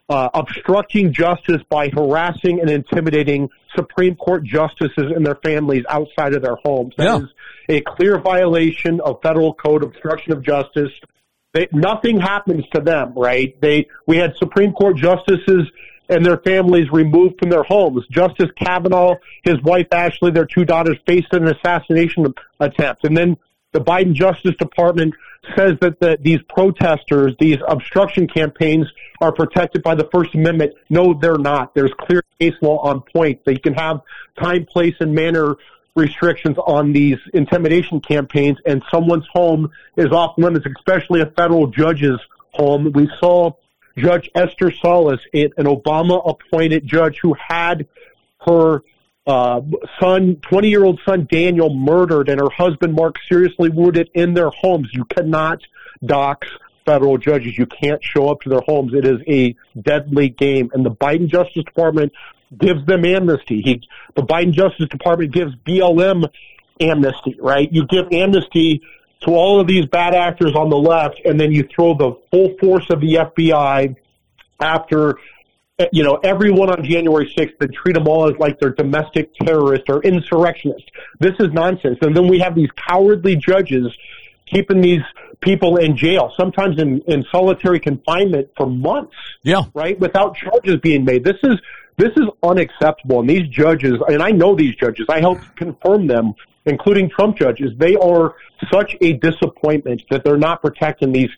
uh, 0.09 0.29
obstructing 0.35 1.13
justice 1.13 1.63
by 1.69 1.89
harassing 1.89 2.61
and 2.61 2.69
intimidating 2.69 3.49
Supreme 3.77 4.17
Court 4.17 4.43
justices 4.43 5.13
and 5.15 5.25
their 5.25 5.37
families 5.37 5.85
outside 5.89 6.35
of 6.35 6.43
their 6.43 6.57
homes. 6.65 6.95
That 6.97 7.05
yeah. 7.05 7.19
is 7.19 7.29
a 7.69 7.81
clear 7.83 8.19
violation 8.19 9.01
of 9.01 9.23
federal 9.23 9.55
code 9.55 9.85
obstruction 9.85 10.33
of 10.33 10.43
justice. 10.43 10.91
They, 11.55 11.69
nothing 11.73 12.21
happens 12.21 12.65
to 12.75 12.81
them, 12.81 13.13
right? 13.15 13.59
They 13.61 13.89
we 14.07 14.17
had 14.17 14.35
Supreme 14.37 14.73
Court 14.73 14.97
justices 14.97 15.71
and 16.09 16.27
their 16.27 16.39
families 16.39 16.91
removed 16.91 17.37
from 17.39 17.51
their 17.51 17.63
homes. 17.63 18.05
Justice 18.11 18.51
Kavanaugh, 18.57 19.15
his 19.45 19.63
wife 19.63 19.87
Ashley, 19.93 20.33
their 20.33 20.45
two 20.45 20.65
daughters 20.65 20.99
faced 21.07 21.33
an 21.33 21.47
assassination 21.47 22.35
attempt. 22.59 23.05
And 23.05 23.17
then 23.17 23.37
the 23.73 23.79
Biden 23.79 24.13
Justice 24.13 24.57
Department 24.59 25.15
says 25.57 25.75
that 25.81 25.99
the, 26.01 26.19
these 26.21 26.41
protesters, 26.49 27.35
these 27.39 27.59
obstruction 27.67 28.29
campaigns 28.29 28.87
are 29.21 29.33
protected 29.33 29.83
by 29.83 29.95
the 29.95 30.09
First 30.13 30.35
Amendment. 30.35 30.75
No, 30.89 31.15
they're 31.15 31.39
not. 31.39 31.75
There's 31.75 31.93
clear 31.99 32.23
case 32.39 32.55
law 32.61 32.79
on 32.79 33.01
point. 33.01 33.45
They 33.45 33.57
can 33.57 33.75
have 33.75 34.01
time, 34.39 34.67
place, 34.67 34.95
and 35.01 35.15
manner 35.15 35.57
restrictions 35.97 36.57
on 36.59 36.93
these 36.93 37.19
intimidation 37.35 38.01
campaigns, 38.01 38.59
and 38.65 38.83
someone's 38.91 39.27
home 39.33 39.71
is 39.97 40.13
off 40.13 40.39
limits, 40.39 40.67
especially 40.77 41.21
a 41.21 41.27
federal 41.27 41.67
judge's 41.67 42.21
home. 42.53 42.93
We 42.93 43.11
saw 43.19 43.53
Judge 43.97 44.31
Esther 44.35 44.71
Salas, 44.71 45.21
an 45.33 45.51
Obama 45.59 46.23
appointed 46.29 46.87
judge 46.87 47.19
who 47.21 47.35
had 47.35 47.87
her 48.47 48.83
uh, 49.27 49.61
son, 50.01 50.37
20 50.49 50.69
year 50.69 50.85
old 50.85 51.01
son 51.07 51.27
Daniel 51.31 51.75
murdered 51.75 52.29
and 52.29 52.41
her 52.41 52.51
husband 52.51 52.95
Mark 52.95 53.17
seriously 53.31 53.69
wounded 53.69 54.11
in 54.15 54.35
their 54.35 54.51
homes. 54.51 54.89
You 54.93 55.05
cannot 55.05 55.61
dox 56.05 56.49
federal 56.87 57.19
judges. 57.19 57.57
You 57.57 57.67
can't 57.67 58.03
show 58.03 58.31
up 58.31 58.41
to 58.43 58.49
their 58.49 58.63
homes. 58.67 58.93
It 58.95 59.05
is 59.05 59.21
a 59.29 59.55
deadly 59.81 60.31
game. 60.31 60.71
And 60.73 60.85
the 60.85 60.91
Biden 60.91 61.29
Justice 61.29 61.65
Department 61.65 62.13
gives 62.59 62.85
them 62.87 63.05
amnesty. 63.05 63.63
He, 63.63 63.83
the 64.17 64.23
Biden 64.23 64.53
Justice 64.53 64.89
Department 64.89 65.33
gives 65.33 65.55
BLM 65.67 66.29
amnesty, 66.81 67.37
right? 67.41 67.71
You 67.71 67.87
give 67.87 68.07
amnesty 68.13 68.81
to 69.21 69.31
all 69.31 69.61
of 69.61 69.67
these 69.67 69.87
bad 69.87 70.15
actors 70.15 70.55
on 70.55 70.71
the 70.71 70.77
left, 70.77 71.21
and 71.25 71.39
then 71.39 71.53
you 71.53 71.69
throw 71.75 71.95
the 71.95 72.19
full 72.31 72.57
force 72.59 72.87
of 72.91 73.01
the 73.01 73.15
FBI 73.15 73.95
after 74.59 75.17
you 75.93 76.03
know, 76.03 76.17
everyone 76.23 76.71
on 76.71 76.85
January 76.85 77.33
6th 77.37 77.61
and 77.61 77.73
treat 77.73 77.95
them 77.95 78.09
all 78.09 78.29
as 78.29 78.37
like 78.39 78.59
they're 78.59 78.71
domestic 78.71 79.35
terrorists 79.35 79.87
or 79.89 80.03
insurrectionists. 80.03 80.89
This 81.19 81.35
is 81.41 81.49
nonsense. 81.53 81.99
And 82.03 82.17
then 82.17 82.29
we 82.29 82.39
have 82.41 82.55
these 82.55 82.71
cowardly 82.77 83.37
judges 83.37 83.97
keeping 84.47 84.81
these 84.81 85.03
people 85.41 85.77
in 85.77 85.97
jail, 85.97 86.33
sometimes 86.37 86.81
in, 86.81 87.01
in 87.07 87.25
solitary 87.31 87.81
confinement 87.81 88.49
for 88.57 88.67
months. 88.67 89.15
Yeah. 89.43 89.63
Right? 89.75 89.99
Without 89.99 90.37
charges 90.37 90.77
being 90.77 91.05
made. 91.05 91.25
This 91.25 91.39
is, 91.43 91.57
this 91.97 92.11
is 92.17 92.25
unacceptable. 92.43 93.21
And 93.21 93.31
these 93.31 93.49
judges, 93.49 93.95
and 94.09 94.23
I 94.23 94.31
know 94.31 94.55
these 94.55 94.75
judges, 94.75 95.07
I 95.09 95.21
helped 95.21 95.57
confirm 95.57 96.07
them, 96.07 96.35
including 96.67 97.09
Trump 97.09 97.39
judges, 97.39 97.71
they 97.79 97.97
are 97.97 98.35
such 98.71 98.97
a 99.01 99.15
disappointment 99.15 100.03
that 100.11 100.25
they're 100.25 100.37
not 100.37 100.61
protecting 100.61 101.13
these 101.13 101.31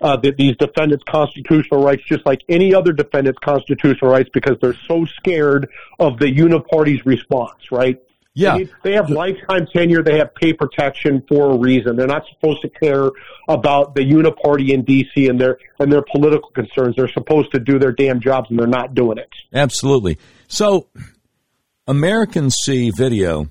uh, 0.00 0.16
the, 0.16 0.32
these 0.32 0.56
defendants' 0.56 1.04
constitutional 1.08 1.82
rights, 1.82 2.02
just 2.06 2.24
like 2.26 2.42
any 2.48 2.74
other 2.74 2.92
defendant's 2.92 3.38
constitutional 3.44 4.10
rights, 4.10 4.30
because 4.32 4.56
they're 4.60 4.76
so 4.88 5.04
scared 5.04 5.68
of 5.98 6.18
the 6.18 6.26
uniparty's 6.26 7.04
response, 7.04 7.70
right? 7.70 8.00
Yeah. 8.34 8.58
They, 8.58 8.68
they, 8.84 8.92
have 8.92 9.10
lifetime 9.10 9.66
tenure. 9.72 10.02
They 10.02 10.18
have 10.18 10.34
pay 10.34 10.52
protection 10.52 11.22
for 11.28 11.50
a 11.50 11.58
reason. 11.58 11.96
They're 11.96 12.06
not 12.06 12.24
supposed 12.32 12.62
to 12.62 12.68
care 12.68 13.10
about 13.48 13.94
the 13.94 14.02
uniparty 14.02 14.70
in 14.70 14.84
D.C. 14.84 15.26
and 15.26 15.40
their 15.40 15.58
and 15.80 15.92
their 15.92 16.02
political 16.02 16.50
concerns. 16.50 16.94
They're 16.96 17.10
supposed 17.10 17.50
to 17.52 17.58
do 17.60 17.78
their 17.78 17.92
damn 17.92 18.20
jobs, 18.20 18.48
and 18.50 18.58
they're 18.58 18.68
not 18.68 18.94
doing 18.94 19.18
it. 19.18 19.28
Absolutely. 19.52 20.18
So, 20.46 20.86
Americans 21.88 22.54
see 22.64 22.90
video 22.90 23.48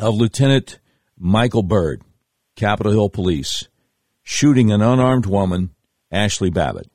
of 0.00 0.14
Lieutenant 0.14 0.78
Michael 1.18 1.62
Byrd, 1.62 2.02
Capitol 2.56 2.92
Hill 2.92 3.10
Police, 3.10 3.68
shooting 4.30 4.70
an 4.70 4.80
unarmed 4.80 5.26
woman, 5.26 5.74
Ashli 6.12 6.54
Babbitt. 6.54 6.88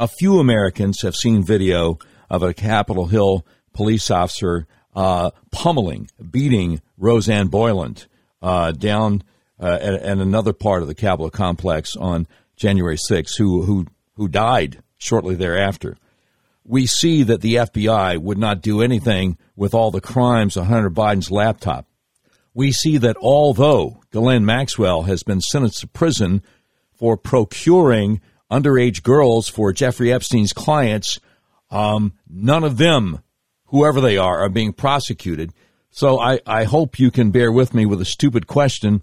A 0.00 0.08
few 0.08 0.40
Americans 0.40 1.02
have 1.02 1.14
seen 1.14 1.44
video 1.44 2.00
of 2.28 2.42
a 2.42 2.52
Capitol 2.52 3.06
Hill 3.06 3.46
police 3.72 4.10
officer 4.10 4.66
uh, 4.96 5.30
pummeling, 5.52 6.10
beating 6.32 6.82
Rosanne 6.98 7.46
Boyland 7.46 8.08
uh, 8.42 8.72
down 8.72 9.22
uh, 9.60 9.78
at, 9.80 9.94
at, 9.94 10.18
another 10.18 10.52
part 10.52 10.82
of 10.82 10.88
the 10.88 10.96
Capitol 10.96 11.30
complex 11.30 11.94
on 11.94 12.26
January 12.56 12.96
6th, 12.96 13.38
who, 13.38 13.62
who, 13.62 13.86
who 14.14 14.26
died 14.26 14.82
shortly 14.98 15.36
thereafter. 15.36 15.96
We 16.64 16.86
see 16.86 17.22
that 17.22 17.40
the 17.40 17.54
FBI 17.54 18.18
would 18.18 18.38
not 18.38 18.62
do 18.62 18.82
anything 18.82 19.38
with 19.54 19.74
all 19.74 19.92
the 19.92 20.00
crimes 20.00 20.56
on 20.56 20.66
Hunter 20.66 20.90
Biden's 20.90 21.30
laptop. 21.30 21.86
We 22.52 22.72
see 22.72 22.98
that 22.98 23.16
although 23.18 24.00
Ghislaine 24.10 24.44
Maxwell 24.44 25.02
has 25.02 25.22
been 25.22 25.40
sentenced 25.40 25.80
to 25.80 25.86
prison 25.86 26.42
for 27.00 27.16
procuring 27.16 28.20
underage 28.52 29.02
girls 29.02 29.48
for 29.48 29.72
Jeffrey 29.72 30.12
Epstein's 30.12 30.52
clients. 30.52 31.18
Um, 31.70 32.12
none 32.28 32.62
of 32.62 32.76
them, 32.76 33.22
whoever 33.68 34.02
they 34.02 34.18
are, 34.18 34.40
are 34.40 34.50
being 34.50 34.74
prosecuted. 34.74 35.54
So 35.90 36.20
I, 36.20 36.40
I 36.46 36.64
hope 36.64 36.98
you 36.98 37.10
can 37.10 37.30
bear 37.30 37.50
with 37.50 37.72
me 37.72 37.86
with 37.86 38.02
a 38.02 38.04
stupid 38.04 38.46
question. 38.46 39.00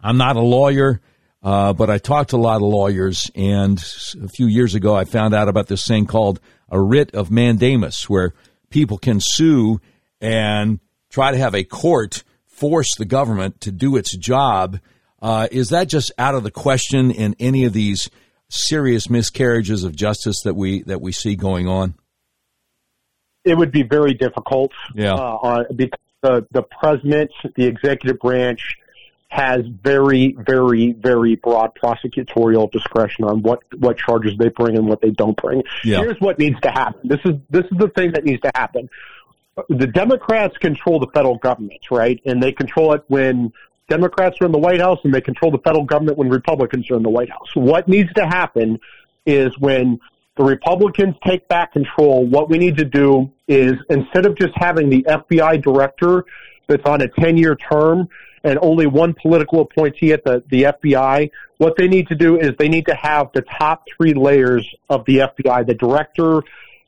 I'm 0.00 0.16
not 0.16 0.34
a 0.34 0.40
lawyer, 0.40 1.00
uh, 1.44 1.74
but 1.74 1.90
I 1.90 1.98
talked 1.98 2.30
to 2.30 2.36
a 2.36 2.38
lot 2.38 2.56
of 2.56 2.62
lawyers, 2.62 3.30
and 3.36 3.78
a 4.20 4.28
few 4.28 4.46
years 4.46 4.74
ago 4.74 4.96
I 4.96 5.04
found 5.04 5.32
out 5.32 5.48
about 5.48 5.68
this 5.68 5.86
thing 5.86 6.06
called 6.06 6.40
a 6.68 6.80
writ 6.80 7.14
of 7.14 7.30
mandamus, 7.30 8.10
where 8.10 8.34
people 8.68 8.98
can 8.98 9.20
sue 9.20 9.80
and 10.20 10.80
try 11.08 11.30
to 11.30 11.38
have 11.38 11.54
a 11.54 11.62
court 11.62 12.24
force 12.46 12.96
the 12.98 13.04
government 13.04 13.60
to 13.60 13.70
do 13.70 13.94
its 13.94 14.16
job 14.16 14.80
uh, 15.22 15.46
is 15.52 15.68
that 15.68 15.88
just 15.88 16.10
out 16.18 16.34
of 16.34 16.42
the 16.42 16.50
question 16.50 17.12
in 17.12 17.36
any 17.38 17.64
of 17.64 17.72
these 17.72 18.10
serious 18.48 19.08
miscarriages 19.08 19.84
of 19.84 19.96
justice 19.96 20.42
that 20.42 20.54
we 20.54 20.82
that 20.82 21.00
we 21.00 21.12
see 21.12 21.36
going 21.36 21.68
on? 21.68 21.94
It 23.44 23.56
would 23.56 23.72
be 23.72 23.82
very 23.82 24.14
difficult. 24.14 24.72
Yeah. 24.94 25.14
Uh, 25.14 25.64
because 25.74 26.00
the 26.22 26.46
the 26.50 26.62
president, 26.62 27.30
the 27.56 27.66
executive 27.66 28.18
branch, 28.18 28.76
has 29.28 29.60
very, 29.82 30.36
very, 30.38 30.92
very 30.92 31.36
broad 31.36 31.70
prosecutorial 31.82 32.70
discretion 32.70 33.24
on 33.24 33.42
what 33.42 33.60
what 33.78 33.96
charges 33.96 34.36
they 34.38 34.48
bring 34.48 34.76
and 34.76 34.86
what 34.86 35.00
they 35.00 35.10
don't 35.10 35.36
bring. 35.36 35.62
Yeah. 35.84 35.98
Here's 35.98 36.20
what 36.20 36.38
needs 36.38 36.60
to 36.60 36.70
happen. 36.70 37.08
This 37.08 37.20
is 37.24 37.36
this 37.48 37.64
is 37.64 37.78
the 37.78 37.88
thing 37.88 38.12
that 38.12 38.24
needs 38.24 38.42
to 38.42 38.50
happen. 38.54 38.90
The 39.68 39.86
Democrats 39.86 40.56
control 40.58 40.98
the 40.98 41.08
federal 41.14 41.36
government, 41.36 41.80
right? 41.90 42.20
And 42.24 42.42
they 42.42 42.52
control 42.52 42.94
it 42.94 43.04
when 43.08 43.52
Democrats 43.92 44.38
are 44.40 44.46
in 44.46 44.52
the 44.52 44.58
White 44.58 44.80
House 44.80 44.98
and 45.04 45.12
they 45.12 45.20
control 45.20 45.52
the 45.52 45.58
federal 45.58 45.84
government 45.84 46.16
when 46.16 46.30
Republicans 46.30 46.90
are 46.90 46.96
in 46.96 47.02
the 47.02 47.10
White 47.10 47.28
House. 47.28 47.48
What 47.54 47.88
needs 47.88 48.10
to 48.14 48.22
happen 48.22 48.80
is 49.26 49.50
when 49.58 50.00
the 50.38 50.44
Republicans 50.44 51.14
take 51.26 51.46
back 51.46 51.74
control, 51.74 52.26
what 52.26 52.48
we 52.48 52.56
need 52.56 52.78
to 52.78 52.86
do 52.86 53.30
is 53.46 53.74
instead 53.90 54.24
of 54.24 54.38
just 54.38 54.52
having 54.56 54.88
the 54.88 55.02
FBI 55.02 55.62
director 55.62 56.24
that's 56.68 56.86
on 56.86 57.02
a 57.02 57.08
10 57.20 57.36
year 57.36 57.54
term 57.54 58.08
and 58.44 58.58
only 58.62 58.86
one 58.86 59.14
political 59.20 59.60
appointee 59.60 60.12
at 60.12 60.24
the, 60.24 60.42
the 60.48 60.62
FBI, 60.62 61.30
what 61.58 61.76
they 61.76 61.86
need 61.86 62.08
to 62.08 62.14
do 62.14 62.38
is 62.38 62.52
they 62.58 62.70
need 62.70 62.86
to 62.86 62.94
have 62.94 63.28
the 63.34 63.42
top 63.42 63.84
three 63.94 64.14
layers 64.14 64.66
of 64.88 65.04
the 65.04 65.18
FBI, 65.18 65.66
the 65.66 65.74
director, 65.74 66.40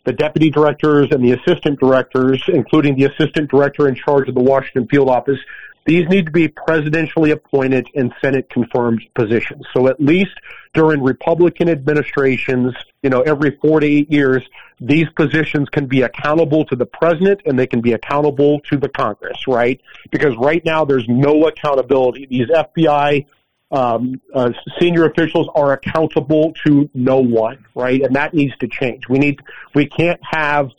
the 0.04 0.14
deputy 0.14 0.48
directors, 0.48 1.08
and 1.10 1.22
the 1.22 1.32
assistant 1.32 1.78
directors, 1.78 2.42
including 2.48 2.96
the 2.96 3.04
assistant 3.04 3.50
director 3.50 3.88
in 3.88 3.94
charge 3.94 4.26
of 4.26 4.34
the 4.34 4.42
Washington 4.42 4.88
field 4.88 5.10
office, 5.10 5.38
these 5.86 6.08
need 6.08 6.26
to 6.26 6.32
be 6.32 6.48
presidentially 6.48 7.30
appointed 7.30 7.88
and 7.94 8.12
Senate 8.22 8.48
confirmed 8.48 9.02
positions. 9.14 9.66
So 9.74 9.88
at 9.88 10.00
least 10.00 10.32
during 10.72 11.02
Republican 11.02 11.68
administrations, 11.68 12.74
you 13.02 13.10
know, 13.10 13.20
every 13.20 13.58
four 13.60 13.80
to 13.80 13.86
eight 13.86 14.10
years, 14.10 14.42
these 14.80 15.06
positions 15.14 15.68
can 15.68 15.86
be 15.86 16.02
accountable 16.02 16.64
to 16.66 16.76
the 16.76 16.86
president 16.86 17.42
and 17.44 17.58
they 17.58 17.66
can 17.66 17.80
be 17.80 17.92
accountable 17.92 18.60
to 18.70 18.78
the 18.78 18.88
Congress, 18.88 19.46
right? 19.46 19.80
Because 20.10 20.34
right 20.36 20.64
now 20.64 20.84
there's 20.84 21.06
no 21.06 21.46
accountability. 21.46 22.26
These 22.26 22.48
FBI 22.48 23.26
um, 23.70 24.20
uh, 24.32 24.52
senior 24.80 25.04
officials 25.04 25.48
are 25.54 25.72
accountable 25.72 26.54
to 26.64 26.88
no 26.94 27.18
one, 27.18 27.66
right? 27.74 28.00
And 28.00 28.16
that 28.16 28.32
needs 28.32 28.56
to 28.58 28.68
change. 28.68 29.08
We 29.08 29.18
need, 29.18 29.40
we 29.74 29.86
can't 29.86 30.20
have 30.22 30.70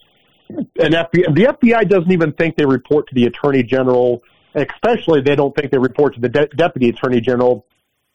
an 0.49 0.93
FBI. 0.93 1.35
The 1.35 1.57
FBI 1.61 1.89
doesn't 1.89 2.11
even 2.11 2.33
think 2.33 2.55
they 2.55 2.65
report 2.65 3.07
to 3.09 3.15
the 3.15 3.25
Attorney 3.25 3.63
General 3.63 4.23
especially 4.55 5.21
they 5.21 5.35
don't 5.35 5.55
think 5.55 5.71
they 5.71 5.77
report 5.77 6.15
to 6.15 6.21
the 6.21 6.29
de- 6.29 6.47
deputy 6.47 6.89
attorney 6.89 7.21
general, 7.21 7.65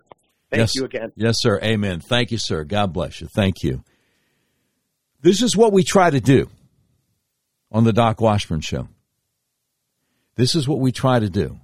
Thank 0.51 0.61
yes. 0.61 0.75
you 0.75 0.85
again. 0.85 1.13
Yes, 1.15 1.37
sir. 1.39 1.59
Amen. 1.63 2.01
Thank 2.01 2.31
you, 2.31 2.39
sir. 2.39 2.65
God 2.65 2.93
bless 2.93 3.21
you. 3.21 3.29
Thank 3.35 3.63
you. 3.63 3.83
This 5.21 5.43
is 5.43 5.57
what 5.57 5.73
we 5.73 5.83
try 5.83 6.11
to 6.11 6.21
do 6.21 6.49
on 7.71 7.85
the 7.85 7.93
Doc 7.93 8.21
Washburn 8.21 8.61
Show. 8.61 8.89
This 10.39 10.55
is 10.55 10.69
what 10.69 10.79
we 10.79 10.93
try 10.93 11.19
to 11.19 11.29
do. 11.29 11.59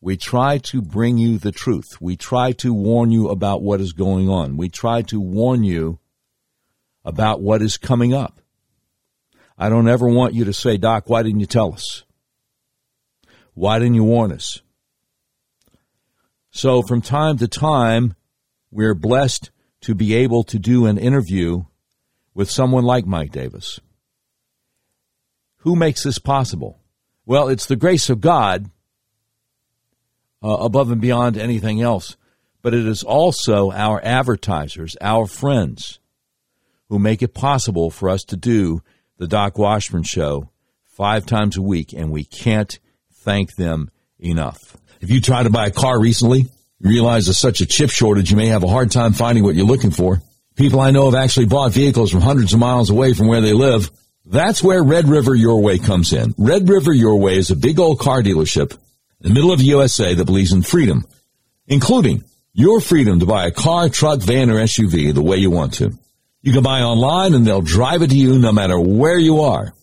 We 0.00 0.16
try 0.16 0.58
to 0.58 0.80
bring 0.80 1.18
you 1.18 1.36
the 1.36 1.50
truth. 1.50 2.00
We 2.00 2.16
try 2.16 2.52
to 2.52 2.72
warn 2.72 3.10
you 3.10 3.28
about 3.28 3.60
what 3.60 3.80
is 3.80 3.92
going 3.92 4.28
on. 4.28 4.56
We 4.56 4.68
try 4.68 5.02
to 5.02 5.20
warn 5.20 5.64
you 5.64 5.98
about 7.04 7.40
what 7.40 7.60
is 7.60 7.76
coming 7.76 8.14
up. 8.14 8.40
I 9.58 9.68
don't 9.68 9.88
ever 9.88 10.06
want 10.06 10.32
you 10.32 10.44
to 10.44 10.52
say, 10.52 10.76
Doc, 10.76 11.10
why 11.10 11.24
didn't 11.24 11.40
you 11.40 11.46
tell 11.46 11.74
us? 11.74 12.04
Why 13.54 13.80
didn't 13.80 13.96
you 13.96 14.04
warn 14.04 14.30
us? 14.30 14.62
So 16.52 16.82
from 16.82 17.02
time 17.02 17.36
to 17.38 17.48
time, 17.48 18.14
we're 18.70 18.94
blessed 18.94 19.50
to 19.80 19.96
be 19.96 20.14
able 20.14 20.44
to 20.44 20.58
do 20.60 20.86
an 20.86 20.98
interview 20.98 21.64
with 22.32 22.48
someone 22.48 22.84
like 22.84 23.06
Mike 23.06 23.32
Davis. 23.32 23.80
Who 25.58 25.74
makes 25.74 26.04
this 26.04 26.20
possible? 26.20 26.78
Well, 27.32 27.48
it's 27.48 27.64
the 27.64 27.76
grace 27.76 28.10
of 28.10 28.20
God 28.20 28.68
uh, 30.44 30.48
above 30.48 30.90
and 30.90 31.00
beyond 31.00 31.38
anything 31.38 31.80
else, 31.80 32.18
but 32.60 32.74
it 32.74 32.86
is 32.86 33.02
also 33.02 33.70
our 33.70 34.04
advertisers, 34.04 34.98
our 35.00 35.26
friends, 35.26 35.98
who 36.90 36.98
make 36.98 37.22
it 37.22 37.32
possible 37.32 37.90
for 37.90 38.10
us 38.10 38.22
to 38.24 38.36
do 38.36 38.82
the 39.16 39.26
Doc 39.26 39.56
Washburn 39.56 40.02
Show 40.02 40.50
five 40.84 41.24
times 41.24 41.56
a 41.56 41.62
week, 41.62 41.94
and 41.94 42.10
we 42.10 42.22
can't 42.22 42.78
thank 43.10 43.54
them 43.54 43.90
enough. 44.18 44.76
If 45.00 45.10
you 45.10 45.22
tried 45.22 45.44
to 45.44 45.50
buy 45.50 45.68
a 45.68 45.70
car 45.70 45.98
recently, 45.98 46.40
you 46.80 46.90
realize 46.90 47.24
there's 47.24 47.38
such 47.38 47.62
a 47.62 47.66
chip 47.66 47.88
shortage, 47.88 48.30
you 48.30 48.36
may 48.36 48.48
have 48.48 48.62
a 48.62 48.68
hard 48.68 48.90
time 48.90 49.14
finding 49.14 49.42
what 49.42 49.54
you're 49.54 49.64
looking 49.64 49.90
for. 49.90 50.20
People 50.54 50.80
I 50.80 50.90
know 50.90 51.06
have 51.06 51.14
actually 51.14 51.46
bought 51.46 51.72
vehicles 51.72 52.10
from 52.10 52.20
hundreds 52.20 52.52
of 52.52 52.60
miles 52.60 52.90
away 52.90 53.14
from 53.14 53.26
where 53.26 53.40
they 53.40 53.54
live 53.54 53.90
that's 54.32 54.62
where 54.62 54.82
Red 54.82 55.08
River 55.08 55.34
Your 55.34 55.60
Way 55.60 55.78
comes 55.78 56.14
in. 56.14 56.34
Red 56.38 56.66
River 56.66 56.90
Your 56.90 57.16
Way 57.16 57.36
is 57.36 57.50
a 57.50 57.56
big 57.56 57.78
old 57.78 57.98
car 57.98 58.22
dealership 58.22 58.72
in 58.72 59.28
the 59.28 59.34
middle 59.34 59.52
of 59.52 59.58
the 59.58 59.66
USA 59.66 60.14
that 60.14 60.24
believes 60.24 60.54
in 60.54 60.62
freedom, 60.62 61.04
including 61.66 62.24
your 62.54 62.80
freedom 62.80 63.20
to 63.20 63.26
buy 63.26 63.46
a 63.46 63.50
car, 63.50 63.90
truck, 63.90 64.20
van, 64.20 64.48
or 64.48 64.54
SUV 64.54 65.12
the 65.12 65.22
way 65.22 65.36
you 65.36 65.50
want 65.50 65.74
to. 65.74 65.92
You 66.40 66.54
can 66.54 66.62
buy 66.62 66.80
online 66.80 67.34
and 67.34 67.46
they'll 67.46 67.60
drive 67.60 68.00
it 68.00 68.08
to 68.08 68.16
you 68.16 68.38
no 68.38 68.52
matter 68.52 68.80
where 68.80 69.18
you 69.18 69.42
are. 69.42 69.74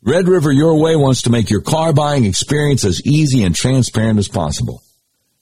Red 0.00 0.28
River 0.28 0.52
Your 0.52 0.80
Way 0.80 0.94
wants 0.94 1.22
to 1.22 1.30
make 1.30 1.50
your 1.50 1.60
car 1.60 1.92
buying 1.92 2.24
experience 2.24 2.84
as 2.84 3.04
easy 3.04 3.42
and 3.42 3.52
transparent 3.52 4.20
as 4.20 4.28
possible. 4.28 4.80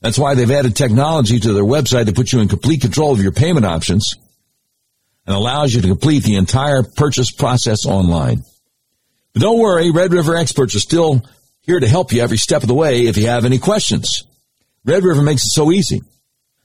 That's 0.01 0.19
why 0.19 0.35
they've 0.35 0.51
added 0.51 0.77
technology 0.77 1.41
to 1.41 1.53
their 1.53 1.63
website 1.63 2.07
to 2.07 2.15
put 2.15 2.33
you 2.33 2.41
in 2.41 2.49
complete 2.49 2.81
control 2.81 3.13
of 3.13 3.23
your 3.23 3.33
payment 3.33 3.67
options 3.67 4.15
and 5.27 5.37
allows 5.37 5.75
you 5.75 5.81
to 5.83 5.89
complete 5.89 6.23
the 6.23 6.37
entire 6.37 6.83
purchase 6.83 7.31
process 7.31 7.87
online. 7.87 8.43
But 9.33 9.43
don't 9.43 9.61
worry, 9.61 9.91
Red 9.91 10.13
River 10.13 10.37
experts 10.37 10.75
are 10.75 10.81
still 10.81 11.23
here 11.63 11.79
to 11.79 11.89
help 11.89 12.13
you 12.13 12.23
every 12.23 12.39
step 12.39 12.63
of 12.63 12.69
the 12.69 12.75
way 12.75 13.07
if 13.07 13.17
you 13.17 13.27
have 13.27 13.45
any 13.45 13.59
questions. 13.59 14.25
Red 14.85 15.05
River 15.05 15.23
makes 15.23 15.43
it 15.43 15.53
so 15.53 15.71
easy. 15.71 16.01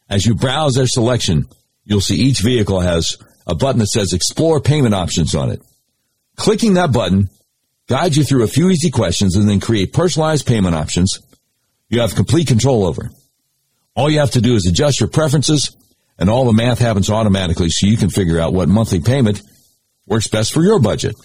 As 0.10 0.26
you 0.26 0.36
browse 0.36 0.74
their 0.74 0.88
selection, 0.88 1.46
you'll 1.84 2.02
see 2.02 2.16
each 2.16 2.40
vehicle 2.40 2.80
has 2.80 3.18
a 3.46 3.56
button 3.56 3.80
that 3.80 3.88
says 3.88 4.14
explore 4.14 4.60
payment 4.60 4.96
options 4.96 5.36
on 5.36 5.52
it. 5.52 5.62
Clicking 6.36 6.74
that 6.76 6.92
button 6.92 7.30
guides 7.88 8.18
you 8.18 8.24
through 8.24 8.44
a 8.44 8.48
few 8.48 8.70
easy 8.70 8.90
questions 8.90 9.36
and 9.36 9.48
then 9.48 9.60
create 9.60 9.94
personalized 9.94 10.48
payment 10.48 10.76
options 10.76 11.20
you 11.90 12.02
have 12.02 12.16
complete 12.16 12.48
control 12.48 12.86
over. 12.86 13.12
All 13.96 14.10
you 14.10 14.20
have 14.20 14.32
to 14.32 14.42
do 14.42 14.56
is 14.56 14.68
adjust 14.68 15.00
your 15.00 15.10
preferences 15.10 15.76
and 16.18 16.30
all 16.30 16.46
the 16.46 16.54
math 16.54 16.80
happens 16.80 17.10
automatically 17.10 17.70
so 17.70 17.88
you 17.88 17.98
can 17.98 18.10
figure 18.10 18.40
out 18.40 18.54
what 18.54 18.70
monthly 18.70 19.02
payment 19.02 19.42
works 20.08 20.28
best 20.28 20.54
for 20.54 20.64
your 20.64 20.80
budget. 20.80 21.16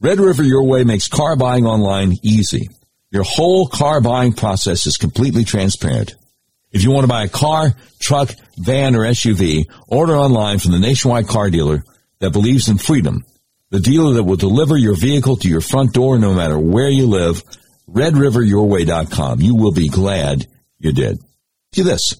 Red 0.00 0.18
River 0.18 0.42
Your 0.42 0.64
Way 0.64 0.84
makes 0.84 1.08
car 1.08 1.36
buying 1.36 1.66
online 1.66 2.16
easy. 2.22 2.68
Your 3.10 3.24
whole 3.24 3.66
car 3.66 4.00
buying 4.00 4.32
process 4.32 4.86
is 4.86 4.96
completely 4.96 5.44
transparent. 5.44 6.14
If 6.72 6.84
you 6.84 6.90
want 6.90 7.04
to 7.04 7.08
buy 7.08 7.24
a 7.24 7.28
car, 7.28 7.74
truck, 7.98 8.30
van, 8.56 8.94
or 8.94 9.00
SUV, 9.00 9.64
order 9.88 10.16
online 10.16 10.58
from 10.58 10.72
the 10.72 10.78
nationwide 10.78 11.26
car 11.26 11.50
dealer 11.50 11.82
that 12.20 12.32
believes 12.32 12.68
in 12.68 12.78
freedom. 12.78 13.24
The 13.70 13.80
dealer 13.80 14.14
that 14.14 14.24
will 14.24 14.36
deliver 14.36 14.76
your 14.76 14.96
vehicle 14.96 15.36
to 15.38 15.48
your 15.48 15.60
front 15.60 15.92
door 15.92 16.18
no 16.18 16.32
matter 16.32 16.58
where 16.58 16.88
you 16.88 17.06
live. 17.06 17.42
RedRiverYourWay.com. 17.88 19.40
You 19.40 19.56
will 19.56 19.72
be 19.72 19.88
glad 19.88 20.46
you 20.78 20.92
did. 20.92 21.18
See 21.74 21.82
this. 21.82 22.14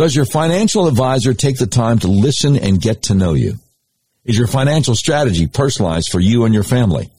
Does 0.00 0.16
your 0.16 0.24
financial 0.24 0.88
advisor 0.88 1.34
take 1.34 1.58
the 1.58 1.66
time 1.66 1.98
to 1.98 2.08
listen 2.08 2.56
and 2.56 2.80
get 2.80 3.02
to 3.02 3.14
know 3.14 3.34
you? 3.34 3.58
Is 4.24 4.38
your 4.38 4.46
financial 4.46 4.94
strategy 4.94 5.46
personalized 5.46 6.08
for 6.10 6.20
you 6.20 6.46
and 6.46 6.54
your 6.54 6.62
family? 6.62 7.10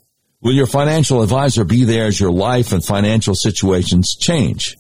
Will 0.41 0.53
your 0.53 0.65
financial 0.65 1.21
advisor 1.21 1.63
be 1.63 1.83
there 1.83 2.07
as 2.07 2.19
your 2.19 2.31
life 2.31 2.71
and 2.71 2.83
financial 2.83 3.35
situations 3.35 4.15
change? 4.19 4.77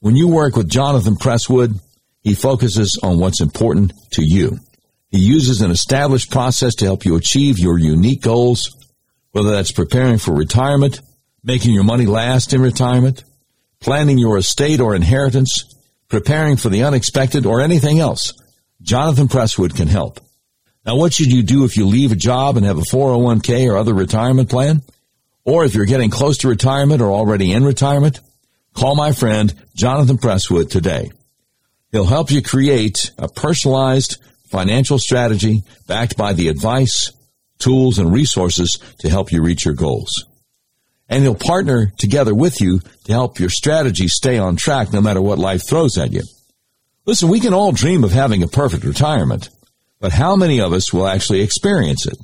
When 0.00 0.16
you 0.16 0.28
work 0.28 0.56
with 0.56 0.70
Jonathan 0.70 1.14
Presswood, 1.14 1.78
he 2.22 2.32
focuses 2.32 2.98
on 3.02 3.18
what's 3.18 3.42
important 3.42 3.92
to 4.12 4.24
you. 4.24 4.58
He 5.10 5.18
uses 5.18 5.60
an 5.60 5.70
established 5.70 6.30
process 6.30 6.74
to 6.76 6.86
help 6.86 7.04
you 7.04 7.16
achieve 7.16 7.58
your 7.58 7.78
unique 7.78 8.22
goals, 8.22 8.74
whether 9.32 9.50
that's 9.50 9.72
preparing 9.72 10.16
for 10.16 10.32
retirement, 10.32 11.02
making 11.44 11.74
your 11.74 11.84
money 11.84 12.06
last 12.06 12.54
in 12.54 12.62
retirement, 12.62 13.24
planning 13.78 14.16
your 14.16 14.38
estate 14.38 14.80
or 14.80 14.94
inheritance, 14.94 15.71
preparing 16.12 16.58
for 16.58 16.68
the 16.68 16.84
unexpected, 16.84 17.46
or 17.46 17.62
anything 17.62 17.98
else, 17.98 18.34
Jonathan 18.82 19.28
Presswood 19.28 19.74
can 19.74 19.88
help. 19.88 20.20
Now, 20.84 20.96
what 20.96 21.14
should 21.14 21.32
you 21.32 21.42
do 21.42 21.64
if 21.64 21.78
you 21.78 21.86
leave 21.86 22.12
a 22.12 22.16
job 22.16 22.58
and 22.58 22.66
have 22.66 22.76
a 22.76 22.82
401k 22.82 23.66
or 23.66 23.78
other 23.78 23.94
retirement 23.94 24.50
plan? 24.50 24.82
Or 25.46 25.64
if 25.64 25.74
you're 25.74 25.86
getting 25.86 26.10
close 26.10 26.36
to 26.38 26.48
retirement 26.48 27.00
or 27.00 27.10
already 27.10 27.50
in 27.50 27.64
retirement? 27.64 28.20
Call 28.74 28.94
my 28.94 29.12
friend 29.12 29.54
Jonathan 29.74 30.18
Presswood 30.18 30.70
today. 30.70 31.10
He'll 31.92 32.04
help 32.04 32.30
you 32.30 32.42
create 32.42 33.10
a 33.16 33.28
personalized 33.28 34.18
financial 34.48 34.98
strategy 34.98 35.62
backed 35.86 36.18
by 36.18 36.34
the 36.34 36.48
advice, 36.48 37.10
tools, 37.58 37.98
and 37.98 38.12
resources 38.12 38.78
to 38.98 39.08
help 39.08 39.32
you 39.32 39.42
reach 39.42 39.64
your 39.64 39.74
goals 39.74 40.26
and 41.12 41.22
he'll 41.22 41.34
partner 41.34 41.92
together 41.98 42.34
with 42.34 42.58
you 42.62 42.80
to 43.04 43.12
help 43.12 43.38
your 43.38 43.50
strategy 43.50 44.08
stay 44.08 44.38
on 44.38 44.56
track 44.56 44.94
no 44.94 45.02
matter 45.02 45.20
what 45.20 45.38
life 45.38 45.62
throws 45.68 45.98
at 45.98 46.10
you. 46.10 46.22
Listen, 47.04 47.28
we 47.28 47.38
can 47.38 47.52
all 47.52 47.70
dream 47.70 48.02
of 48.02 48.12
having 48.12 48.42
a 48.42 48.48
perfect 48.48 48.82
retirement, 48.82 49.50
but 50.00 50.10
how 50.10 50.36
many 50.36 50.58
of 50.62 50.72
us 50.72 50.90
will 50.90 51.06
actually 51.06 51.42
experience 51.42 52.06
it? 52.06 52.16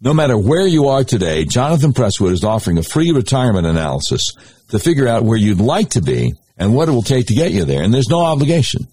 No 0.00 0.14
matter 0.14 0.38
where 0.38 0.68
you 0.68 0.86
are 0.86 1.02
today, 1.02 1.44
Jonathan 1.44 1.92
Presswood 1.92 2.30
is 2.30 2.44
offering 2.44 2.78
a 2.78 2.84
free 2.84 3.10
retirement 3.10 3.66
analysis 3.66 4.22
to 4.68 4.78
figure 4.78 5.08
out 5.08 5.24
where 5.24 5.36
you'd 5.36 5.58
like 5.58 5.90
to 5.90 6.00
be 6.00 6.32
and 6.56 6.72
what 6.72 6.88
it 6.88 6.92
will 6.92 7.02
take 7.02 7.26
to 7.26 7.34
get 7.34 7.50
you 7.50 7.64
there, 7.64 7.82
and 7.82 7.92
there's 7.92 8.08
no 8.08 8.20
obligation. 8.20 8.86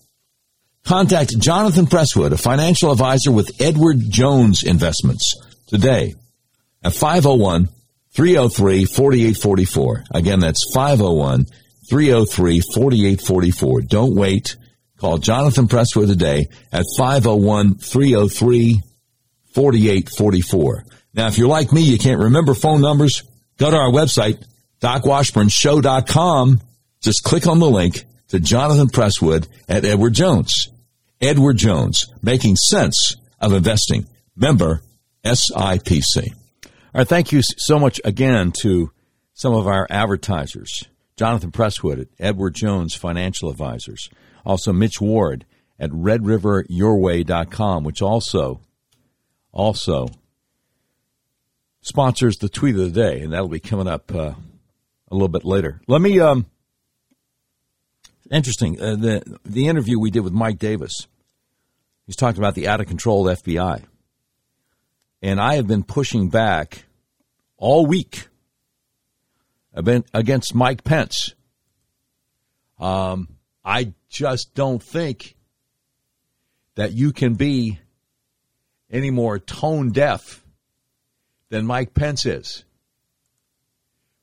Contact 0.85 1.37
Jonathan 1.37 1.85
Presswood, 1.85 2.31
a 2.31 2.37
financial 2.37 2.91
advisor 2.91 3.31
with 3.31 3.61
Edward 3.61 3.97
Jones 4.09 4.63
Investments, 4.63 5.35
today 5.67 6.15
at 6.83 6.93
501 6.93 7.65
303 7.65 7.82
4844. 8.15 10.03
Again, 10.13 10.39
that's 10.39 10.71
501 10.73 11.45
303 11.89 12.61
4844. 12.61 13.81
Don't 13.81 14.15
wait. 14.15 14.55
Call 14.97 15.17
Jonathan 15.17 15.67
Presswood 15.67 16.07
today 16.07 16.47
at 16.71 16.85
501 16.97 17.75
303 17.75 18.81
4844. 19.53 20.85
Now, 21.13 21.27
if 21.27 21.37
you're 21.37 21.47
like 21.47 21.71
me, 21.71 21.81
you 21.81 21.97
can't 21.97 22.21
remember 22.21 22.53
phone 22.53 22.81
numbers, 22.81 23.23
go 23.57 23.69
to 23.69 23.77
our 23.77 23.91
website, 23.91 24.43
docwashburnshow.com. 24.81 26.61
Just 27.01 27.23
click 27.23 27.47
on 27.47 27.59
the 27.59 27.69
link 27.69 28.05
to 28.29 28.39
Jonathan 28.39 28.87
Presswood 28.87 29.47
at 29.67 29.85
Edward 29.85 30.13
Jones. 30.13 30.69
Edward 31.21 31.57
Jones, 31.57 32.11
making 32.21 32.55
sense 32.55 33.15
of 33.39 33.53
investing. 33.53 34.07
Member 34.35 34.81
SIPC. 35.23 36.33
All 36.93 36.99
right, 36.99 37.07
thank 37.07 37.31
you 37.31 37.41
so 37.41 37.79
much 37.79 37.99
again 38.05 38.51
to 38.61 38.91
some 39.33 39.55
of 39.55 39.65
our 39.65 39.87
advertisers 39.89 40.83
Jonathan 41.17 41.51
Presswood 41.51 42.01
at 42.01 42.07
Edward 42.19 42.53
Jones 42.53 42.93
Financial 42.93 43.49
Advisors. 43.49 44.11
Also, 44.45 44.71
Mitch 44.71 45.01
Ward 45.01 45.45
at 45.79 45.89
redriveryourway.com, 45.89 47.83
which 47.83 48.03
also, 48.03 48.61
also 49.51 50.07
sponsors 51.81 52.37
the 52.37 52.49
tweet 52.49 52.75
of 52.75 52.81
the 52.81 52.91
day, 52.91 53.21
and 53.21 53.33
that'll 53.33 53.47
be 53.47 53.59
coming 53.59 53.87
up 53.87 54.13
uh, 54.13 54.33
a 55.09 55.13
little 55.13 55.29
bit 55.29 55.45
later. 55.45 55.81
Let 55.87 55.99
me, 55.99 56.19
um, 56.19 56.45
interesting, 58.29 58.79
uh, 58.79 58.97
the, 58.97 59.39
the 59.43 59.67
interview 59.67 59.99
we 59.99 60.11
did 60.11 60.21
with 60.21 60.33
Mike 60.33 60.59
Davis. 60.59 61.07
He's 62.05 62.15
talking 62.15 62.39
about 62.39 62.53
the 62.53 62.67
out 62.67 62.81
of 62.81 62.87
control 62.87 63.25
FBI. 63.25 63.83
And 65.23 65.39
I 65.39 65.55
have 65.55 65.67
been 65.67 65.83
pushing 65.83 66.27
back 66.27 66.83
all 67.57 67.85
week 67.85 68.27
against 69.73 70.53
Mike 70.53 70.83
Pence. 70.83 71.33
Um, 72.77 73.29
I 73.63 73.93
just 74.09 74.53
don't 74.53 74.83
think 74.83 75.37
that 76.75 76.91
you 76.91 77.13
can 77.13 77.35
be 77.35 77.79
any 78.91 79.11
more 79.11 79.39
tone 79.39 79.91
deaf 79.91 80.43
than 81.49 81.65
Mike 81.65 81.93
Pence 81.93 82.25
is 82.25 82.65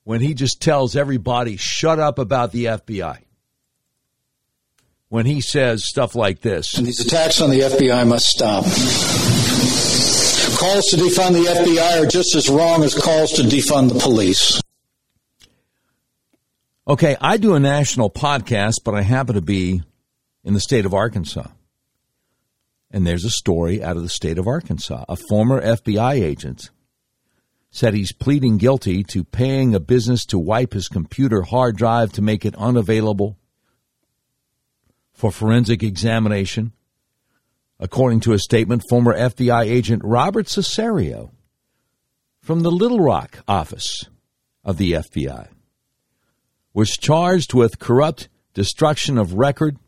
when 0.05 0.21
he 0.21 0.35
just 0.35 0.61
tells 0.61 0.97
everybody, 0.97 1.57
shut 1.57 1.99
up 1.99 2.19
about 2.19 2.53
the 2.53 2.67
FBI. 2.67 3.19
When 5.09 5.25
he 5.25 5.41
says 5.41 5.89
stuff 5.89 6.15
like 6.15 6.41
this. 6.41 6.75
And 6.77 6.87
these 6.87 7.01
attacks 7.01 7.41
on 7.41 7.51
the 7.51 7.61
FBI 7.61 8.07
must 8.07 8.27
stop. 8.27 8.65
Calls 10.61 10.85
to 10.89 10.97
defund 10.99 11.33
the 11.33 11.49
FBI 11.49 12.03
are 12.03 12.07
just 12.07 12.35
as 12.35 12.51
wrong 12.51 12.85
as 12.85 12.95
calls 12.95 13.33
to 13.33 13.43
defund 13.43 13.95
the 13.95 13.99
police. 13.99 14.61
Okay, 16.87 17.17
I 17.19 17.39
do 17.39 17.55
a 17.55 17.61
national 17.61 18.11
podcast, 18.11 18.85
but 18.85 18.95
I 18.95 19.01
happen 19.01 19.37
to 19.37 19.41
be 19.41 19.81
in 20.45 20.53
the 20.53 20.61
state 20.61 20.85
of 20.85 20.93
Arkansas. 20.93 21.47
And 22.91 23.07
there's 23.07 23.25
a 23.25 23.31
story 23.31 23.83
out 23.83 23.97
of 23.97 24.03
the 24.03 24.11
state 24.11 24.37
of 24.37 24.47
Arkansas. 24.47 25.07
A 25.09 25.17
former 25.17 25.63
FBI 25.63 26.23
agent 26.23 26.69
said 27.71 27.95
he's 27.95 28.13
pleading 28.13 28.59
guilty 28.59 29.03
to 29.05 29.25
paying 29.25 29.75
a 29.75 29.81
business 29.81 30.27
to 30.27 30.39
wipe 30.39 30.75
his 30.75 30.89
computer 30.89 31.41
hard 31.41 31.75
drive 31.75 32.13
to 32.13 32.21
make 32.21 32.45
it 32.45 32.55
unavailable 32.57 33.39
for 35.15 35.33
forensic 35.33 35.83
examination. 35.83 36.75
According 37.83 38.21
to 38.21 38.35
a 38.35 38.39
statement, 38.39 38.85
former 38.91 39.17
FBI 39.17 39.65
agent 39.65 40.03
Robert 40.05 40.47
Cessario 40.47 41.31
from 42.43 42.61
the 42.61 42.71
Little 42.71 43.01
Rock 43.01 43.39
office 43.49 44.05
of 44.63 44.77
the 44.77 44.93
FBI 44.93 45.49
was 46.75 46.91
charged 46.91 47.55
with 47.55 47.79
corrupt 47.79 48.29
destruction 48.53 49.17
of 49.17 49.33
record 49.33 49.79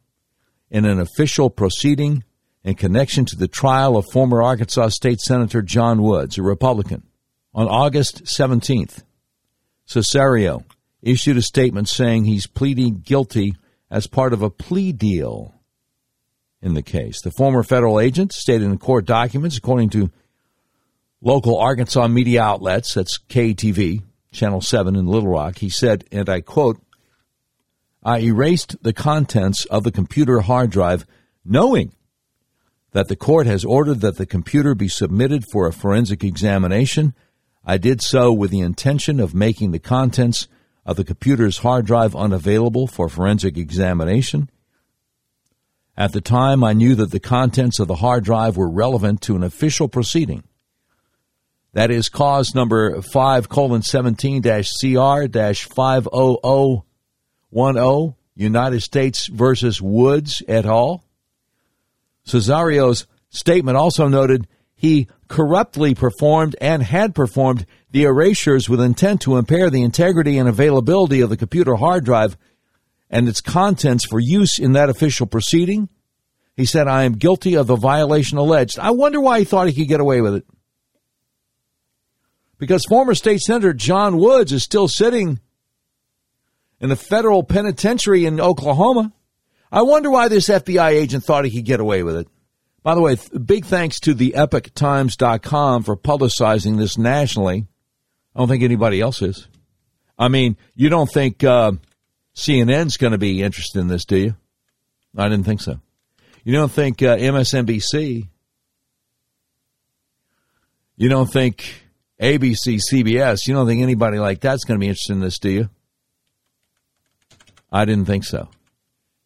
in 0.71 0.87
an 0.87 0.99
official 0.99 1.51
proceeding 1.51 2.25
in 2.65 2.77
connection 2.77 3.27
to 3.27 3.37
the 3.37 3.47
trial 3.47 3.99
of 3.99 4.07
former 4.11 4.43
Arkansas 4.43 4.89
State 4.89 5.21
Senator 5.21 5.61
John 5.61 6.03
Woods, 6.03 6.39
a 6.39 6.43
Republican. 6.43 7.03
On 7.55 7.69
August 7.69 8.25
17th, 8.25 9.03
Cessario 9.87 10.65
issued 11.03 11.37
a 11.37 11.43
statement 11.43 11.89
saying 11.89 12.25
he's 12.25 12.47
pleading 12.47 13.03
guilty 13.05 13.55
as 13.91 14.07
part 14.07 14.33
of 14.33 14.41
a 14.41 14.49
plea 14.49 14.93
deal 14.93 15.55
in 16.63 16.75
the 16.75 16.83
case. 16.83 17.21
The 17.21 17.33
former 17.33 17.63
federal 17.63 18.01
agent 18.01 18.33
stated 18.33 18.65
in 18.65 18.79
court 18.79 19.05
documents, 19.05 19.57
according 19.57 19.91
to 19.91 20.11
local 21.21 21.59
Arkansas 21.59 22.09
media 22.09 22.43
outlets, 22.43 22.95
that's 22.95 23.19
KTV, 23.29 24.03
Channel 24.33 24.61
7 24.61 24.97
in 24.97 25.07
Little 25.07 25.31
Rock, 25.31 25.59
he 25.59 25.69
said, 25.69 26.05
and 26.13 26.29
I 26.29 26.41
quote, 26.41 26.81
I 28.03 28.21
erased 28.21 28.83
the 28.83 28.93
contents 28.93 29.65
of 29.67 29.85
the 29.85 29.93
computer 29.93 30.41
hard 30.41 30.71
drive 30.71 31.07
knowing 31.45 31.93
that 32.93 33.09
the 33.09 33.17
court 33.17 33.47
has 33.47 33.65
ordered 33.65 34.01
that 34.01 34.17
the 34.17 34.27
computer 34.27 34.75
be 34.75 34.89
submitted 34.89 35.45
for 35.51 35.67
a 35.67 35.73
forensic 35.73 36.25
examination 36.25 37.15
I 37.65 37.79
did 37.79 38.03
so 38.03 38.33
with 38.33 38.51
the 38.51 38.61
intention 38.61 39.21
of 39.21 39.35
making 39.35 39.71
the 39.71 39.79
contents 39.79 40.49
of 40.85 40.97
the 40.97 41.05
computer's 41.05 41.59
hard 41.59 41.87
drive 41.87 42.17
unavailable 42.17 42.89
for 42.89 43.09
forensic 43.09 43.57
examination. 43.57 44.51
At 46.03 46.13
the 46.13 46.21
time, 46.21 46.65
I 46.65 46.73
knew 46.73 46.97
that 46.97 47.13
the 47.13 47.21
contents 47.21 47.79
of 47.79 47.87
the 47.87 47.95
hard 47.95 48.25
drive 48.25 48.57
were 48.57 48.69
relevant 48.69 49.21
to 49.21 49.37
an 49.37 49.45
official 49.45 49.87
proceeding. 49.87 50.43
That 51.75 51.93
is 51.93 52.09
cause 52.09 52.57
number 52.57 53.01
5 53.01 53.49
colon 53.49 53.83
17 53.83 54.43
CR 54.43 55.29
50010 55.29 58.15
United 58.35 58.81
States 58.81 59.29
versus 59.29 59.81
Woods 59.81 60.43
et 60.49 60.67
al. 60.67 61.05
Cessario's 62.27 63.07
statement 63.29 63.77
also 63.77 64.09
noted 64.09 64.49
he 64.75 65.07
corruptly 65.29 65.95
performed 65.95 66.57
and 66.61 66.83
had 66.83 67.15
performed 67.15 67.65
the 67.93 68.03
erasures 68.03 68.69
with 68.69 68.81
intent 68.81 69.21
to 69.21 69.37
impair 69.37 69.71
the 69.71 69.85
integrity 69.85 70.37
and 70.37 70.49
availability 70.49 71.21
of 71.21 71.31
the 71.31 71.37
computer 71.37 71.77
hard 71.77 72.05
drive 72.05 72.37
and 73.13 73.29
its 73.29 73.43
contents 73.43 74.07
for 74.07 74.19
use 74.19 74.59
in 74.59 74.73
that 74.73 74.89
official 74.89 75.27
proceeding. 75.27 75.91
He 76.57 76.65
said, 76.65 76.89
I 76.89 77.05
am 77.05 77.13
guilty 77.13 77.55
of 77.55 77.67
the 77.67 77.77
violation 77.77 78.39
alleged. 78.39 78.79
I 78.79 78.91
wonder 78.91 79.21
why 79.21 79.39
he 79.39 79.45
thought 79.45 79.69
he 79.69 79.75
could 79.75 79.89
get 79.89 80.01
away 80.01 80.23
with 80.23 80.35
it. 80.35 80.47
Because 82.59 82.85
former 82.87 83.15
state 83.15 83.41
senator 83.41 83.75
John 83.75 84.17
Woods 84.17 84.53
is 84.53 84.63
still 84.63 84.89
sitting 84.89 85.41
in 86.81 86.89
the 86.89 86.97
federal 86.97 87.43
penitentiary 87.43 88.25
in 88.25 88.41
Oklahoma. 88.41 89.13
I 89.71 89.83
wonder 89.83 90.11
why 90.11 90.29
this 90.29 90.49
FBI 90.49 90.91
agent 90.91 91.25
thought 91.25 91.45
he 91.45 91.51
could 91.51 91.65
get 91.65 91.81
away 91.81 92.03
with 92.03 92.17
it. 92.17 92.29
By 92.83 92.95
the 92.95 93.01
way, 93.01 93.17
big 93.45 93.65
thanks 93.65 94.01
to 94.01 94.15
the 94.15 94.35
EpochTimes.com 94.37 95.85
for 95.85 95.97
publicizing 95.97 96.79
this 96.79 96.99
nationally. 96.99 97.67
I 98.35 98.39
don't 98.39 98.49
think 98.49 98.63
anybody 98.63 99.01
else 99.01 99.23
is. 99.23 99.47
I 100.19 100.29
mean, 100.29 100.57
you 100.75 100.89
don't 100.89 101.11
think 101.11 101.45
uh, 101.45 101.73
CNN's 102.35 102.97
going 102.97 103.13
to 103.13 103.19
be 103.19 103.43
interested 103.43 103.81
in 103.81 103.89
this, 103.89 104.05
do 104.05 104.17
you? 104.17 104.37
I 105.17 105.29
didn't 105.29 105.45
think 105.45 105.61
so. 105.61 105.81
You 106.45 106.55
don't 106.55 106.73
think 106.73 107.03
uh, 107.03 107.17
MSNBC? 107.17 108.29
You 110.97 111.09
don't 111.09 111.31
think 111.31 111.83
ABC, 112.21 112.81
CBS? 112.91 113.47
You 113.47 113.55
don't 113.55 113.67
think 113.67 113.83
anybody 113.83 114.19
like 114.19 114.41
that's 114.41 114.65
going 114.65 114.79
to 114.79 114.85
be 114.85 114.89
interested 114.89 115.13
in 115.13 115.21
this, 115.21 115.39
do 115.39 115.51
you? 115.51 115.71
I 117.71 117.85
didn't 117.85 118.07
think 118.07 118.25
so. 118.25 118.49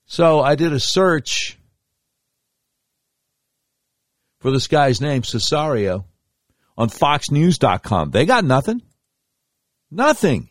So 0.07 0.41
I 0.41 0.55
did 0.55 0.73
a 0.73 0.81
search 0.81 1.59
for 4.39 4.51
this 4.51 4.69
guy's 4.69 5.01
name, 5.01 5.23
Cessario, 5.23 6.05
on 6.79 6.89
FoxNews.com. 6.89 8.11
They 8.11 8.27
got 8.27 8.45
nothing. 8.45 8.83
Nothing. 9.91 10.51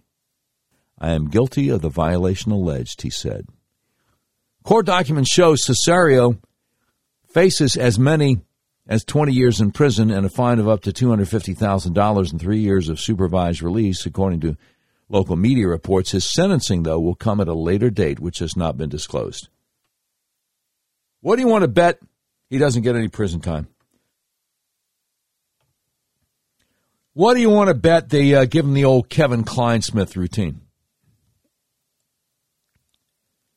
I 1.06 1.12
am 1.12 1.30
guilty 1.30 1.70
of 1.70 1.84
the 1.84 1.89
violation 1.89 2.51
alleged, 2.51 3.03
he 3.03 3.12
said. 3.12 3.47
Court 4.64 4.88
documents 4.88 5.30
show 5.30 5.53
Cessario 5.53 6.39
faces 7.32 7.78
as 7.78 7.99
many 7.99 8.41
as 8.88 9.03
20 9.03 9.32
years 9.32 9.62
in 9.62 9.70
prison 9.70 10.10
and 10.10 10.26
a 10.26 10.30
fine 10.30 10.58
of 10.58 10.68
up 10.68 10.82
to 10.82 10.91
$250,000 10.91 12.32
and 12.32 12.41
three 12.41 12.58
years 12.58 12.89
of 12.89 12.99
supervised 12.99 13.62
release, 13.62 14.03
according 14.08 14.39
to 14.39 14.58
local 15.08 15.36
media 15.36 15.68
reports. 15.68 16.10
His 16.10 16.28
sentencing, 16.28 16.82
though, 16.82 16.99
will 16.99 17.14
come 17.14 17.39
at 17.39 17.47
a 17.47 17.53
later 17.53 17.91
date, 17.91 18.20
which 18.20 18.39
has 18.39 18.58
not 18.58 18.76
been 18.76 18.89
disclosed. 18.89 19.47
What 21.22 21.36
do 21.36 21.43
you 21.43 21.47
want 21.47 21.62
to 21.62 21.68
bet 21.68 21.99
he 22.49 22.58
doesn't 22.58 22.82
get 22.82 22.95
any 22.95 23.10
prison 23.10 23.41
time? 23.41 23.68
What 27.14 27.36
do 27.36 27.41
you 27.41 27.51
want 27.51 27.68
to 27.68 27.76
bet 27.76 28.10
they 28.10 28.34
uh, 28.34 28.45
give 28.45 28.66
him 28.66 28.74
the 28.74 28.86
old 28.86 29.08
Kevin 29.08 29.43
Clinesmith 29.43 30.16
routine? 30.16 30.62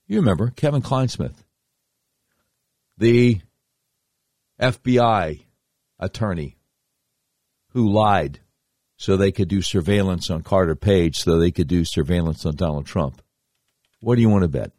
You 0.09 0.17
remember 0.21 0.51
Kevin 0.57 0.81
Clinesmith, 0.81 1.45
the 2.97 3.43
FBI 4.59 5.45
attorney 5.99 6.57
who 7.73 7.93
lied 7.93 8.41
so 8.97 9.17
they 9.17 9.31
could 9.31 9.49
do 9.49 9.61
surveillance 9.61 10.31
on 10.31 10.43
Carter 10.43 10.75
Page, 10.75 11.17
so 11.19 11.39
they 11.39 11.51
could 11.51 11.69
do 11.69 11.85
surveillance 11.85 12.45
on 12.47 12.57
Donald 12.57 12.87
Trump. 12.87 13.23
What 14.01 14.17
do 14.17 14.23
you 14.23 14.31
want 14.31 14.43
to 14.43 14.49
bet? 14.49 14.73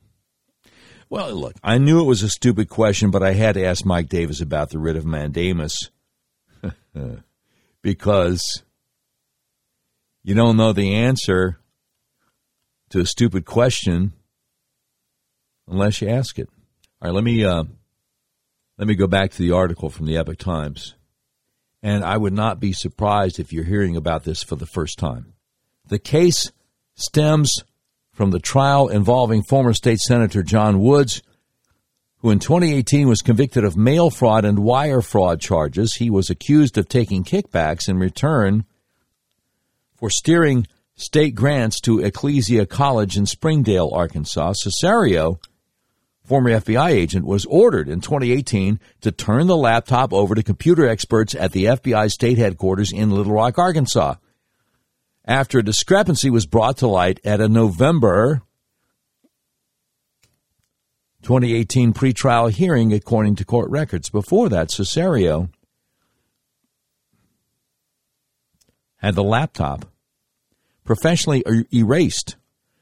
Well, 1.09 1.33
look, 1.33 1.55
I 1.63 1.77
knew 1.77 2.01
it 2.01 2.07
was 2.07 2.23
a 2.23 2.29
stupid 2.29 2.67
question, 2.67 3.11
but 3.11 3.23
I 3.23 3.33
had 3.33 3.53
to 3.53 3.63
ask 3.63 3.85
Mike 3.85 4.09
Davis 4.09 4.41
about 4.41 4.71
the 4.71 4.79
writ 4.79 4.95
of 4.95 5.05
mandamus 5.05 5.91
because 7.81 8.63
you 10.23 10.35
don't 10.35 10.57
know 10.57 10.73
the 10.73 10.95
answer 10.95 11.59
to 12.89 12.99
a 12.99 13.05
stupid 13.05 13.45
question 13.45 14.13
unless 15.69 16.01
you 16.01 16.09
ask 16.09 16.39
it. 16.39 16.49
All 17.01 17.09
right, 17.09 17.15
let 17.15 17.23
me 17.23 17.45
uh, 17.45 17.63
let 18.77 18.87
me 18.87 18.95
go 18.95 19.07
back 19.07 19.31
to 19.31 19.37
the 19.37 19.51
article 19.51 19.89
from 19.89 20.05
the 20.05 20.17
Epoch 20.17 20.37
Times, 20.37 20.95
and 21.81 22.03
I 22.03 22.17
would 22.17 22.33
not 22.33 22.59
be 22.59 22.73
surprised 22.73 23.39
if 23.39 23.53
you're 23.53 23.63
hearing 23.63 23.95
about 23.95 24.23
this 24.23 24.43
for 24.43 24.55
the 24.55 24.65
first 24.65 24.97
time. 24.97 25.33
The 25.87 25.99
case 25.99 26.51
stems 26.95 27.63
from 28.11 28.31
the 28.31 28.39
trial 28.39 28.89
involving 28.89 29.43
former 29.43 29.73
state 29.73 29.99
senator 29.99 30.43
John 30.43 30.81
Woods, 30.81 31.21
who 32.17 32.31
in 32.31 32.39
2018 32.39 33.07
was 33.07 33.21
convicted 33.21 33.63
of 33.63 33.77
mail 33.77 34.09
fraud 34.09 34.43
and 34.43 34.59
wire 34.59 35.01
fraud 35.01 35.39
charges. 35.39 35.95
He 35.95 36.09
was 36.09 36.29
accused 36.29 36.77
of 36.77 36.89
taking 36.89 37.23
kickbacks 37.23 37.87
in 37.87 37.97
return 37.97 38.65
for 39.95 40.09
steering 40.09 40.67
state 40.95 41.33
grants 41.33 41.79
to 41.81 41.99
Ecclesia 41.99 42.65
College 42.65 43.15
in 43.15 43.25
Springdale, 43.25 43.89
Arkansas. 43.93 44.53
Cessario, 44.65 45.39
former 46.29 46.51
FBI 46.51 46.91
agent, 46.91 47.25
was 47.25 47.45
ordered 47.47 47.89
in 47.89 48.01
2018 48.01 48.79
to 49.01 49.11
turn 49.11 49.47
the 49.47 49.57
laptop 49.57 50.13
over 50.13 50.35
to 50.35 50.43
computer 50.43 50.87
experts 50.87 51.33
at 51.33 51.51
the 51.51 51.65
FBI 51.65 52.11
state 52.11 52.37
headquarters 52.37 52.93
in 52.93 53.09
Little 53.09 53.33
Rock, 53.33 53.57
Arkansas. 53.57 54.15
After 55.25 55.57
a 55.57 55.63
discrepancy 55.63 56.29
was 56.29 56.45
brought 56.45 56.77
to 56.77 56.87
light 56.87 57.19
at 57.25 57.41
a 57.41 57.49
November 57.49 58.43
2018 61.23 61.93
pretrial 61.93 62.51
hearing, 62.51 62.93
according 62.93 63.35
to 63.35 63.43
court 63.43 63.69
records. 63.71 64.09
Before 64.09 64.49
that, 64.49 64.69
Cessario 64.69 65.49
had 68.97 69.15
the 69.15 69.23
laptop 69.23 69.85
professionally 70.85 71.43
er, 71.47 71.65
erased 71.73 72.35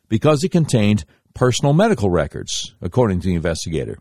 because 0.10 0.44
it 0.44 0.50
contained 0.50 1.06
personal 1.38 1.72
medical 1.72 2.10
records, 2.10 2.76
according 2.82 3.22
to 3.22 3.28
the 3.28 3.36
investigator. 3.36 4.00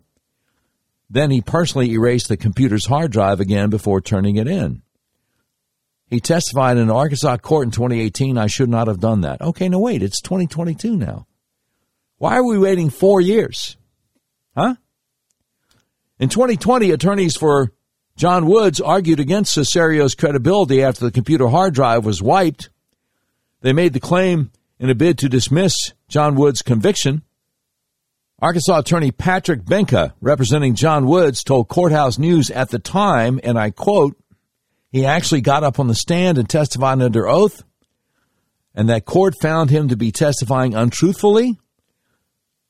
Then 1.11 1.31
he 1.31 1.43
personally 1.43 1.93
erased 1.93 2.29
the 2.29 2.37
computer's 2.37 2.87
hard 2.87 3.13
drive 3.13 3.41
again 3.41 3.71
before 3.71 4.01
turning 4.01 4.37
it 4.37 4.49
in. 4.49 4.83
He 6.09 6.19
testified 6.19 6.79
in 6.79 6.85
an 6.85 6.91
Arkansas 6.91 7.37
court 7.37 7.67
in 7.67 7.71
2018, 7.73 8.39
I 8.39 8.47
should 8.47 8.71
not 8.71 8.89
have 8.89 9.01
done 9.01 9.21
that. 9.21 9.43
Okay, 9.43 9.69
no, 9.69 9.79
wait, 9.79 10.03
it's 10.03 10.21
2022 10.23 10.97
now. 10.97 11.27
Why 12.19 12.37
are 12.37 12.45
we 12.45 12.59
waiting 12.59 12.91
four 12.91 13.21
years? 13.21 13.77
Huh? 14.57 14.77
In 16.19 16.31
2020, 16.31 16.91
attorneys 16.93 17.37
for 17.37 17.73
John 18.17 18.47
Woods 18.47 18.81
argued 18.81 19.21
against 19.21 19.55
Cessario's 19.55 20.15
credibility 20.15 20.83
after 20.83 21.05
the 21.05 21.13
computer 21.13 21.49
hard 21.49 21.75
drive 21.75 22.07
was 22.07 22.23
wiped. 22.23 22.71
They 23.61 23.75
made 23.75 23.93
the 23.93 24.01
claim 24.01 24.51
in 24.79 24.91
a 24.91 24.95
bid 24.95 25.19
to 25.19 25.29
dismiss 25.29 25.93
John 26.09 26.35
Woods' 26.35 26.63
conviction. 26.63 27.23
Arkansas 28.41 28.79
attorney 28.79 29.11
Patrick 29.11 29.65
Benca, 29.65 30.15
representing 30.21 30.75
John 30.75 31.07
Woods, 31.07 31.43
told 31.43 31.69
Courthouse 31.69 32.19
News 32.19 32.51
at 32.51 32.71
the 32.71 32.79
time, 32.79 33.41
and 33.43 33.59
I 33.59 33.71
quote, 33.71 34.17
he 34.91 35.07
actually 35.07 35.41
got 35.41 35.65
up 35.65 35.79
on 35.79 35.89
the 35.89 35.95
stand 35.95 36.39
and 36.39 36.49
testified 36.49 37.01
under 37.01 37.27
oath, 37.29 37.65
and 38.75 38.89
that 38.89 39.05
court 39.05 39.35
found 39.41 39.71
him 39.71 39.89
to 39.89 39.97
be 39.97 40.13
testifying 40.13 40.75
untruthfully 40.75 41.59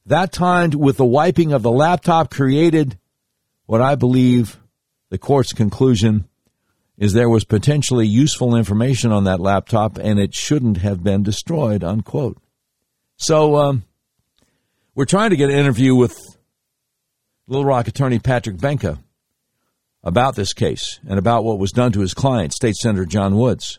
that 0.06 0.32
timed 0.32 0.74
with 0.74 0.96
the 0.96 1.04
wiping 1.04 1.52
of 1.52 1.62
the 1.62 1.70
laptop 1.70 2.30
created 2.30 2.96
what 3.66 3.82
I 3.82 3.96
believe 3.96 4.56
the 5.10 5.18
court's 5.18 5.52
conclusion 5.52 6.28
is 6.98 7.12
there 7.12 7.28
was 7.28 7.44
potentially 7.44 8.06
useful 8.06 8.56
information 8.56 9.12
on 9.12 9.24
that 9.24 9.40
laptop 9.40 9.98
and 9.98 10.18
it 10.18 10.34
shouldn't 10.34 10.78
have 10.78 11.02
been 11.02 11.22
destroyed, 11.22 11.84
unquote. 11.84 12.38
So 13.16 13.56
um, 13.56 13.84
we're 14.94 15.04
trying 15.04 15.30
to 15.30 15.36
get 15.36 15.50
an 15.50 15.56
interview 15.56 15.94
with 15.94 16.16
Little 17.46 17.64
Rock 17.64 17.88
attorney 17.88 18.18
Patrick 18.18 18.58
Benca 18.58 18.98
about 20.02 20.36
this 20.36 20.52
case 20.52 21.00
and 21.08 21.18
about 21.18 21.44
what 21.44 21.58
was 21.58 21.72
done 21.72 21.92
to 21.92 22.00
his 22.00 22.14
client, 22.14 22.52
State 22.52 22.76
Senator 22.76 23.04
John 23.04 23.36
Woods. 23.36 23.78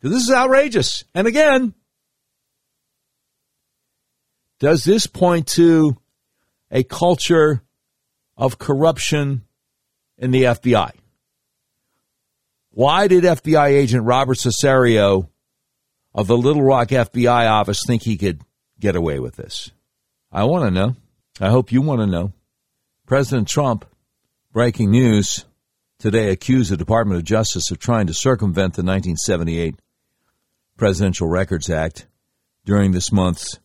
Because 0.00 0.16
this 0.16 0.28
is 0.28 0.34
outrageous. 0.34 1.04
And 1.14 1.26
again, 1.26 1.74
does 4.58 4.84
this 4.84 5.06
point 5.06 5.46
to 5.48 5.96
a 6.70 6.82
culture 6.82 7.62
of 8.36 8.58
corruption 8.58 9.42
in 10.16 10.30
the 10.30 10.44
FBI? 10.44 10.92
Why 12.78 13.08
did 13.08 13.24
FBI 13.24 13.70
agent 13.70 14.04
Robert 14.04 14.36
Cessario 14.36 15.30
of 16.14 16.28
the 16.28 16.38
Little 16.38 16.62
Rock 16.62 16.90
FBI 16.90 17.50
office 17.50 17.82
think 17.84 18.04
he 18.04 18.16
could 18.16 18.40
get 18.78 18.94
away 18.94 19.18
with 19.18 19.34
this? 19.34 19.72
I 20.30 20.44
want 20.44 20.64
to 20.66 20.70
know. 20.70 20.94
I 21.40 21.48
hope 21.48 21.72
you 21.72 21.82
want 21.82 22.02
to 22.02 22.06
know. 22.06 22.34
President 23.04 23.48
Trump, 23.48 23.84
breaking 24.52 24.92
news 24.92 25.44
today, 25.98 26.30
accused 26.30 26.70
the 26.70 26.76
Department 26.76 27.18
of 27.18 27.24
Justice 27.24 27.68
of 27.72 27.80
trying 27.80 28.06
to 28.06 28.14
circumvent 28.14 28.74
the 28.74 28.84
1978 28.84 29.74
Presidential 30.76 31.26
Records 31.26 31.68
Act 31.68 32.06
during 32.64 32.92
this 32.92 33.10
month's 33.10 33.58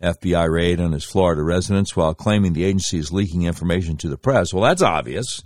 FBI 0.00 0.48
raid 0.48 0.78
on 0.78 0.92
his 0.92 1.04
Florida 1.04 1.42
residence 1.42 1.96
while 1.96 2.14
claiming 2.14 2.52
the 2.52 2.62
agency 2.62 2.98
is 2.98 3.12
leaking 3.12 3.42
information 3.42 3.96
to 3.96 4.08
the 4.08 4.16
press. 4.16 4.54
Well, 4.54 4.62
that's 4.62 4.80
obvious. 4.80 5.42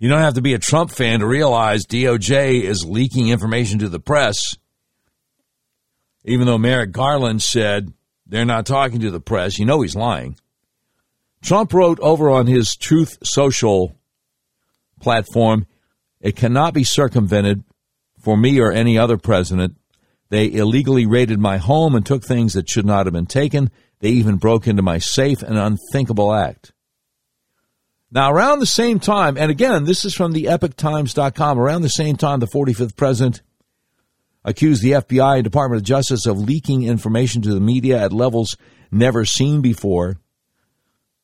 You 0.00 0.08
don't 0.08 0.22
have 0.22 0.34
to 0.34 0.42
be 0.42 0.54
a 0.54 0.58
Trump 0.58 0.90
fan 0.90 1.20
to 1.20 1.26
realize 1.26 1.86
DOJ 1.86 2.62
is 2.62 2.84
leaking 2.84 3.28
information 3.28 3.78
to 3.80 3.88
the 3.88 4.00
press. 4.00 4.56
Even 6.24 6.46
though 6.46 6.58
Merrick 6.58 6.90
Garland 6.90 7.42
said 7.42 7.92
they're 8.26 8.44
not 8.44 8.66
talking 8.66 9.00
to 9.00 9.10
the 9.10 9.20
press, 9.20 9.58
you 9.58 9.66
know 9.66 9.82
he's 9.82 9.94
lying. 9.94 10.36
Trump 11.42 11.72
wrote 11.72 12.00
over 12.00 12.30
on 12.30 12.46
his 12.46 12.74
Truth 12.76 13.18
Social 13.22 13.94
platform, 15.00 15.66
it 16.20 16.34
cannot 16.34 16.74
be 16.74 16.82
circumvented 16.82 17.62
for 18.18 18.36
me 18.36 18.58
or 18.58 18.72
any 18.72 18.98
other 18.98 19.16
president 19.16 19.76
they 20.30 20.50
illegally 20.50 21.06
raided 21.06 21.40
my 21.40 21.58
home 21.58 21.94
and 21.94 22.06
took 22.06 22.24
things 22.24 22.54
that 22.54 22.70
should 22.70 22.86
not 22.86 23.04
have 23.04 23.12
been 23.12 23.26
taken. 23.26 23.70
They 23.98 24.10
even 24.10 24.36
broke 24.36 24.66
into 24.66 24.80
my 24.80 24.98
safe, 24.98 25.42
an 25.42 25.56
unthinkable 25.56 26.32
act. 26.32 26.72
Now, 28.12 28.32
around 28.32 28.58
the 28.58 28.66
same 28.66 28.98
time, 28.98 29.36
and 29.36 29.50
again, 29.50 29.84
this 29.84 30.04
is 30.04 30.14
from 30.14 30.32
the 30.32 30.44
epochtimes.com, 30.44 31.58
around 31.58 31.82
the 31.82 31.88
same 31.88 32.16
time, 32.16 32.40
the 32.40 32.46
45th 32.46 32.96
president 32.96 33.42
accused 34.44 34.82
the 34.82 34.92
FBI 34.92 35.36
and 35.36 35.44
Department 35.44 35.80
of 35.80 35.86
Justice 35.86 36.26
of 36.26 36.38
leaking 36.38 36.82
information 36.82 37.42
to 37.42 37.54
the 37.54 37.60
media 37.60 38.02
at 38.02 38.12
levels 38.12 38.56
never 38.90 39.24
seen 39.24 39.60
before. 39.60 40.16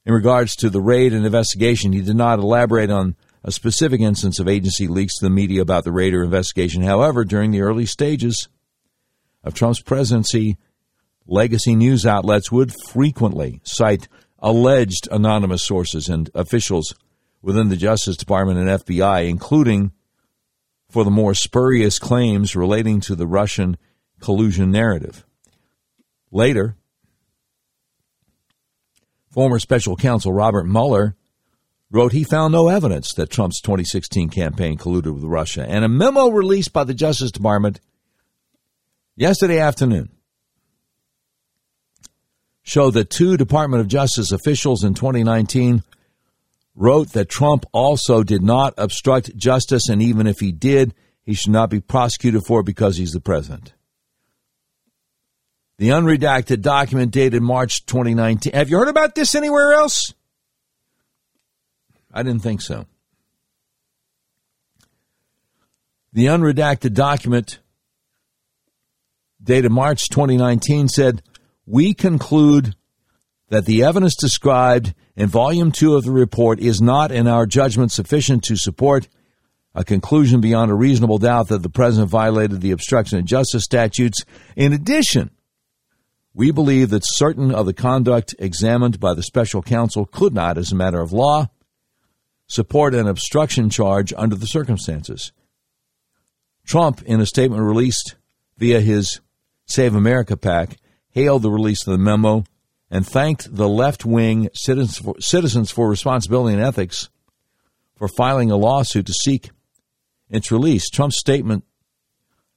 In 0.05 0.13
regards 0.13 0.55
to 0.57 0.71
the 0.71 0.81
raid 0.81 1.13
and 1.13 1.27
investigation, 1.27 1.93
he 1.93 2.03
did 2.03 2.15
not 2.15 2.39
elaborate 2.39 2.91
on 2.91 3.17
a 3.43 3.51
specific 3.51 4.01
instance 4.01 4.39
of 4.39 4.47
agency 4.47 4.87
leaks 4.87 5.19
to 5.19 5.25
the 5.25 5.31
media 5.31 5.63
about 5.63 5.83
the 5.83 5.93
raid 5.93 6.15
or 6.15 6.23
investigation. 6.23 6.83
However, 6.83 7.25
during 7.25 7.51
the 7.51 7.63
early 7.63 7.87
stages, 7.87 8.49
of 9.47 9.55
Trump's 9.55 9.81
presidency, 9.81 10.59
legacy 11.27 11.77
news 11.77 12.05
outlets 12.05 12.51
would 12.51 12.75
frequently 12.91 13.61
cite 13.63 14.09
alleged 14.39 15.09
anonymous 15.11 15.63
sources 15.63 16.09
and 16.09 16.31
officials 16.35 16.95
within 17.43 17.69
the 17.69 17.77
Justice 17.77 18.17
Department 18.17 18.59
and 18.59 18.69
FBI, 18.69 19.29
including 19.29 19.93
for 20.91 21.05
the 21.05 21.11
more 21.11 21.35
spurious 21.35 21.99
claims 21.99 22.57
relating 22.57 23.01
to 23.01 23.15
the 23.15 23.27
Russian 23.27 23.77
collusion 24.21 24.71
narrative. 24.71 25.25
Later, 26.31 26.77
former 29.31 29.59
special 29.59 29.97
counsel 29.97 30.33
Robert 30.33 30.65
Mueller 30.65 31.15
wrote 31.91 32.13
he 32.13 32.25
found 32.25 32.53
no 32.53 32.69
evidence 32.69 33.13
that 33.15 33.31
Trump's 33.31 33.61
2016 33.61 34.29
campaign 34.31 34.77
colluded 34.77 35.15
with 35.15 35.25
Russia, 35.25 35.65
and 35.69 35.85
a 35.85 35.89
memo 35.89 36.29
released 36.29 36.73
by 36.73 36.85
the 36.85 36.95
Justice 36.95 37.31
Department 37.31 37.81
yesterday 39.15 39.59
afternoon 39.59 40.16
showed 42.67 42.95
that 42.95 43.09
two 43.09 43.37
Department 43.37 43.81
of 43.81 43.87
Justice 43.87 44.33
officials 44.33 44.83
in 44.83 44.93
2019 44.93 45.85
wrote 46.75 47.13
that 47.13 47.29
Trump 47.29 47.65
also 47.73 48.25
did 48.25 48.43
not 48.43 48.75
obstruct 48.77 49.35
justice, 49.37 49.89
and 49.89 50.03
even 50.03 50.27
if 50.27 50.41
he 50.41 50.51
did, 50.51 50.93
he 51.23 51.33
should 51.33 51.53
not 51.53 51.71
be 51.71 51.81
prosecuted 51.81 52.43
for 52.45 52.61
it 52.61 52.67
because 52.67 52.97
he's 52.97 53.13
the 53.13 53.21
president. 53.21 53.73
The 55.79 55.91
unredacted 55.91 56.61
document 56.61 57.13
dated 57.13 57.43
March 57.43 57.87
2019. 57.87 58.53
Have 58.53 58.69
you 58.69 58.79
heard 58.79 58.89
about 58.89 59.15
this 59.15 59.35
anywhere 59.35 59.73
else? 59.73 60.13
I 62.13 62.23
didn't 62.23 62.43
think 62.43 62.63
so. 62.63 62.87
The 66.13 66.27
unredacted 66.27 66.95
document 66.95 67.61
dated 69.43 69.71
March 69.71 70.09
2019 70.09 70.89
said, 70.89 71.23
We 71.67 71.95
conclude 71.95 72.77
that 73.49 73.67
the 73.67 73.83
evidence 73.83 74.15
described 74.15 74.95
in 75.17 75.29
Volume 75.29 75.73
2 75.73 75.97
of 75.97 76.05
the 76.05 76.13
report 76.13 76.61
is 76.61 76.81
not, 76.81 77.11
in 77.11 77.27
our 77.27 77.47
judgment, 77.47 77.91
sufficient 77.91 78.45
to 78.45 78.57
support 78.57 79.09
a 79.75 79.85
conclusion 79.85 80.41
beyond 80.41 80.71
a 80.71 80.75
reasonable 80.75 81.19
doubt 81.19 81.49
that 81.49 81.63
the 81.63 81.69
President 81.69 82.09
violated 82.09 82.61
the 82.61 82.71
obstruction 82.71 83.19
of 83.19 83.25
justice 83.25 83.65
statutes. 83.65 84.25
In 84.55 84.73
addition, 84.73 85.31
we 86.33 86.51
believe 86.51 86.91
that 86.91 87.03
certain 87.05 87.53
of 87.53 87.67
the 87.67 87.75
conduct 87.75 88.35
examined 88.39 89.01
by 89.01 89.15
the 89.15 89.23
special 89.23 89.63
counsel 89.63 90.07
could 90.07 90.35
not, 90.35 90.57
as 90.57 90.71
a 90.71 90.77
matter 90.77 91.01
of 91.01 91.13
law, 91.13 91.49
support 92.47 92.95
an 92.95 93.09
obstruction 93.09 93.71
charge 93.71 94.13
under 94.17 94.37
the 94.37 94.47
circumstances. 94.47 95.33
Trump, 96.65 97.03
in 97.03 97.21
a 97.21 97.27
statement 97.27 97.63
released 97.63 98.15
via 98.57 98.81
his 98.81 99.21
Save 99.67 99.95
America 99.95 100.37
PAC 100.37 100.77
hailed 101.17 101.41
the 101.41 101.51
release 101.51 101.87
of 101.87 101.93
the 101.93 101.99
memo 101.99 102.45
and 102.91 103.07
thanked 103.07 103.57
the 103.57 103.69
left 103.69 104.05
wing 104.05 104.51
Citizens 104.53 104.99
for, 104.99 105.15
Citizens 105.19 105.71
for 105.71 105.89
Responsibility 105.89 106.55
and 106.55 106.63
Ethics 106.63 107.09
for 107.97 108.07
filing 108.07 108.51
a 108.51 108.57
lawsuit 108.57 109.07
to 109.07 109.15
seek 109.15 109.49
its 110.29 110.53
release. 110.53 110.91
Trump's 110.91 111.19
statement 111.19 111.65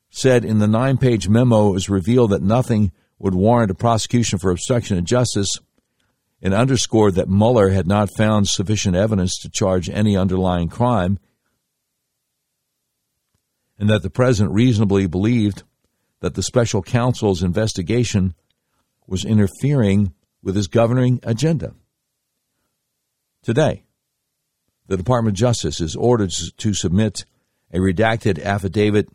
said 0.10 0.44
in 0.44 0.60
the 0.60 0.68
nine 0.68 0.98
page 0.98 1.30
memo 1.30 1.70
it 1.70 1.74
was 1.74 1.90
revealed 1.90 2.32
that 2.32 2.42
nothing 2.42 2.92
would 3.18 3.34
warrant 3.34 3.72
a 3.72 3.76
prosecution 3.76 4.38
for 4.38 4.52
obstruction 4.52 4.98
of 4.98 5.06
justice 5.06 5.58
and 6.42 6.54
underscored 6.54 7.16
that 7.16 7.30
Mueller 7.30 7.70
had 7.70 7.88
not 7.88 8.10
found 8.18 8.50
sufficient 8.50 8.94
evidence 8.94 9.40
to 9.40 9.50
charge 9.50 9.90
any 9.90 10.18
underlying 10.18 10.68
crime 10.68 11.18
and 13.78 13.90
that 13.90 14.04
the 14.04 14.10
president 14.10 14.54
reasonably 14.54 15.08
believed 15.08 15.64
that 16.20 16.36
the 16.36 16.44
special 16.44 16.82
counsel's 16.82 17.42
investigation 17.42 18.36
was 19.10 19.26
interfering 19.26 20.14
with 20.42 20.56
his 20.56 20.68
governing 20.68 21.20
agenda. 21.24 21.74
Today, 23.44 23.84
the 24.88 24.98
Department 24.98 25.36
of 25.36 25.40
Justice 25.40 25.82
is 25.82 25.96
ordered 25.96 26.32
to 26.58 26.74
submit 26.74 27.26
a 27.72 27.78
redacted 27.78 28.42
affidavit 28.44 29.10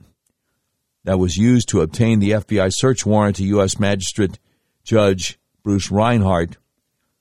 that 1.04 1.18
was 1.18 1.36
used 1.36 1.68
to 1.68 1.80
obtain 1.80 2.18
the 2.18 2.30
FBI 2.30 2.70
search 2.72 3.04
warrant 3.04 3.36
to 3.36 3.44
U.S. 3.44 3.78
Magistrate 3.78 4.38
Judge 4.84 5.38
Bruce 5.62 5.90
Reinhart, 5.90 6.56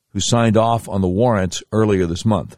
who 0.10 0.20
signed 0.20 0.58
off 0.58 0.88
on 0.88 1.02
the 1.02 1.08
warrant 1.08 1.62
earlier 1.72 2.06
this 2.06 2.26
month. 2.26 2.58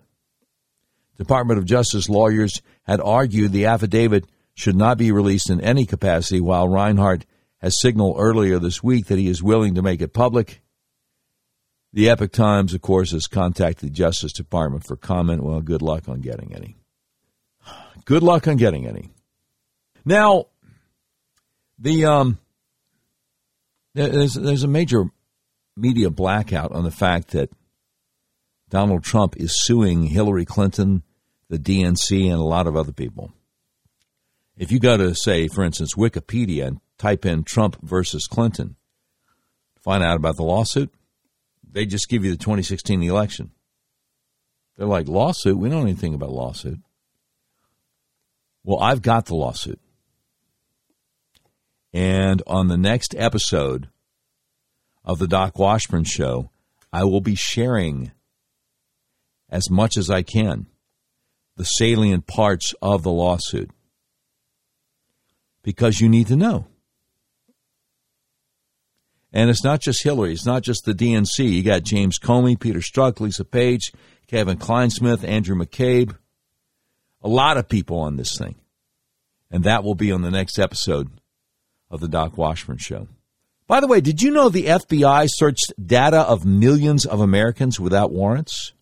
Department 1.18 1.58
of 1.58 1.66
Justice 1.66 2.10
lawyers 2.10 2.62
had 2.84 3.00
argued 3.00 3.52
the 3.52 3.66
affidavit 3.66 4.26
should 4.54 4.76
not 4.76 4.98
be 4.98 5.12
released 5.12 5.50
in 5.50 5.62
any 5.62 5.86
capacity, 5.86 6.42
while 6.42 6.68
Reinhart 6.68 7.26
has 7.66 7.82
signaled 7.82 8.18
earlier 8.20 8.60
this 8.60 8.84
week 8.84 9.08
that 9.08 9.18
he 9.18 9.28
is 9.28 9.42
willing 9.42 9.74
to 9.74 9.82
make 9.82 10.00
it 10.00 10.14
public. 10.14 10.62
The 11.94 12.10
Epoch 12.10 12.32
Times, 12.32 12.76
of 12.76 12.82
course, 12.82 13.12
has 13.12 13.26
contacted 13.26 13.90
the 13.90 13.94
Justice 13.94 14.34
Department 14.34 14.86
for 14.86 14.96
comment. 14.96 15.44
Well, 15.44 15.62
good 15.62 15.82
luck 15.82 16.08
on 16.08 16.22
getting 16.22 16.54
any. 16.54 16.78
Good 18.06 18.22
luck 18.22 18.48
on 18.48 18.58
getting 18.58 18.86
any. 18.86 19.10
Now, 20.06 20.46
the 21.80 22.06
um, 22.06 22.38
there's 23.96 24.36
there's 24.36 24.62
a 24.62 24.68
major 24.68 25.06
media 25.76 26.12
blackout 26.12 26.72
on 26.72 26.84
the 26.84 26.92
fact 26.92 27.30
that 27.30 27.50
Donald 28.70 29.04
Trump 29.04 29.38
is 29.38 29.66
suing 29.66 30.04
Hillary 30.04 30.46
Clinton, 30.46 31.02
the 31.50 31.58
DNC, 31.58 32.26
and 32.26 32.40
a 32.40 32.44
lot 32.44 32.68
of 32.68 32.76
other 32.76 32.92
people. 32.92 33.34
If 34.58 34.72
you 34.72 34.80
go 34.80 34.98
to, 34.98 35.14
say, 35.16 35.48
for 35.48 35.64
instance, 35.64 35.96
Wikipedia 35.96 36.68
and 36.68 36.80
type 36.98 37.26
in 37.26 37.44
Trump 37.44 37.78
versus 37.82 38.28
Clinton, 38.28 38.76
find 39.82 40.04
out 40.04 40.16
about 40.16 40.38
the 40.38 40.44
lawsuit, 40.44 40.94
they 41.70 41.86
just 41.86 42.08
give 42.08 42.24
you 42.24 42.32
the 42.32 42.38
2016 42.38 43.04
election. 43.04 43.52
They're 44.78 44.88
like, 44.88 45.08
lawsuit? 45.08 45.58
We 45.58 45.70
don't 45.70 45.80
know 45.80 45.86
anything 45.86 46.14
about 46.14 46.32
lawsuit. 46.32 46.80
Well, 48.64 48.80
I've 48.80 49.02
got 49.02 49.26
the 49.26 49.36
lawsuit. 49.36 49.80
And 51.94 52.42
on 52.48 52.68
the 52.68 52.78
next 52.78 53.16
episode 53.18 53.90
of 55.04 55.20
the 55.20 55.28
Doc 55.28 55.58
Washburn 55.60 56.04
Show, 56.04 56.50
I 56.92 57.04
will 57.04 57.22
be 57.22 57.36
sharing 57.36 58.12
as 59.50 59.70
much 59.70 59.98
as 59.98 60.10
I 60.10 60.24
can 60.24 60.66
the 61.58 61.64
salient 61.64 62.28
parts 62.28 62.74
of 62.82 63.04
the 63.04 63.12
lawsuit 63.12 63.70
because 65.66 66.00
you 66.00 66.08
need 66.08 66.28
to 66.28 66.36
know. 66.36 66.68
And 69.34 69.50
it's 69.50 69.64
not 69.64 69.82
just 69.82 70.04
Hillary, 70.04 70.32
it's 70.32 70.46
not 70.46 70.62
just 70.62 70.86
the 70.86 70.94
DNC. 70.94 71.40
You 71.40 71.64
got 71.64 71.84
James 71.84 72.20
Comey, 72.20 72.58
Peter 72.58 72.80
Strzok, 72.80 73.20
Lisa 73.20 73.44
Page, 73.44 73.92
Kevin 74.28 74.58
Clinesmith, 74.58 75.28
Andrew 75.28 75.56
McCabe, 75.58 76.16
a 77.22 77.28
lot 77.28 77.58
of 77.58 77.68
people 77.68 77.98
on 77.98 78.16
this 78.16 78.38
thing. 78.38 78.56
And 79.52 79.64
that 79.64 79.84
will 79.84 79.96
be 79.96 80.12
on 80.12 80.22
the 80.22 80.32
next 80.32 80.60
episode 80.60 81.10
of 81.90 82.00
the 82.00 82.08
Doc 82.08 82.38
Washburn 82.38 82.78
Show. 82.78 83.08
By 83.68 83.80
the 83.80 83.88
way, 83.88 84.00
did 84.00 84.22
you 84.22 84.30
know 84.30 84.50
the 84.50 84.68
FBI 84.68 85.28
searched 85.32 85.74
data 85.84 86.22
of 86.22 86.46
millions 86.46 87.06
of 87.06 87.20
Americans 87.20 87.80
without 87.80 88.12
warrants? 88.12 88.74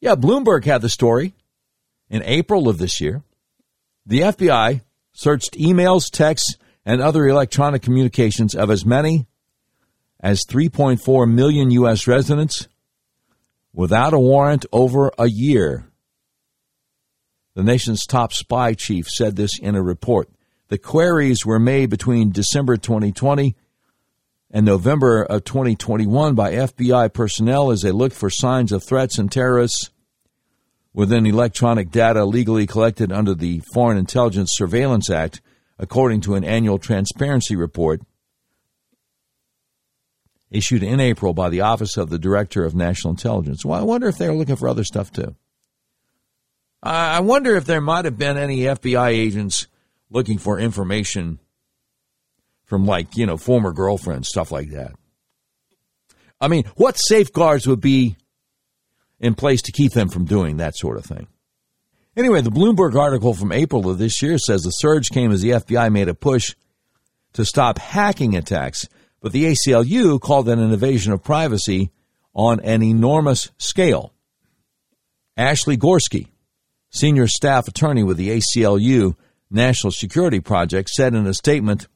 Yeah, 0.00 0.14
Bloomberg 0.14 0.66
had 0.66 0.82
the 0.82 0.90
story 0.90 1.34
in 2.10 2.22
April 2.24 2.68
of 2.68 2.76
this 2.76 3.00
year. 3.00 3.22
The 4.04 4.20
FBI 4.20 4.82
searched 5.18 5.54
emails, 5.54 6.08
texts, 6.08 6.54
and 6.86 7.00
other 7.00 7.26
electronic 7.26 7.82
communications 7.82 8.54
of 8.54 8.70
as 8.70 8.86
many 8.86 9.26
as 10.20 10.46
3.4 10.48 11.28
million 11.28 11.72
U.S. 11.72 12.06
residents 12.06 12.68
without 13.74 14.14
a 14.14 14.18
warrant 14.20 14.64
over 14.70 15.10
a 15.18 15.26
year. 15.26 15.90
The 17.54 17.64
nation's 17.64 18.06
top 18.06 18.32
spy 18.32 18.74
chief 18.74 19.08
said 19.08 19.34
this 19.34 19.58
in 19.58 19.74
a 19.74 19.82
report. 19.82 20.30
The 20.68 20.78
queries 20.78 21.44
were 21.44 21.58
made 21.58 21.90
between 21.90 22.30
December 22.30 22.76
2020 22.76 23.56
and 24.52 24.64
November 24.64 25.24
of 25.24 25.42
2021 25.42 26.36
by 26.36 26.52
FBI 26.52 27.12
personnel 27.12 27.72
as 27.72 27.82
they 27.82 27.90
looked 27.90 28.14
for 28.14 28.30
signs 28.30 28.70
of 28.70 28.84
threats 28.84 29.18
and 29.18 29.32
terrorists 29.32 29.90
within 30.98 31.26
electronic 31.26 31.92
data 31.92 32.24
legally 32.24 32.66
collected 32.66 33.12
under 33.12 33.32
the 33.32 33.62
Foreign 33.72 33.96
Intelligence 33.96 34.50
Surveillance 34.54 35.08
Act, 35.08 35.40
according 35.78 36.20
to 36.22 36.34
an 36.34 36.42
annual 36.42 36.76
transparency 36.76 37.54
report 37.54 38.02
issued 40.50 40.82
in 40.82 40.98
April 40.98 41.32
by 41.34 41.50
the 41.50 41.60
Office 41.60 41.96
of 41.96 42.10
the 42.10 42.18
Director 42.18 42.64
of 42.64 42.74
National 42.74 43.12
Intelligence. 43.12 43.64
Well, 43.64 43.78
I 43.78 43.84
wonder 43.84 44.08
if 44.08 44.18
they 44.18 44.28
were 44.28 44.34
looking 44.34 44.56
for 44.56 44.68
other 44.68 44.82
stuff 44.82 45.12
too. 45.12 45.36
I 46.82 47.20
wonder 47.20 47.54
if 47.54 47.64
there 47.64 47.80
might 47.80 48.04
have 48.04 48.18
been 48.18 48.36
any 48.36 48.62
FBI 48.62 49.10
agents 49.10 49.68
looking 50.10 50.38
for 50.38 50.58
information 50.58 51.38
from 52.64 52.86
like, 52.86 53.16
you 53.16 53.24
know, 53.24 53.36
former 53.36 53.72
girlfriends, 53.72 54.28
stuff 54.28 54.50
like 54.50 54.70
that. 54.70 54.96
I 56.40 56.48
mean, 56.48 56.64
what 56.74 56.96
safeguards 56.96 57.68
would 57.68 57.80
be 57.80 58.16
in 59.20 59.34
place 59.34 59.62
to 59.62 59.72
keep 59.72 59.92
them 59.92 60.08
from 60.08 60.24
doing 60.24 60.56
that 60.56 60.76
sort 60.76 60.96
of 60.96 61.04
thing? 61.04 61.26
Anyway, 62.16 62.40
the 62.40 62.50
Bloomberg 62.50 62.98
article 62.98 63.34
from 63.34 63.52
April 63.52 63.88
of 63.88 63.98
this 63.98 64.20
year 64.22 64.38
says 64.38 64.62
the 64.62 64.70
surge 64.70 65.10
came 65.10 65.30
as 65.30 65.40
the 65.40 65.50
FBI 65.50 65.92
made 65.92 66.08
a 66.08 66.14
push 66.14 66.54
to 67.34 67.44
stop 67.44 67.78
hacking 67.78 68.36
attacks, 68.36 68.88
but 69.20 69.32
the 69.32 69.44
ACLU 69.44 70.20
called 70.20 70.48
it 70.48 70.58
an 70.58 70.72
invasion 70.72 71.12
of 71.12 71.22
privacy 71.22 71.90
on 72.34 72.60
an 72.60 72.82
enormous 72.82 73.50
scale. 73.58 74.12
Ashley 75.36 75.76
Gorski, 75.76 76.28
senior 76.90 77.28
staff 77.28 77.68
attorney 77.68 78.02
with 78.02 78.16
the 78.16 78.30
ACLU, 78.30 79.14
National 79.50 79.92
Security 79.92 80.40
Project, 80.40 80.90
said 80.90 81.14
in 81.14 81.26
a 81.26 81.34
statement 81.34 81.86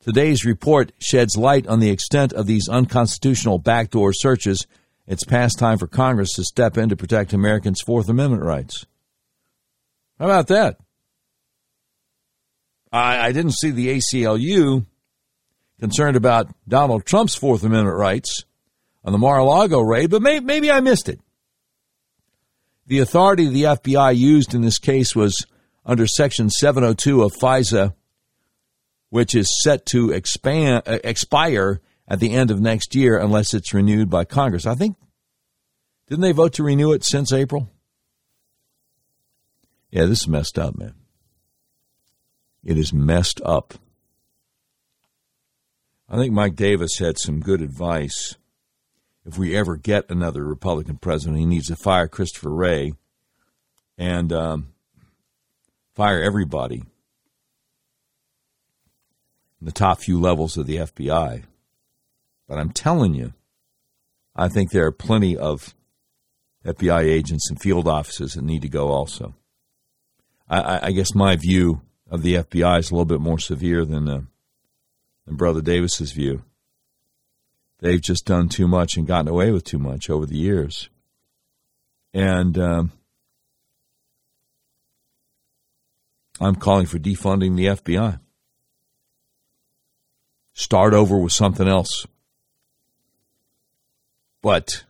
Today's 0.00 0.44
report 0.44 0.92
sheds 0.98 1.36
light 1.36 1.66
on 1.66 1.80
the 1.80 1.90
extent 1.90 2.32
of 2.32 2.46
these 2.46 2.68
unconstitutional 2.68 3.58
backdoor 3.58 4.12
searches. 4.12 4.66
It's 5.08 5.24
past 5.24 5.58
time 5.58 5.78
for 5.78 5.86
Congress 5.86 6.34
to 6.34 6.44
step 6.44 6.76
in 6.76 6.90
to 6.90 6.96
protect 6.96 7.32
Americans' 7.32 7.80
Fourth 7.80 8.10
Amendment 8.10 8.42
rights. 8.42 8.84
How 10.18 10.26
about 10.26 10.48
that? 10.48 10.76
I, 12.92 13.28
I 13.28 13.32
didn't 13.32 13.54
see 13.54 13.70
the 13.70 13.88
ACLU 13.88 14.84
concerned 15.80 16.16
about 16.16 16.54
Donald 16.68 17.06
Trump's 17.06 17.34
Fourth 17.34 17.64
Amendment 17.64 17.96
rights 17.96 18.44
on 19.02 19.12
the 19.12 19.18
Mar 19.18 19.38
a 19.38 19.44
Lago 19.44 19.80
raid, 19.80 20.10
but 20.10 20.20
may, 20.20 20.40
maybe 20.40 20.70
I 20.70 20.80
missed 20.80 21.08
it. 21.08 21.20
The 22.86 22.98
authority 22.98 23.48
the 23.48 23.62
FBI 23.62 24.14
used 24.14 24.54
in 24.54 24.60
this 24.60 24.78
case 24.78 25.16
was 25.16 25.46
under 25.86 26.06
Section 26.06 26.50
702 26.50 27.22
of 27.22 27.32
FISA, 27.32 27.94
which 29.08 29.34
is 29.34 29.62
set 29.62 29.86
to 29.86 30.10
expand, 30.10 30.82
uh, 30.86 30.98
expire 31.02 31.80
at 32.08 32.20
the 32.20 32.32
end 32.32 32.50
of 32.50 32.60
next 32.60 32.94
year 32.94 33.18
unless 33.18 33.54
it's 33.54 33.74
renewed 33.74 34.10
by 34.10 34.24
Congress. 34.24 34.66
I 34.66 34.74
think, 34.74 34.96
didn't 36.08 36.22
they 36.22 36.32
vote 36.32 36.54
to 36.54 36.64
renew 36.64 36.92
it 36.92 37.04
since 37.04 37.32
April? 37.32 37.70
Yeah, 39.90 40.06
this 40.06 40.22
is 40.22 40.28
messed 40.28 40.58
up, 40.58 40.76
man. 40.76 40.94
It 42.64 42.76
is 42.76 42.92
messed 42.92 43.40
up. 43.44 43.74
I 46.08 46.16
think 46.16 46.32
Mike 46.32 46.56
Davis 46.56 46.98
had 46.98 47.18
some 47.18 47.40
good 47.40 47.60
advice. 47.60 48.36
If 49.26 49.36
we 49.36 49.54
ever 49.54 49.76
get 49.76 50.10
another 50.10 50.42
Republican 50.42 50.96
president, 50.96 51.38
he 51.38 51.44
needs 51.44 51.68
to 51.68 51.76
fire 51.76 52.08
Christopher 52.08 52.50
Wray 52.50 52.94
and 53.98 54.32
um, 54.32 54.68
fire 55.94 56.22
everybody 56.22 56.82
in 59.60 59.66
the 59.66 59.72
top 59.72 60.00
few 60.00 60.18
levels 60.18 60.56
of 60.56 60.66
the 60.66 60.76
FBI. 60.76 61.44
But 62.48 62.58
I'm 62.58 62.70
telling 62.70 63.14
you, 63.14 63.34
I 64.34 64.48
think 64.48 64.70
there 64.70 64.86
are 64.86 64.92
plenty 64.92 65.36
of 65.36 65.74
FBI 66.64 67.04
agents 67.04 67.50
and 67.50 67.60
field 67.60 67.86
offices 67.86 68.34
that 68.34 68.42
need 68.42 68.62
to 68.62 68.68
go 68.68 68.88
also. 68.88 69.34
I, 70.48 70.86
I 70.88 70.92
guess 70.92 71.14
my 71.14 71.36
view 71.36 71.82
of 72.10 72.22
the 72.22 72.34
FBI 72.34 72.78
is 72.78 72.90
a 72.90 72.94
little 72.94 73.04
bit 73.04 73.20
more 73.20 73.38
severe 73.38 73.84
than, 73.84 74.08
uh, 74.08 74.22
than 75.26 75.36
Brother 75.36 75.60
Davis's 75.60 76.12
view. 76.12 76.42
they've 77.80 78.00
just 78.00 78.24
done 78.24 78.48
too 78.48 78.66
much 78.66 78.96
and 78.96 79.06
gotten 79.06 79.28
away 79.28 79.52
with 79.52 79.64
too 79.64 79.78
much 79.78 80.08
over 80.10 80.26
the 80.26 80.36
years. 80.36 80.88
And 82.14 82.58
um, 82.58 82.92
I'm 86.40 86.56
calling 86.56 86.86
for 86.86 86.98
defunding 86.98 87.56
the 87.56 87.66
FBI. 87.66 88.20
Start 90.54 90.94
over 90.94 91.16
with 91.18 91.32
something 91.32 91.68
else. 91.68 92.06
But 94.42 94.84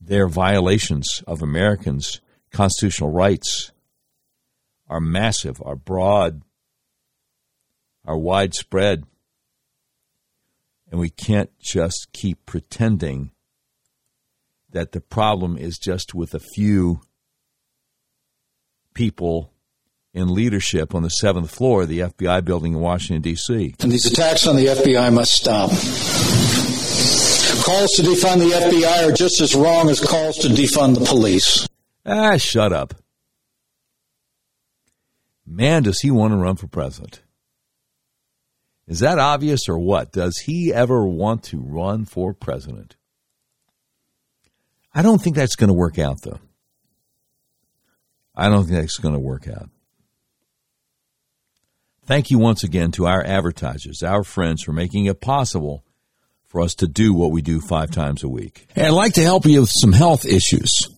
their 0.00 0.28
violations 0.28 1.22
of 1.26 1.42
Americans' 1.42 2.20
constitutional 2.50 3.10
rights 3.10 3.72
are 4.88 5.00
massive, 5.00 5.60
are 5.64 5.76
broad, 5.76 6.42
are 8.04 8.18
widespread. 8.18 9.04
And 10.90 11.00
we 11.00 11.10
can't 11.10 11.50
just 11.58 12.08
keep 12.12 12.44
pretending 12.46 13.32
that 14.70 14.92
the 14.92 15.00
problem 15.00 15.56
is 15.56 15.78
just 15.78 16.14
with 16.14 16.34
a 16.34 16.40
few 16.40 17.00
people 18.92 19.50
in 20.12 20.32
leadership 20.32 20.94
on 20.94 21.02
the 21.02 21.08
seventh 21.08 21.50
floor 21.50 21.82
of 21.82 21.88
the 21.88 22.00
FBI 22.00 22.44
building 22.44 22.74
in 22.74 22.80
Washington, 22.80 23.22
D.C. 23.22 23.74
And 23.80 23.90
these 23.90 24.06
attacks 24.06 24.46
on 24.46 24.56
the 24.56 24.66
FBI 24.66 25.12
must 25.12 25.32
stop. 25.32 25.70
Calls 27.64 27.92
to 27.92 28.02
defund 28.02 28.40
the 28.40 28.50
FBI 28.50 29.08
are 29.08 29.12
just 29.12 29.40
as 29.40 29.54
wrong 29.54 29.88
as 29.88 29.98
calls 29.98 30.36
to 30.38 30.48
defund 30.48 30.98
the 30.98 31.04
police. 31.06 31.66
Ah, 32.04 32.36
shut 32.36 32.74
up. 32.74 32.92
Man, 35.46 35.82
does 35.82 36.00
he 36.00 36.10
want 36.10 36.32
to 36.32 36.36
run 36.36 36.56
for 36.56 36.66
president? 36.66 37.22
Is 38.86 39.00
that 39.00 39.18
obvious 39.18 39.66
or 39.66 39.78
what? 39.78 40.12
Does 40.12 40.36
he 40.44 40.74
ever 40.74 41.06
want 41.06 41.42
to 41.44 41.58
run 41.58 42.04
for 42.04 42.34
president? 42.34 42.96
I 44.94 45.00
don't 45.00 45.22
think 45.22 45.34
that's 45.34 45.56
going 45.56 45.68
to 45.68 45.74
work 45.74 45.98
out, 45.98 46.20
though. 46.22 46.40
I 48.36 48.50
don't 48.50 48.64
think 48.64 48.80
that's 48.80 48.98
going 48.98 49.14
to 49.14 49.20
work 49.20 49.48
out. 49.48 49.70
Thank 52.04 52.30
you 52.30 52.38
once 52.38 52.62
again 52.62 52.90
to 52.92 53.06
our 53.06 53.24
advertisers, 53.24 54.02
our 54.02 54.22
friends, 54.22 54.62
for 54.62 54.72
making 54.72 55.06
it 55.06 55.22
possible 55.22 55.83
for 56.54 56.60
us 56.60 56.76
to 56.76 56.86
do 56.86 57.12
what 57.12 57.32
we 57.32 57.42
do 57.42 57.60
five 57.60 57.90
times 57.90 58.22
a 58.22 58.28
week. 58.28 58.68
And 58.76 58.86
I'd 58.86 58.90
like 58.90 59.14
to 59.14 59.22
help 59.24 59.44
you 59.44 59.62
with 59.62 59.72
some 59.72 59.92
health 59.92 60.24
issues. 60.24 60.88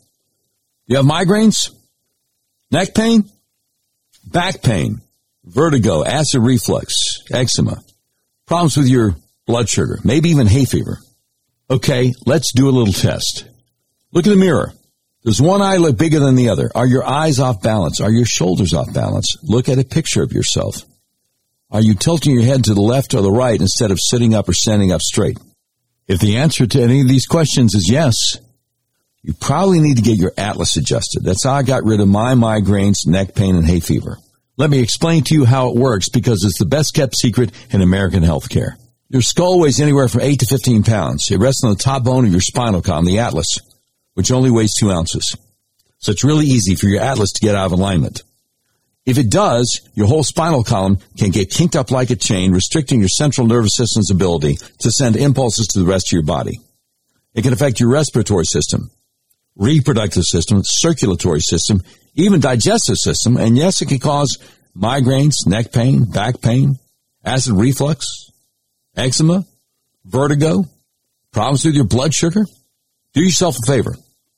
You 0.85 0.99
have 0.99 1.07
migraines, 1.07 1.75
neck 2.71 2.95
pain, 2.95 3.25
back 4.23 4.61
pain, 4.61 5.01
vertigo, 5.45 6.05
acid 6.05 6.43
reflux, 6.43 6.93
eczema, 7.33 7.83
problems 8.47 8.77
with 8.77 8.87
your 8.87 9.17
blood 9.47 9.67
sugar, 9.71 9.99
maybe 10.05 10.29
even 10.29 10.47
hay 10.47 10.67
fever. 10.67 10.99
Okay, 11.71 12.13
let's 12.27 12.53
do 12.53 12.69
a 12.69 12.77
little 12.77 12.93
test. 12.93 13.47
Look 14.13 14.27
in 14.27 14.33
the 14.33 14.37
mirror. 14.37 14.75
Does 15.25 15.41
one 15.41 15.63
eye 15.63 15.79
look 15.79 15.97
bigger 15.97 16.21
than 16.21 16.35
the 16.35 16.51
other? 16.51 16.71
Are 16.75 16.87
your 16.87 17.03
eyes 17.03 17.41
off 17.41 17.63
balance? 17.63 18.03
Are 18.03 18.13
your 18.13 18.27
shoulders 18.27 18.75
off 18.75 18.93
balance? 18.93 19.35
Look 19.43 19.71
at 19.71 19.79
a 19.79 19.85
picture 19.85 20.23
of 20.23 20.33
yourself. 20.33 20.83
Are 21.71 21.81
you 21.81 21.95
tilting 21.95 22.33
your 22.33 22.45
head 22.45 22.64
to 22.64 22.75
the 22.75 22.81
left 22.81 23.12
or 23.12 23.23
the 23.23 23.31
right 23.31 23.61
instead 23.61 23.91
of 23.91 23.99
sitting 24.01 24.35
up 24.35 24.49
or 24.49 24.53
standing 24.53 24.93
up 24.93 25.01
straight? 25.01 25.39
If 26.07 26.21
the 26.21 26.37
answer 26.37 26.64
to 26.64 26.81
any 26.81 27.01
of 27.01 27.09
these 27.09 27.27
questions 27.27 27.75
is 27.75 27.91
yes, 27.91 28.14
you 29.23 29.35
probably 29.35 29.81
need 29.81 29.97
to 29.97 30.03
get 30.03 30.17
your 30.17 30.33
atlas 30.37 30.77
adjusted. 30.77 31.25
That's 31.25 31.43
how 31.43 31.55
I 31.55 31.64
got 31.64 31.83
rid 31.83 32.01
of 32.01 32.07
my 32.07 32.35
migraines, 32.35 33.05
neck 33.05 33.35
pain, 33.35 33.57
and 33.57 33.67
hay 33.67 33.81
fever. 33.81 34.19
Let 34.57 34.71
me 34.71 34.79
explain 34.79 35.25
to 35.25 35.35
you 35.35 35.45
how 35.45 35.71
it 35.71 35.77
works 35.77 36.09
because 36.09 36.45
it's 36.45 36.61
the 36.61 36.67
best 36.67 36.95
kept 36.95 37.17
secret 37.17 37.51
in 37.71 37.83
American 37.83 38.23
healthcare. 38.23 38.77
Your 39.09 39.23
skull 39.23 39.59
weighs 39.59 39.81
anywhere 39.81 40.07
from 40.07 40.21
8 40.21 40.39
to 40.39 40.47
15 40.47 40.85
pounds. 40.85 41.29
It 41.33 41.41
rests 41.41 41.64
on 41.64 41.71
the 41.71 41.77
top 41.77 42.05
bone 42.05 42.25
of 42.25 42.31
your 42.31 42.41
spinal 42.41 42.81
column, 42.81 43.07
the 43.07 43.19
atlas, 43.19 43.59
which 44.14 44.31
only 44.31 44.53
weighs 44.53 44.75
2 44.79 44.93
ounces. 44.93 45.37
So 45.99 46.12
it's 46.12 46.25
really 46.25 46.47
easy 46.47 46.77
for 46.77 46.87
your 46.87 47.03
atlas 47.03 47.33
to 47.33 47.41
get 47.41 47.57
out 47.57 47.67
of 47.67 47.73
alignment. 47.73 48.23
If 49.07 49.19
it 49.19 49.31
does, 49.31 49.89
your 49.95 50.09
whole 50.09 50.25
spinal 50.25 50.65
column 50.65 50.99
can 51.17 51.31
get 51.31 51.51
kinked 51.51 51.77
up 51.77 51.93
like 51.93 52.11
a 52.11 52.17
chain, 52.17 52.53
restricting 52.53 52.99
your 52.99 53.09
central 53.09 53.47
nervous 53.47 53.77
system's 53.77 54.11
ability 54.11 54.57
to 54.81 54.91
send 54.91 55.15
impulses 55.17 55.69
to 55.69 55.79
the 55.79 55.85
rest 55.85 56.09
of 56.09 56.13
your 56.13 56.25
body. 56.25 56.59
It 57.33 57.43
can 57.43 57.53
affect 57.53 57.79
your 57.79 57.89
respiratory 57.89 58.47
system, 58.47 58.91
reproductive 59.55 60.25
system, 60.25 60.63
circulatory 60.65 61.41
system, 61.41 61.83
even 62.15 62.41
digestive 62.41 62.97
system, 62.97 63.37
and 63.37 63.57
yes, 63.57 63.81
it 63.81 63.87
can 63.87 64.01
cause 64.01 64.39
migraines, 64.77 65.47
neck 65.47 65.71
pain, 65.71 66.05
back 66.05 66.41
pain, 66.41 66.79
acid 67.25 67.53
reflux, 67.53 68.07
eczema, 68.97 69.45
vertigo, 70.05 70.65
problems 71.31 71.65
with 71.65 71.75
your 71.75 71.85
blood 71.85 72.13
sugar. 72.13 72.45
Do 73.13 73.23
yourself 73.23 73.57
a 73.63 73.67
favor. 73.67 73.95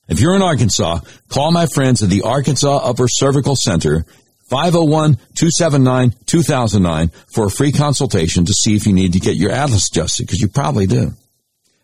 If 0.09 0.21
you're 0.21 0.37
in 0.37 0.43
Arkansas, 0.43 1.01
call 1.29 1.53
my 1.53 1.67
friends 1.67 2.03
at 2.03 2.11
the 2.11 2.23
Arkansas 2.23 2.79
Upper 2.79 3.09
Cervical 3.09 3.57
Center 3.57 4.05
501-279-2009 4.51 7.13
for 7.33 7.47
a 7.47 7.51
free 7.51 7.73
consultation 7.73 8.45
to 8.47 8.53
see 8.53 8.77
if 8.77 8.87
you 8.87 8.93
need 8.93 9.15
to 9.15 9.21
get 9.21 9.37
your 9.37 9.51
atlas 9.51 9.89
adjusted 9.89 10.27
because 10.27 10.41
you 10.41 10.49
probably 10.49 10.87
do. 10.87 11.09
If 11.09 11.15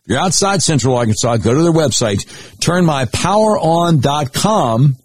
you're 0.07 0.19
outside 0.19 0.63
Central 0.63 0.97
Arkansas, 0.97 1.39
go 1.39 1.55
to 1.55 1.63
their 1.63 1.73
website, 1.73 2.27
turnmypoweron.com 2.59 4.97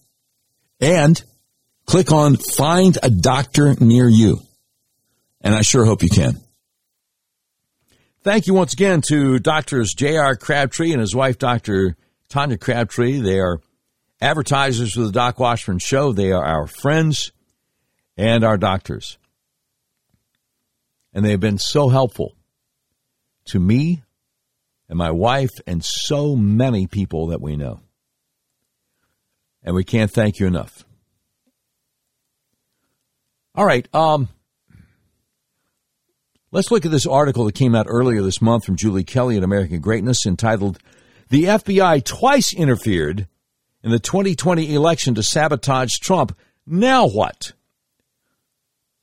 and 0.81 1.23
click 1.85 2.11
on 2.11 2.35
find 2.35 2.97
a 3.01 3.09
doctor 3.09 3.75
near 3.79 4.07
you. 4.07 4.41
And 5.41 5.55
I 5.55 5.61
sure 5.61 5.85
hope 5.85 6.03
you 6.03 6.09
can. 6.09 6.37
Thank 8.23 8.47
you 8.47 8.53
once 8.53 8.73
again 8.73 8.99
to 9.07 9.39
doctors 9.39 9.93
J.R. 9.93 10.35
Crabtree 10.35 10.91
and 10.91 10.99
his 10.99 11.15
wife, 11.15 11.37
Dr. 11.37 11.95
Tanya 12.27 12.57
Crabtree. 12.57 13.21
They 13.21 13.39
are 13.39 13.61
advertisers 14.21 14.93
for 14.93 14.99
the 15.01 15.11
Doc 15.11 15.39
Washburn 15.39 15.79
Show. 15.79 16.11
They 16.11 16.33
are 16.33 16.43
our 16.43 16.67
friends 16.67 17.31
and 18.19 18.43
our 18.43 18.57
doctors. 18.57 19.17
And 21.13 21.23
they 21.23 21.31
have 21.31 21.39
been 21.39 21.57
so 21.57 21.87
helpful 21.87 22.35
to 23.45 23.59
me 23.59 24.03
and 24.89 24.97
my 24.97 25.09
wife 25.09 25.51
and 25.65 25.83
so 25.83 26.35
many 26.35 26.85
people 26.85 27.27
that 27.27 27.41
we 27.41 27.55
know. 27.55 27.79
And 29.63 29.73
we 29.73 29.85
can't 29.85 30.11
thank 30.11 30.37
you 30.37 30.47
enough. 30.47 30.83
All 33.55 33.65
right, 33.65 33.87
um, 33.95 34.27
let's 36.51 36.71
look 36.71 36.85
at 36.85 36.91
this 36.91 37.07
article 37.07 37.45
that 37.45 37.55
came 37.55 37.73
out 37.73 37.87
earlier 37.89 38.21
this 38.21 38.41
month 38.41 38.65
from 38.65 38.75
Julie 38.75 39.03
Kelly 39.05 39.37
at 39.37 39.43
American 39.43 39.79
Greatness 39.79 40.25
entitled 40.25 40.77
The 41.29 41.45
FBI 41.45 42.03
Twice 42.03 42.53
Interfered 42.53 43.27
in 43.81 43.91
the 43.91 43.99
2020 43.99 44.73
Election 44.73 45.15
to 45.15 45.23
Sabotage 45.23 45.93
Trump. 46.01 46.37
Now 46.65 47.07
what? 47.07 47.53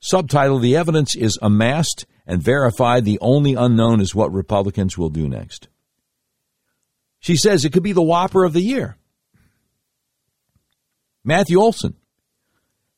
Subtitle 0.07 0.59
The 0.59 0.77
evidence 0.77 1.17
is 1.17 1.37
amassed 1.41 2.05
and 2.25 2.41
verified. 2.41 3.03
The 3.03 3.19
only 3.19 3.55
unknown 3.55 3.99
is 3.99 4.15
what 4.15 4.31
Republicans 4.31 4.97
will 4.97 5.09
do 5.09 5.27
next. 5.27 5.67
She 7.19 7.35
says 7.35 7.65
it 7.65 7.73
could 7.73 7.83
be 7.83 7.91
the 7.91 8.01
whopper 8.01 8.45
of 8.45 8.53
the 8.53 8.61
year. 8.61 8.95
Matthew 11.25 11.59
Olson, 11.59 11.95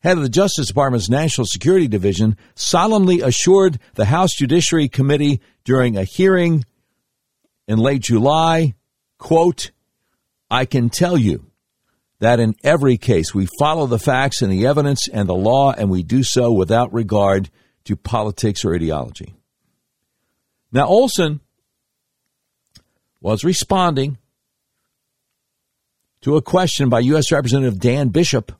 head 0.01 0.17
of 0.17 0.23
the 0.23 0.29
Justice 0.29 0.67
Department's 0.67 1.09
National 1.09 1.47
Security 1.47 1.87
Division, 1.87 2.37
solemnly 2.53 3.21
assured 3.21 3.79
the 3.95 4.05
House 4.05 4.35
Judiciary 4.35 4.87
Committee 4.87 5.41
during 5.63 5.97
a 5.97 6.03
hearing 6.03 6.63
in 7.67 7.79
late 7.79 8.03
July, 8.03 8.75
quote, 9.17 9.71
I 10.51 10.65
can 10.65 10.91
tell 10.91 11.17
you 11.17 11.48
that 12.19 12.39
in 12.39 12.55
every 12.63 12.97
case 12.97 13.33
we 13.33 13.47
follow 13.57 13.87
the 13.87 13.99
facts 13.99 14.41
and 14.41 14.51
the 14.51 14.67
evidence 14.67 15.07
and 15.07 15.27
the 15.27 15.35
law, 15.35 15.71
and 15.71 15.89
we 15.89 16.03
do 16.03 16.23
so 16.23 16.51
without 16.51 16.93
regard 16.93 17.49
to 17.85 17.95
politics 17.95 18.63
or 18.65 18.75
ideology. 18.75 19.35
Now, 20.71 20.85
Olson 20.85 21.39
was 23.21 23.43
responding 23.43 24.17
to 26.21 26.35
a 26.35 26.41
question 26.41 26.89
by 26.89 26.99
U.S. 26.99 27.31
Representative 27.31 27.79
Dan 27.79 28.09
Bishop 28.09 28.51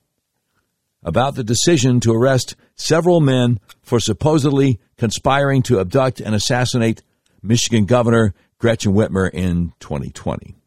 about 1.04 1.36
the 1.36 1.44
decision 1.44 2.00
to 2.02 2.14
arrest 2.14 2.56
several 2.76 3.20
men 3.20 3.60
for 3.82 4.00
supposedly 4.00 4.80
conspiring 4.98 5.62
to 5.64 5.80
abduct 5.80 6.20
and 6.20 6.36
assassinate 6.36 7.04
Michigan 7.42 7.86
Governor 7.86 8.34
Gretchen 8.58 8.94
Whitmer 8.94 9.30
in 9.32 9.74
2020. 9.80 10.59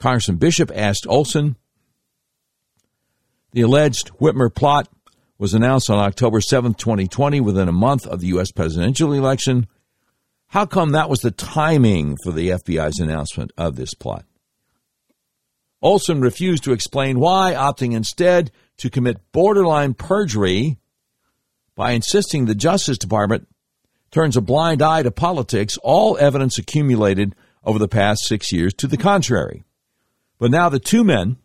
Congressman 0.00 0.38
Bishop 0.38 0.72
asked 0.74 1.06
Olson. 1.06 1.56
The 3.52 3.60
alleged 3.60 4.10
Whitmer 4.18 4.52
plot 4.52 4.88
was 5.38 5.54
announced 5.54 5.90
on 5.90 5.98
October 5.98 6.40
7, 6.40 6.74
2020, 6.74 7.40
within 7.40 7.68
a 7.68 7.72
month 7.72 8.06
of 8.06 8.20
the 8.20 8.28
U.S. 8.28 8.50
presidential 8.50 9.12
election. 9.12 9.66
How 10.48 10.66
come 10.66 10.92
that 10.92 11.10
was 11.10 11.20
the 11.20 11.30
timing 11.30 12.16
for 12.24 12.32
the 12.32 12.48
FBI's 12.48 12.98
announcement 12.98 13.52
of 13.56 13.76
this 13.76 13.94
plot? 13.94 14.24
Olson 15.82 16.20
refused 16.20 16.64
to 16.64 16.72
explain 16.72 17.20
why, 17.20 17.54
opting 17.54 17.94
instead 17.94 18.50
to 18.78 18.90
commit 18.90 19.32
borderline 19.32 19.94
perjury 19.94 20.78
by 21.74 21.92
insisting 21.92 22.46
the 22.46 22.54
Justice 22.54 22.98
Department 22.98 23.48
turns 24.10 24.36
a 24.36 24.40
blind 24.40 24.82
eye 24.82 25.02
to 25.02 25.10
politics, 25.10 25.76
all 25.82 26.18
evidence 26.18 26.58
accumulated 26.58 27.34
over 27.64 27.78
the 27.78 27.88
past 27.88 28.24
six 28.24 28.50
years 28.52 28.74
to 28.74 28.86
the 28.86 28.96
contrary. 28.96 29.64
But 30.40 30.50
now 30.50 30.70
the 30.70 30.80
two 30.80 31.04
men 31.04 31.36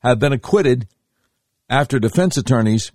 have 0.00 0.18
been 0.18 0.32
acquitted 0.32 0.88
after 1.70 1.98
defense 1.98 2.36
attorneys 2.36 2.92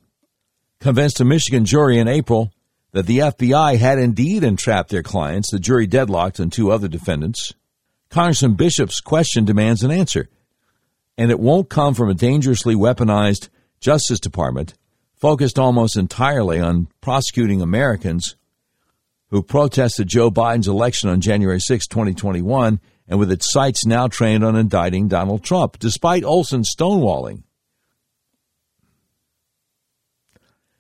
convinced 0.80 1.22
a 1.22 1.26
Michigan 1.26 1.66
jury 1.66 1.98
in 1.98 2.08
April 2.08 2.52
that 2.92 3.08
the 3.08 3.20
FBI 3.20 3.78
had 3.78 3.98
indeed 3.98 4.44
entrapped 4.44 4.90
their 4.90 5.02
clients. 5.02 5.50
The 5.50 5.60
jury 5.60 5.88
deadlocked 5.88 6.40
on 6.40 6.50
two 6.50 6.72
other 6.72 6.88
defendants. 6.88 7.54
Congressman 8.10 8.56
Bishop's 8.56 9.00
question 9.00 9.46
demands 9.46 9.82
an 9.82 9.92
answer, 9.92 10.28
and 11.18 11.32
it 11.32 11.40
won't 11.40 11.70
come 11.70 11.94
from 11.94 12.10
a 12.10 12.16
dangerously 12.16 12.76
weaponized 12.76 13.50
Justice 13.80 14.20
Department 14.20 14.74
focused 15.14 15.60
almost 15.60 15.96
entirely 15.96 16.60
on 16.60 16.88
prosecuting 17.02 17.62
Americans 17.62 18.36
who 19.30 19.44
protested 19.44 20.08
Joe 20.08 20.32
Biden's 20.32 20.68
election 20.68 21.10
on 21.10 21.22
January 21.22 21.60
6, 21.60 21.88
2021, 21.88 22.80
and 23.10 23.18
with 23.18 23.32
its 23.32 23.52
sights 23.52 23.86
now 23.86 24.08
trained 24.08 24.46
on 24.46 24.56
indicting 24.56 25.08
Donald 25.08 25.44
Trump, 25.44 25.80
despite 25.80 26.24
Olson's 26.24 26.72
stonewalling. 26.74 27.42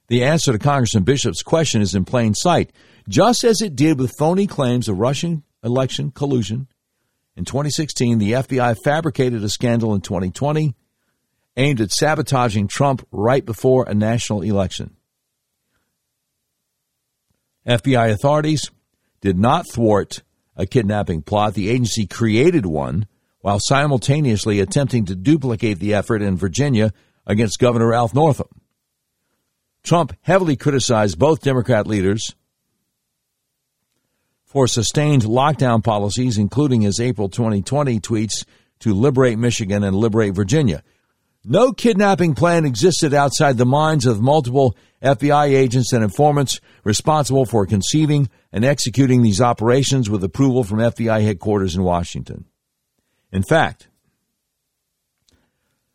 The 0.08 0.24
answer 0.24 0.52
to 0.52 0.60
Congressman 0.60 1.04
Bishop's 1.04 1.42
question 1.42 1.82
is 1.82 1.96
in 1.96 2.06
plain 2.06 2.36
sight, 2.36 2.72
just 3.08 3.44
as 3.44 3.62
it 3.62 3.76
did 3.76 4.00
with 4.00 4.14
phony 4.18 4.46
claims 4.46 4.88
of 4.88 5.00
Russian 5.00 5.44
election 5.64 6.12
collusion. 6.12 6.68
In 7.36 7.46
2016, 7.46 8.20
the 8.20 8.34
FBI 8.34 8.76
fabricated 8.84 9.44
a 9.44 9.50
scandal 9.50 9.94
in 9.96 10.02
2020 10.02 10.76
aimed 11.58 11.82
at 11.82 11.92
sabotaging 11.92 12.68
Trump 12.68 13.06
right 13.12 13.46
before 13.46 13.86
a 13.88 13.94
national 13.94 14.42
election. 14.42 14.96
FBI 17.68 18.12
authorities 18.12 18.72
did 19.22 19.38
not 19.38 19.66
thwart 19.72 20.22
a 20.60 20.68
kidnapping 20.68 21.22
plot. 21.24 21.54
The 21.56 21.70
agency 21.70 22.06
created 22.06 22.66
one 22.66 23.08
while 23.40 23.60
simultaneously 23.60 24.60
attempting 24.60 25.06
to 25.06 25.16
duplicate 25.16 25.80
the 25.80 25.94
effort 25.94 26.22
in 26.22 26.36
Virginia 26.36 26.92
against 27.26 27.60
Governor 27.60 27.88
Ralph 27.88 28.14
Northam. 28.14 28.50
Trump 29.82 30.14
heavily 30.22 30.58
criticized 30.58 31.18
both 31.18 31.42
Democrat 31.42 31.88
leaders 31.88 32.36
for 34.44 34.68
sustained 34.68 35.22
lockdown 35.24 35.82
policies, 35.82 36.38
including 36.38 36.82
his 36.82 37.00
April 37.00 37.30
2020 37.30 38.00
tweets 38.02 38.46
to 38.80 38.94
liberate 38.94 39.40
Michigan 39.40 39.84
and 39.84 39.96
liberate 39.96 40.34
Virginia. 40.34 40.84
No 41.52 41.74
kidnapping 41.74 42.36
plan 42.36 42.64
existed 42.64 43.12
outside 43.12 43.58
the 43.58 43.66
minds 43.66 44.06
of 44.06 44.22
multiple 44.22 44.78
FBI 45.02 45.48
agents 45.48 45.92
and 45.92 46.04
informants 46.04 46.62
responsible 46.84 47.48
for 47.48 47.66
conceiving 47.66 48.30
and 48.52 48.64
executing 48.64 49.24
these 49.24 49.42
operations 49.42 50.12
with 50.12 50.24
approval 50.24 50.64
from 50.64 50.78
FBI 50.78 51.24
headquarters 51.24 51.76
in 51.76 51.82
Washington. 51.82 52.46
In 53.32 53.42
fact, 53.42 53.88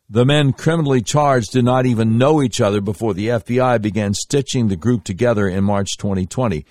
the 0.09 0.25
men 0.25 0.51
criminally 0.51 1.01
charged 1.01 1.53
did 1.53 1.63
not 1.63 1.85
even 1.85 2.17
know 2.17 2.43
each 2.43 2.59
other 2.59 2.81
before 2.81 3.13
the 3.13 3.29
FBI 3.29 3.81
began 3.81 4.13
stitching 4.13 4.67
the 4.67 4.75
group 4.75 5.05
together 5.05 5.47
in 5.47 5.63
March 5.63 5.95
2020. 5.95 6.65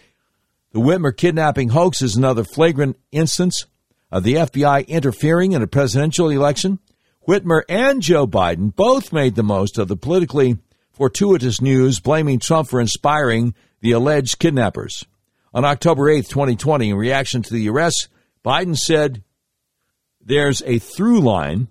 The 0.73 0.81
Whitmer 0.81 1.17
kidnapping 1.17 1.71
hoax 1.71 2.03
is 2.03 2.17
another 2.17 2.45
flagrant 2.45 2.99
instance 3.13 3.65
of 4.11 4.25
the 4.25 4.35
FBI 4.35 4.87
interfering 4.89 5.53
in 5.53 5.63
a 5.63 5.67
presidential 5.67 6.29
election. 6.29 6.81
Whitmer 7.27 7.63
and 7.69 8.03
Joe 8.03 8.27
Biden 8.27 8.75
both 8.75 9.13
made 9.13 9.35
the 9.35 9.43
most 9.43 9.79
of 9.79 9.89
the 9.89 9.97
politically 9.97 10.59
fortuitous 10.93 11.61
news, 11.61 11.99
blaming 11.99 12.39
Trump 12.39 12.69
for 12.69 12.81
inspiring 12.81 13.55
the 13.81 13.93
alleged 13.93 14.39
kidnappers. 14.39 15.05
On 15.55 15.65
October 15.65 16.11
8, 16.11 16.27
2020, 16.29 16.91
in 16.91 16.97
reaction 16.97 17.43
to 17.43 17.55
the 17.55 17.69
arrests, 17.69 18.09
Biden 18.45 18.77
said 18.77 19.23
there's 20.21 20.63
a 20.67 20.79
through 20.79 21.21
line 21.21 21.69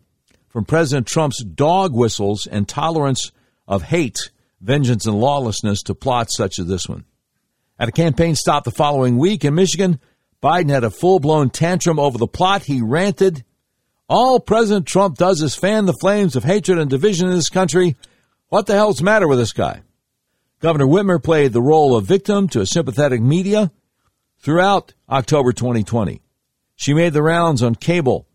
from 0.48 0.66
President 0.66 1.06
Trump's 1.06 1.44
dog 1.44 1.94
whistles 1.94 2.48
and 2.48 2.68
tolerance 2.68 3.32
of 3.68 3.84
hate, 3.84 4.32
vengeance, 4.60 5.06
and 5.06 5.20
lawlessness 5.20 5.84
to 5.84 5.94
plots 5.94 6.36
such 6.36 6.58
as 6.58 6.66
this 6.66 6.88
one. 6.90 7.06
At 7.78 7.90
a 7.90 7.94
campaign 7.94 8.36
stop 8.36 8.64
the 8.64 8.72
following 8.72 9.18
week 9.18 9.46
in 9.46 9.56
Michigan, 9.56 10.00
Biden 10.42 10.70
had 10.70 10.84
a 10.84 10.90
full 10.90 11.20
blown 11.20 11.50
tantrum 11.50 12.00
over 12.00 12.18
the 12.18 12.28
plot. 12.28 12.64
He 12.64 12.82
ranted, 12.82 13.44
All 14.10 14.40
President 14.40 14.86
Trump 14.86 15.18
does 15.18 15.42
is 15.42 15.56
fan 15.56 15.86
the 15.86 15.94
flames 15.94 16.36
of 16.36 16.44
hatred 16.44 16.78
and 16.78 16.90
division 16.90 17.28
in 17.30 17.36
this 17.36 17.50
country. 17.50 17.96
What 18.50 18.66
the 18.66 18.74
hell's 18.74 18.98
the 18.98 19.06
matter 19.06 19.28
with 19.28 19.40
this 19.40 19.54
guy? 19.54 19.82
Governor 20.60 20.86
Whitmer 20.86 21.24
played 21.24 21.54
the 21.54 21.62
role 21.62 21.96
of 21.96 22.06
victim 22.06 22.48
to 22.50 22.62
a 22.62 22.66
sympathetic 22.66 23.22
media 23.22 23.72
throughout 24.40 24.94
October 25.10 25.54
2020. 25.54 26.22
She 26.76 26.94
made 26.94 27.14
the 27.14 27.24
rounds 27.24 27.64
on 27.64 27.76
cable 27.76 28.28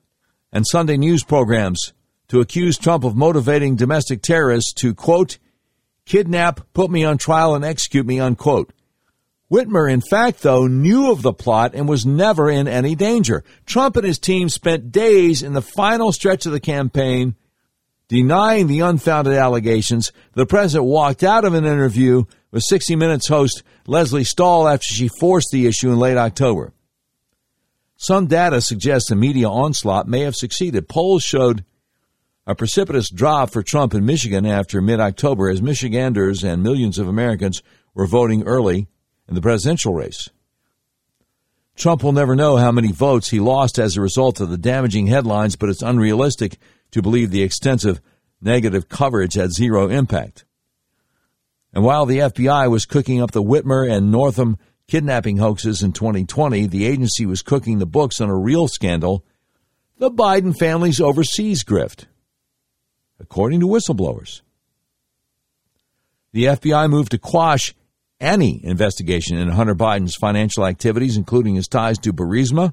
and 0.53 0.66
Sunday 0.66 0.97
news 0.97 1.23
programs 1.23 1.93
to 2.29 2.41
accuse 2.41 2.79
Trump 2.79 3.05
of 3.05 3.14
motivating 3.14 3.77
domestic 3.77 4.23
terrorists 4.23 4.73
to, 4.75 4.95
quote, 4.95 5.39
kidnap, 6.07 6.61
put 6.73 6.91
me 6.91 7.05
on 7.05 7.19
trial, 7.19 7.55
and 7.55 7.64
execute 7.64 8.07
me, 8.07 8.21
unquote. 8.21 8.73
Whitmer, 9.51 9.91
in 9.91 10.03
fact, 10.03 10.43
though, 10.43 10.67
knew 10.67 11.11
of 11.11 11.23
the 11.23 11.33
plot 11.33 11.75
and 11.75 11.89
was 11.89 12.05
never 12.05 12.51
in 12.51 12.69
any 12.69 12.95
danger. 12.95 13.45
Trump 13.65 13.97
and 13.97 14.07
his 14.07 14.19
team 14.19 14.51
spent 14.51 14.93
days 14.93 15.43
in 15.43 15.55
the 15.55 15.63
final 15.63 16.13
stretch 16.13 16.45
of 16.45 16.53
the 16.53 16.61
campaign 16.61 17.35
denying 18.09 18.67
the 18.67 18.81
unfounded 18.81 19.35
allegations. 19.35 20.13
The 20.35 20.47
president 20.47 20.87
walked 20.87 21.23
out 21.23 21.45
of 21.45 21.55
an 21.55 21.65
interview 21.65 22.25
with 22.51 22.63
60 22.65 22.97
Minutes 22.97 23.29
host 23.29 23.63
Lesley 23.87 24.25
Stahl 24.25 24.69
after 24.69 24.87
she 24.87 25.09
forced 25.21 25.49
the 25.51 25.67
issue 25.67 25.91
in 25.91 25.99
late 25.99 26.17
October. 26.17 26.73
Some 27.97 28.27
data 28.27 28.61
suggests 28.61 29.09
the 29.09 29.17
media 29.17 29.49
onslaught 29.49 30.07
may 30.07 30.21
have 30.21 30.37
succeeded. 30.37 30.89
Polls 30.89 31.23
showed 31.23 31.65
a 32.47 32.55
precipitous 32.55 33.11
drop 33.11 33.51
for 33.51 33.63
Trump 33.63 33.93
in 33.93 34.07
Michigan 34.07 34.47
after 34.47 34.81
mid 34.81 35.01
October 35.01 35.51
as 35.51 35.61
Michiganders 35.61 36.45
and 36.45 36.63
millions 36.63 36.99
of 36.99 37.09
Americans 37.09 37.63
were 37.95 38.07
voting 38.07 38.45
early 38.45 38.89
in 39.29 39.35
the 39.35 39.41
presidential 39.41 39.95
race. 39.95 40.31
Trump 41.76 42.03
will 42.03 42.12
never 42.12 42.35
know 42.35 42.57
how 42.57 42.72
many 42.72 42.91
votes 42.91 43.29
he 43.29 43.39
lost 43.39 43.79
as 43.79 43.97
a 43.97 44.01
result 44.01 44.41
of 44.41 44.51
the 44.51 44.59
damaging 44.59 45.07
headlines, 45.07 45.55
but 45.55 45.68
it's 45.68 45.83
unrealistic 45.83 46.59
to 46.91 47.03
believe 47.03 47.31
the 47.31 47.43
extensive 47.43 48.01
negative 48.41 48.89
coverage 48.89 49.35
had 49.35 49.53
zero 49.53 49.89
impact. 49.89 50.45
And 51.72 51.85
while 51.85 52.07
the 52.07 52.18
FBI 52.18 52.68
was 52.70 52.87
cooking 52.87 53.22
up 53.22 53.31
the 53.31 53.43
Whitmer 53.43 53.89
and 53.89 54.11
Northam 54.11 54.57
kidnapping 54.89 55.37
hoaxes 55.37 55.83
in 55.83 55.93
2020, 55.93 56.66
the 56.66 56.87
agency 56.87 57.26
was 57.26 57.43
cooking 57.43 57.79
the 57.79 57.87
books 57.87 58.20
on 58.20 58.29
a 58.29 58.37
real 58.37 58.66
scandal 58.66 59.24
the 59.99 60.11
Biden 60.11 60.57
family's 60.57 61.01
overseas 61.01 61.64
grift 61.64 62.07
according 63.20 63.61
to 63.61 63.66
whistleblowers. 63.66 64.43
The 66.33 66.45
FBI 66.45 66.89
moved 66.89 67.11
to 67.11 67.18
quash 67.18 67.74
any 68.21 68.64
investigation 68.64 69.39
into 69.39 69.55
Hunter 69.55 69.75
Biden's 69.75 70.16
financial 70.16 70.66
activities, 70.66 71.16
including 71.16 71.55
his 71.55 71.69
ties 71.69 71.99
to 71.99 72.12
Burisma, 72.12 72.73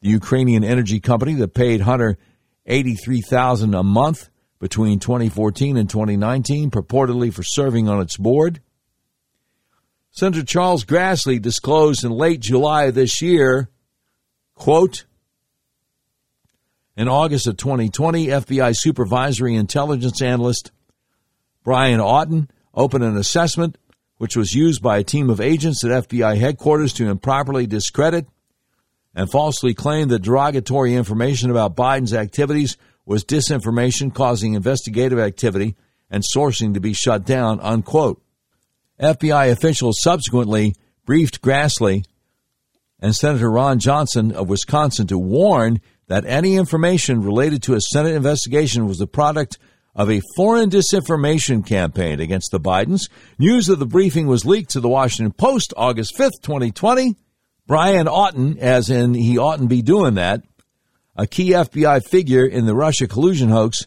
the 0.00 0.10
Ukrainian 0.10 0.64
energy 0.64 1.00
company 1.00 1.34
that 1.34 1.54
paid 1.54 1.80
Hunter 1.80 2.18
83000 2.66 3.74
a 3.74 3.82
month 3.82 4.28
between 4.58 4.98
2014 4.98 5.76
and 5.76 5.88
2019, 5.88 6.70
purportedly 6.70 7.32
for 7.32 7.42
serving 7.42 7.88
on 7.88 8.00
its 8.00 8.16
board. 8.16 8.60
Senator 10.10 10.44
Charles 10.44 10.84
Grassley 10.84 11.40
disclosed 11.40 12.04
in 12.04 12.10
late 12.10 12.40
July 12.40 12.84
of 12.84 12.94
this 12.94 13.22
year, 13.22 13.70
quote, 14.54 15.04
in 16.96 17.06
August 17.06 17.46
of 17.46 17.56
2020, 17.56 18.26
FBI 18.26 18.74
supervisory 18.76 19.54
intelligence 19.54 20.20
analyst 20.20 20.72
Brian 21.62 22.00
Auten 22.00 22.48
opened 22.74 23.04
an 23.04 23.16
assessment 23.16 23.78
which 24.18 24.36
was 24.36 24.52
used 24.52 24.82
by 24.82 24.98
a 24.98 25.04
team 25.04 25.30
of 25.30 25.40
agents 25.40 25.84
at 25.84 26.08
FBI 26.08 26.36
headquarters 26.36 26.92
to 26.94 27.08
improperly 27.08 27.66
discredit 27.66 28.26
and 29.14 29.30
falsely 29.30 29.74
claim 29.74 30.08
that 30.08 30.22
derogatory 30.22 30.94
information 30.94 31.50
about 31.50 31.76
Biden's 31.76 32.12
activities 32.12 32.76
was 33.06 33.24
disinformation 33.24 34.12
causing 34.12 34.54
investigative 34.54 35.18
activity 35.18 35.76
and 36.10 36.22
sourcing 36.34 36.74
to 36.74 36.80
be 36.80 36.92
shut 36.92 37.24
down, 37.24 37.58
unquote. 37.60 38.22
FBI 39.00 39.50
officials 39.50 40.00
subsequently 40.02 40.74
briefed 41.06 41.40
Grassley 41.40 42.04
and 43.00 43.14
Senator 43.14 43.50
Ron 43.50 43.78
Johnson 43.78 44.32
of 44.32 44.48
Wisconsin 44.48 45.06
to 45.06 45.18
warn 45.18 45.80
that 46.08 46.24
any 46.24 46.56
information 46.56 47.22
related 47.22 47.62
to 47.62 47.74
a 47.74 47.80
Senate 47.80 48.14
investigation 48.14 48.86
was 48.86 48.98
the 48.98 49.06
product 49.06 49.58
of 49.98 50.08
a 50.08 50.22
foreign 50.36 50.70
disinformation 50.70 51.66
campaign 51.66 52.20
against 52.20 52.52
the 52.52 52.60
Bidens. 52.60 53.10
News 53.36 53.68
of 53.68 53.80
the 53.80 53.84
briefing 53.84 54.28
was 54.28 54.46
leaked 54.46 54.70
to 54.70 54.80
the 54.80 54.88
Washington 54.88 55.32
Post 55.32 55.74
August 55.76 56.16
5th, 56.16 56.40
2020. 56.40 57.16
Brian 57.66 58.06
Auten, 58.06 58.56
as 58.58 58.90
in 58.90 59.12
he 59.12 59.36
oughtn't 59.36 59.68
be 59.68 59.82
doing 59.82 60.14
that, 60.14 60.42
a 61.16 61.26
key 61.26 61.50
FBI 61.50 62.06
figure 62.06 62.46
in 62.46 62.64
the 62.64 62.76
Russia 62.76 63.08
collusion 63.08 63.48
hoax, 63.48 63.86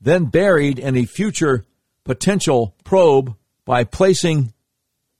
then 0.00 0.24
buried 0.24 0.80
in 0.80 0.96
a 0.96 1.06
future 1.06 1.64
potential 2.02 2.74
probe 2.82 3.36
by 3.64 3.84
placing, 3.84 4.52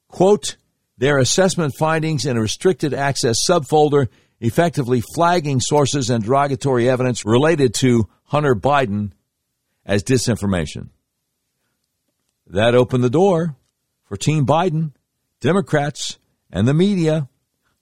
quote, 0.08 0.56
their 0.98 1.18
assessment 1.18 1.74
findings 1.78 2.26
in 2.26 2.36
a 2.36 2.40
restricted 2.40 2.92
access 2.92 3.36
subfolder, 3.48 4.08
effectively 4.40 5.00
flagging 5.14 5.60
sources 5.60 6.10
and 6.10 6.24
derogatory 6.24 6.88
evidence 6.90 7.24
related 7.24 7.72
to 7.72 8.08
Hunter 8.24 8.56
Biden 8.56 9.12
as 9.86 10.02
disinformation. 10.02 10.88
That 12.46 12.74
opened 12.74 13.04
the 13.04 13.10
door 13.10 13.56
for 14.04 14.16
Team 14.16 14.46
Biden, 14.46 14.92
Democrats, 15.40 16.18
and 16.50 16.68
the 16.68 16.74
media. 16.74 17.28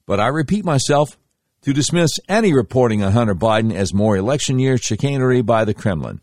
But 0.06 0.20
I 0.20 0.28
repeat 0.28 0.64
myself 0.64 1.18
to 1.62 1.72
dismiss 1.72 2.18
any 2.28 2.52
reporting 2.52 3.02
on 3.02 3.12
Hunter 3.12 3.34
Biden 3.34 3.72
as 3.72 3.94
more 3.94 4.16
election 4.16 4.58
year 4.58 4.78
chicanery 4.78 5.42
by 5.42 5.64
the 5.64 5.74
Kremlin. 5.74 6.20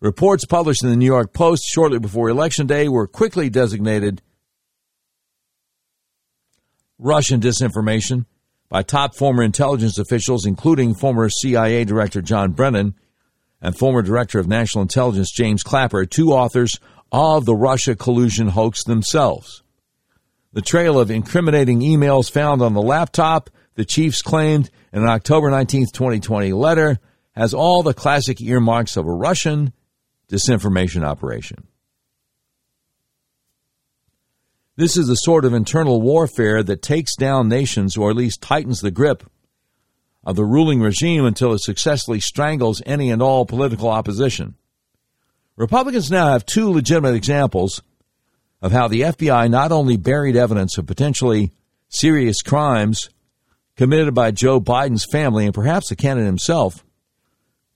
Reports 0.00 0.44
published 0.44 0.82
in 0.82 0.90
the 0.90 0.96
New 0.96 1.06
York 1.06 1.32
Post 1.32 1.64
shortly 1.64 1.98
before 1.98 2.28
Election 2.28 2.66
Day 2.66 2.88
were 2.88 3.06
quickly 3.06 3.48
designated 3.48 4.20
Russian 6.98 7.40
disinformation 7.40 8.26
by 8.68 8.82
top 8.82 9.14
former 9.16 9.42
intelligence 9.42 9.98
officials, 9.98 10.46
including 10.46 10.94
former 10.94 11.28
CIA 11.28 11.84
Director 11.84 12.20
John 12.20 12.52
Brennan 12.52 12.94
and 13.64 13.76
former 13.76 14.02
Director 14.02 14.38
of 14.38 14.46
National 14.46 14.82
Intelligence 14.82 15.32
James 15.32 15.62
Clapper, 15.62 16.04
two 16.04 16.34
authors 16.34 16.78
of 17.10 17.46
the 17.46 17.54
Russia 17.56 17.96
collusion 17.96 18.48
hoax 18.48 18.84
themselves. 18.84 19.62
The 20.52 20.60
trail 20.60 21.00
of 21.00 21.10
incriminating 21.10 21.80
emails 21.80 22.30
found 22.30 22.60
on 22.60 22.74
the 22.74 22.82
laptop, 22.82 23.48
the 23.74 23.86
chiefs 23.86 24.20
claimed 24.20 24.68
in 24.92 25.02
an 25.02 25.08
October 25.08 25.50
19, 25.50 25.86
2020 25.86 26.52
letter, 26.52 26.98
has 27.32 27.54
all 27.54 27.82
the 27.82 27.94
classic 27.94 28.38
earmarks 28.42 28.98
of 28.98 29.06
a 29.06 29.12
Russian 29.12 29.72
disinformation 30.28 31.02
operation. 31.02 31.66
This 34.76 34.98
is 34.98 35.06
the 35.06 35.14
sort 35.14 35.46
of 35.46 35.54
internal 35.54 36.02
warfare 36.02 36.62
that 36.62 36.82
takes 36.82 37.16
down 37.16 37.48
nations 37.48 37.96
or 37.96 38.10
at 38.10 38.16
least 38.16 38.42
tightens 38.42 38.82
the 38.82 38.90
grip 38.90 39.24
of 40.24 40.36
the 40.36 40.44
ruling 40.44 40.80
regime 40.80 41.24
until 41.24 41.52
it 41.52 41.60
successfully 41.60 42.20
strangles 42.20 42.82
any 42.86 43.10
and 43.10 43.22
all 43.22 43.44
political 43.46 43.88
opposition. 43.88 44.54
Republicans 45.56 46.10
now 46.10 46.28
have 46.28 46.46
two 46.46 46.70
legitimate 46.70 47.14
examples 47.14 47.82
of 48.62 48.72
how 48.72 48.88
the 48.88 49.02
FBI 49.02 49.50
not 49.50 49.70
only 49.70 49.96
buried 49.96 50.36
evidence 50.36 50.78
of 50.78 50.86
potentially 50.86 51.52
serious 51.88 52.42
crimes 52.42 53.10
committed 53.76 54.14
by 54.14 54.30
Joe 54.30 54.60
Biden's 54.60 55.04
family 55.04 55.44
and 55.44 55.54
perhaps 55.54 55.88
the 55.88 55.96
candidate 55.96 56.26
himself 56.26 56.84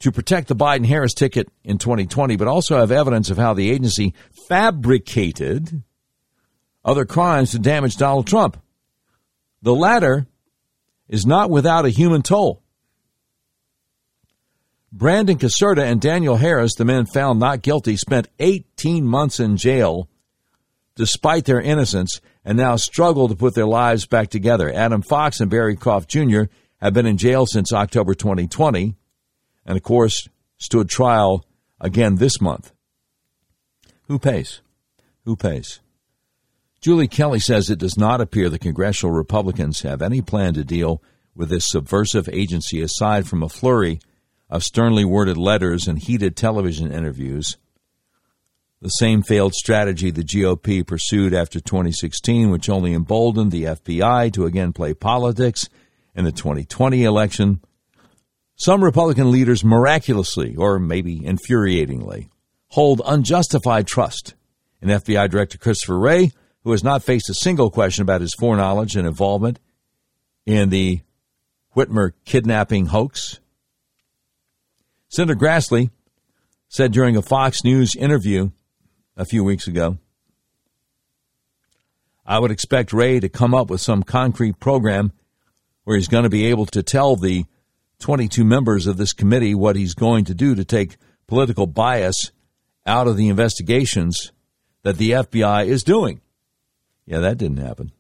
to 0.01 0.13
protect 0.13 0.49
the 0.49 0.57
Biden 0.57 0.87
Harris 0.87 1.13
ticket 1.13 1.49
in 1.65 1.79
2020, 1.79 2.37
but 2.37 2.49
also 2.49 2.79
have 2.79 2.93
evidence 2.93 3.31
of 3.31 3.37
how 3.37 3.53
the 3.53 3.71
agency 3.71 4.15
fabricated 4.49 5.83
other 6.85 7.05
crimes 7.05 7.51
to 7.51 7.59
damage 7.59 7.97
Donald 7.97 8.27
Trump. 8.27 8.57
The 9.61 9.75
latter 9.75 10.28
is 11.09 11.27
not 11.27 11.51
without 11.51 11.85
a 11.85 11.91
human 11.91 12.23
toll. 12.23 12.63
Brandon 14.91 15.37
Caserta 15.37 15.83
and 15.83 16.01
Daniel 16.01 16.37
Harris, 16.37 16.75
the 16.75 16.85
men 16.85 17.07
found 17.07 17.39
not 17.39 17.63
guilty, 17.63 17.97
spent 17.97 18.29
18 18.39 19.05
months 19.05 19.39
in 19.39 19.57
jail 19.57 20.09
despite 20.95 21.45
their 21.45 21.61
innocence 21.61 22.21
and 22.45 22.57
now 22.57 22.77
struggle 22.77 23.29
to 23.29 23.37
put 23.37 23.55
their 23.55 23.67
lives 23.67 24.07
back 24.07 24.31
together. 24.31 24.73
Adam 24.73 25.03
Fox 25.03 25.41
and 25.41 25.51
Barry 25.51 25.77
Croft 25.77 26.09
Jr. 26.09 26.45
have 26.79 26.95
been 26.95 27.07
in 27.07 27.19
jail 27.19 27.47
since 27.47 27.73
October 27.73 28.15
2020 28.15 28.97
and, 29.67 29.77
of 29.77 29.83
course, 29.83 30.29
stood 30.57 30.89
trial 30.89 31.45
again 31.81 32.17
this 32.17 32.41
month. 32.41 32.73
Who 34.09 34.19
pays? 34.19 34.63
Who 35.25 35.37
pays? 35.37 35.81
Julie 36.81 37.09
Kelly 37.09 37.41
says 37.41 37.69
it 37.69 37.79
does 37.79 37.99
not 37.99 38.21
appear 38.21 38.49
the 38.49 38.59
congressional 38.59 39.13
Republicans 39.13 39.83
have 39.83 40.01
any 40.01 40.23
plan 40.23 40.55
to 40.55 40.65
deal 40.65 41.03
with 41.35 41.49
this 41.49 41.69
subversive 41.69 42.29
agency 42.29 42.81
aside 42.81 43.27
from 43.27 43.43
a 43.43 43.49
flurry 43.49 44.01
of 44.49 44.63
sternly 44.63 45.05
worded 45.05 45.37
letters 45.37 45.89
and 45.89 45.99
heated 45.99 46.37
television 46.37 46.93
interviews. 46.93 47.57
The 48.81 48.91
same 48.91 49.23
failed 49.23 49.55
strategy 49.55 50.13
the 50.13 50.23
GOP 50.23 50.87
pursued 50.87 51.35
after 51.35 51.59
2016, 51.59 52.51
which 52.51 52.69
only 52.69 52.95
emboldened 52.95 53.51
the 53.51 53.65
FBI 53.65 54.33
to 54.35 54.47
again 54.47 54.73
play 54.73 54.95
politics 54.95 55.69
in 56.15 56.25
the 56.25 56.33
2020 56.33 57.03
election. 57.03 57.61
Some 58.55 58.85
Republican 58.85 59.33
leaders 59.33 59.65
miraculously, 59.65 60.55
or 60.55 60.79
maybe 60.79 61.21
infuriatingly, 61.21 62.29
hold 62.69 63.03
unjustified 63.05 63.89
trust 63.89 64.35
in 64.81 64.91
FBI 64.91 65.29
Director 65.29 65.59
Christopher 65.59 65.99
Wray 65.99 66.31
who 66.69 66.73
has 66.73 66.85
not 66.85 67.03
faced 67.03 67.31
a 67.31 67.35
single 67.35 67.71
question 67.71 68.03
about 68.03 68.21
his 68.21 68.35
foreknowledge 68.35 68.95
and 68.95 69.07
involvement 69.07 69.59
in 70.45 70.69
the 70.69 71.01
Whitmer 71.75 72.13
kidnapping 72.27 72.85
hoax. 72.85 73.41
Senator 75.09 75.35
Grassley 75.35 75.89
said 76.69 76.93
during 76.93 77.17
a 77.17 77.23
Fox 77.23 77.65
News 77.65 77.97
interview 77.97 78.51
a 79.17 79.25
few 79.25 79.43
weeks 79.43 79.67
ago, 79.67 79.97
I 82.27 82.39
would 82.39 82.51
expect 82.51 82.93
Wray 82.93 83.19
to 83.19 83.31
come 83.31 83.55
up 83.55 83.71
with 83.71 83.81
some 83.81 84.03
concrete 84.03 84.61
program 84.61 85.13
where 85.85 85.97
he's 85.97 86.07
going 86.07 86.25
to 86.25 86.29
be 86.29 86.45
able 86.45 86.67
to 86.67 86.83
tell 86.83 87.17
the 87.17 87.47
22 88.01 88.45
members 88.45 88.87
of 88.87 88.99
this 88.99 89.15
committee 89.15 89.55
what 89.55 89.75
he's 89.75 89.95
going 89.95 90.27
to 90.27 90.35
do 90.35 90.55
to 90.55 90.67
take 90.67 90.99
political 91.29 91.67
bias 91.67 92.31
out 92.85 93.09
of 93.09 93.17
the 93.17 93.31
investigations 93.31 94.33
that 94.83 94.99
the 94.99 95.13
FBI 95.13 95.65
is 95.65 95.83
doing. 95.83 96.21
Yeah, 97.09 97.21
that 97.21 97.39
didn't 97.39 97.57
happen. 97.57 97.93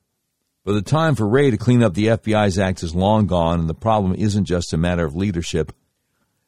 But 0.66 0.74
the 0.74 0.82
time 0.82 1.14
for 1.14 1.26
Wray 1.26 1.50
to 1.50 1.56
clean 1.56 1.82
up 1.82 1.94
the 1.94 2.09
FBI's 2.09 2.59
act 2.59 2.82
is 2.82 2.94
long 2.94 3.26
gone, 3.26 3.59
and 3.59 3.68
the 3.68 3.74
problem 3.74 4.14
isn't 4.14 4.44
just 4.44 4.74
a 4.74 4.76
matter 4.76 5.06
of 5.06 5.16
leadership. 5.16 5.72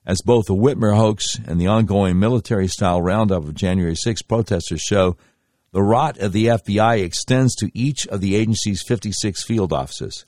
As 0.04 0.20
both 0.20 0.44
the 0.44 0.54
Whitmer 0.54 0.94
hoax 0.94 1.38
and 1.46 1.58
the 1.58 1.68
ongoing 1.68 2.18
military 2.18 2.68
style 2.68 3.00
roundup 3.00 3.44
of 3.44 3.54
January 3.54 3.96
6 3.96 4.20
protesters 4.22 4.82
show, 4.82 5.16
the 5.72 5.82
rot 5.82 6.18
of 6.18 6.32
the 6.32 6.46
FBI 6.48 7.02
extends 7.02 7.54
to 7.56 7.70
each 7.72 8.06
of 8.08 8.20
the 8.20 8.34
agency's 8.34 8.82
56 8.86 9.42
field 9.42 9.72
offices. 9.72 10.26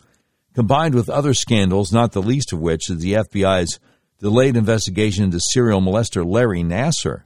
Combined 0.54 0.94
with 0.94 1.10
other 1.10 1.34
scandals, 1.34 1.92
not 1.92 2.12
the 2.12 2.22
least 2.22 2.54
of 2.54 2.60
which 2.60 2.88
is 2.88 3.00
the 3.00 3.12
FBI's 3.12 3.78
delayed 4.20 4.56
investigation 4.56 5.24
into 5.24 5.38
serial 5.52 5.82
molester 5.82 6.24
Larry 6.24 6.62
Nassar, 6.62 7.24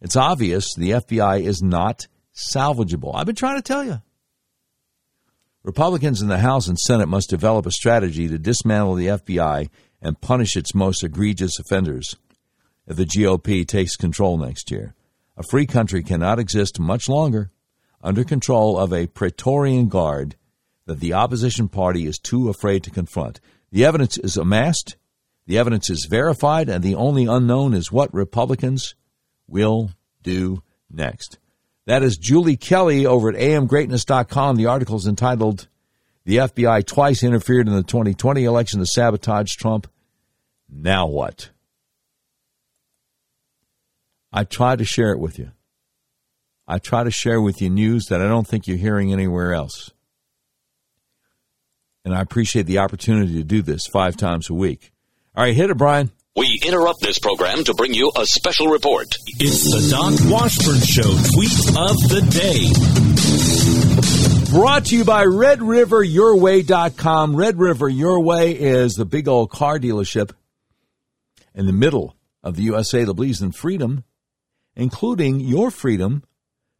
it's 0.00 0.14
obvious 0.14 0.72
the 0.76 0.90
FBI 0.90 1.42
is 1.42 1.62
not 1.62 2.06
salvageable. 2.32 3.12
I've 3.12 3.26
been 3.26 3.34
trying 3.34 3.56
to 3.56 3.62
tell 3.62 3.82
you. 3.82 4.02
Republicans 5.66 6.22
in 6.22 6.28
the 6.28 6.38
House 6.38 6.68
and 6.68 6.78
Senate 6.78 7.08
must 7.08 7.28
develop 7.28 7.66
a 7.66 7.72
strategy 7.72 8.28
to 8.28 8.38
dismantle 8.38 8.94
the 8.94 9.08
FBI 9.08 9.68
and 10.00 10.20
punish 10.20 10.56
its 10.56 10.76
most 10.76 11.02
egregious 11.02 11.58
offenders 11.58 12.14
if 12.86 12.96
the 12.96 13.04
GOP 13.04 13.66
takes 13.66 13.96
control 13.96 14.38
next 14.38 14.70
year. 14.70 14.94
A 15.36 15.42
free 15.42 15.66
country 15.66 16.04
cannot 16.04 16.38
exist 16.38 16.78
much 16.78 17.08
longer 17.08 17.50
under 18.00 18.22
control 18.22 18.78
of 18.78 18.92
a 18.92 19.08
Praetorian 19.08 19.88
Guard 19.88 20.36
that 20.84 21.00
the 21.00 21.14
opposition 21.14 21.68
party 21.68 22.06
is 22.06 22.20
too 22.20 22.48
afraid 22.48 22.84
to 22.84 22.90
confront. 22.90 23.40
The 23.72 23.84
evidence 23.84 24.18
is 24.18 24.36
amassed, 24.36 24.94
the 25.48 25.58
evidence 25.58 25.90
is 25.90 26.06
verified, 26.08 26.68
and 26.68 26.84
the 26.84 26.94
only 26.94 27.26
unknown 27.26 27.74
is 27.74 27.90
what 27.90 28.14
Republicans 28.14 28.94
will 29.48 29.90
do 30.22 30.62
next. 30.88 31.40
That 31.86 32.02
is 32.02 32.16
Julie 32.16 32.56
Kelly 32.56 33.06
over 33.06 33.28
at 33.28 33.36
amgreatness.com. 33.36 34.56
The 34.56 34.66
article 34.66 34.96
is 34.96 35.06
entitled 35.06 35.68
The 36.24 36.38
FBI 36.38 36.84
Twice 36.84 37.22
Interfered 37.22 37.68
in 37.68 37.74
the 37.74 37.84
2020 37.84 38.44
Election 38.44 38.80
to 38.80 38.86
Sabotage 38.86 39.52
Trump. 39.54 39.86
Now 40.68 41.06
what? 41.06 41.50
I 44.32 44.42
try 44.42 44.74
to 44.74 44.84
share 44.84 45.12
it 45.12 45.20
with 45.20 45.38
you. 45.38 45.52
I 46.66 46.80
try 46.80 47.04
to 47.04 47.12
share 47.12 47.40
with 47.40 47.62
you 47.62 47.70
news 47.70 48.06
that 48.06 48.20
I 48.20 48.26
don't 48.26 48.46
think 48.46 48.66
you're 48.66 48.76
hearing 48.76 49.12
anywhere 49.12 49.54
else. 49.54 49.92
And 52.04 52.14
I 52.14 52.20
appreciate 52.20 52.66
the 52.66 52.78
opportunity 52.78 53.34
to 53.34 53.44
do 53.44 53.62
this 53.62 53.86
five 53.86 54.16
times 54.16 54.50
a 54.50 54.54
week. 54.54 54.92
All 55.36 55.44
right, 55.44 55.54
hit 55.54 55.70
it, 55.70 55.76
Brian. 55.76 56.10
We 56.36 56.60
interrupt 56.66 57.00
this 57.00 57.18
program 57.18 57.64
to 57.64 57.72
bring 57.72 57.94
you 57.94 58.12
a 58.14 58.26
special 58.26 58.66
report. 58.66 59.16
It's 59.40 59.64
the 59.64 59.88
Doc 59.90 60.12
Washburn 60.30 60.80
Show 60.80 61.16
tweet 61.32 61.50
of 61.78 61.96
the 62.12 62.20
day. 62.28 62.68
Brought 64.52 64.84
to 64.86 64.96
you 64.98 65.04
by 65.06 65.24
RedRiverYourWay.com. 65.24 67.36
Red 67.36 67.58
River 67.58 67.88
Your 67.88 68.20
Way 68.20 68.52
is 68.52 68.96
the 68.96 69.06
big 69.06 69.28
old 69.28 69.50
car 69.50 69.78
dealership 69.78 70.32
in 71.54 71.64
the 71.64 71.72
middle 71.72 72.14
of 72.42 72.56
the 72.56 72.64
USA 72.64 73.04
that 73.04 73.14
believes 73.14 73.40
in 73.40 73.52
freedom, 73.52 74.04
including 74.74 75.40
your 75.40 75.70
freedom 75.70 76.22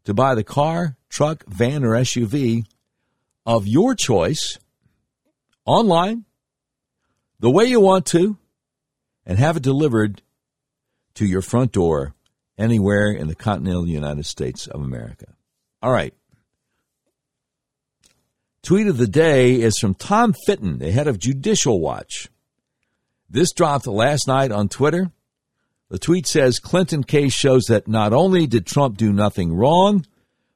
to 0.05 0.13
buy 0.13 0.35
the 0.35 0.45
car, 0.45 0.99
truck, 1.09 1.47
van, 1.47 1.83
or 1.83 1.93
SUV 1.93 2.67
of 3.47 3.67
your 3.67 3.95
choice 3.95 4.59
online, 5.65 6.27
the 7.41 7.49
way 7.49 7.65
you 7.65 7.81
want 7.81 8.05
to 8.05 8.37
and 9.27 9.39
have 9.39 9.57
it 9.57 9.63
delivered 9.63 10.23
to 11.15 11.27
your 11.27 11.43
front 11.43 11.73
door 11.73 12.15
anywhere 12.57 13.11
in 13.11 13.29
the 13.29 13.35
continental 13.35 13.87
United 13.87 14.25
States 14.25 14.67
of 14.67 14.81
America. 14.81 15.35
All 15.83 15.93
right. 15.93 16.15
Tweet 18.63 18.87
of 18.87 18.97
the 18.97 19.07
day 19.07 19.61
is 19.61 19.79
from 19.79 19.95
Tom 19.95 20.35
Fitton, 20.47 20.79
the 20.79 20.91
head 20.91 21.07
of 21.07 21.19
Judicial 21.19 21.81
Watch. 21.81 22.29
This 23.29 23.53
dropped 23.53 23.87
last 23.87 24.27
night 24.27 24.51
on 24.51 24.69
Twitter. 24.69 25.11
The 25.89 25.99
tweet 25.99 26.27
says 26.27 26.59
Clinton 26.59 27.05
case 27.05 27.33
shows 27.33 27.65
that 27.67 27.87
not 27.87 28.13
only 28.13 28.47
did 28.47 28.67
Trump 28.67 28.97
do 28.97 29.13
nothing 29.13 29.55
wrong, 29.55 30.05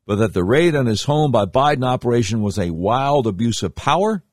but 0.06 0.16
that 0.16 0.34
the 0.34 0.42
raid 0.42 0.74
on 0.74 0.86
his 0.86 1.04
home 1.04 1.30
by 1.30 1.46
Biden 1.46 1.84
operation 1.84 2.42
was 2.42 2.58
a 2.58 2.70
wild 2.70 3.28
abuse 3.28 3.62
of 3.62 3.76
power. 3.76 4.24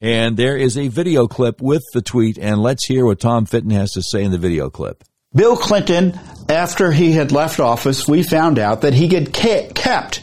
And 0.00 0.36
there 0.36 0.56
is 0.56 0.78
a 0.78 0.88
video 0.88 1.26
clip 1.26 1.60
with 1.60 1.82
the 1.92 2.02
tweet, 2.02 2.38
and 2.38 2.62
let's 2.62 2.86
hear 2.86 3.04
what 3.04 3.18
Tom 3.18 3.46
Fitton 3.46 3.70
has 3.70 3.92
to 3.92 4.02
say 4.02 4.22
in 4.22 4.30
the 4.30 4.38
video 4.38 4.70
clip. 4.70 5.02
Bill 5.34 5.56
Clinton, 5.56 6.18
after 6.48 6.92
he 6.92 7.12
had 7.12 7.32
left 7.32 7.58
office, 7.58 8.06
we 8.06 8.22
found 8.22 8.58
out 8.58 8.82
that 8.82 8.94
he 8.94 9.08
had 9.08 9.32
kept 9.32 10.22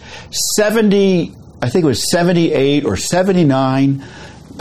70, 0.55 1.36
I 1.61 1.69
think 1.69 1.84
it 1.84 1.88
was 1.88 2.09
78 2.09 2.86
or 2.86 2.95
79 2.95 4.03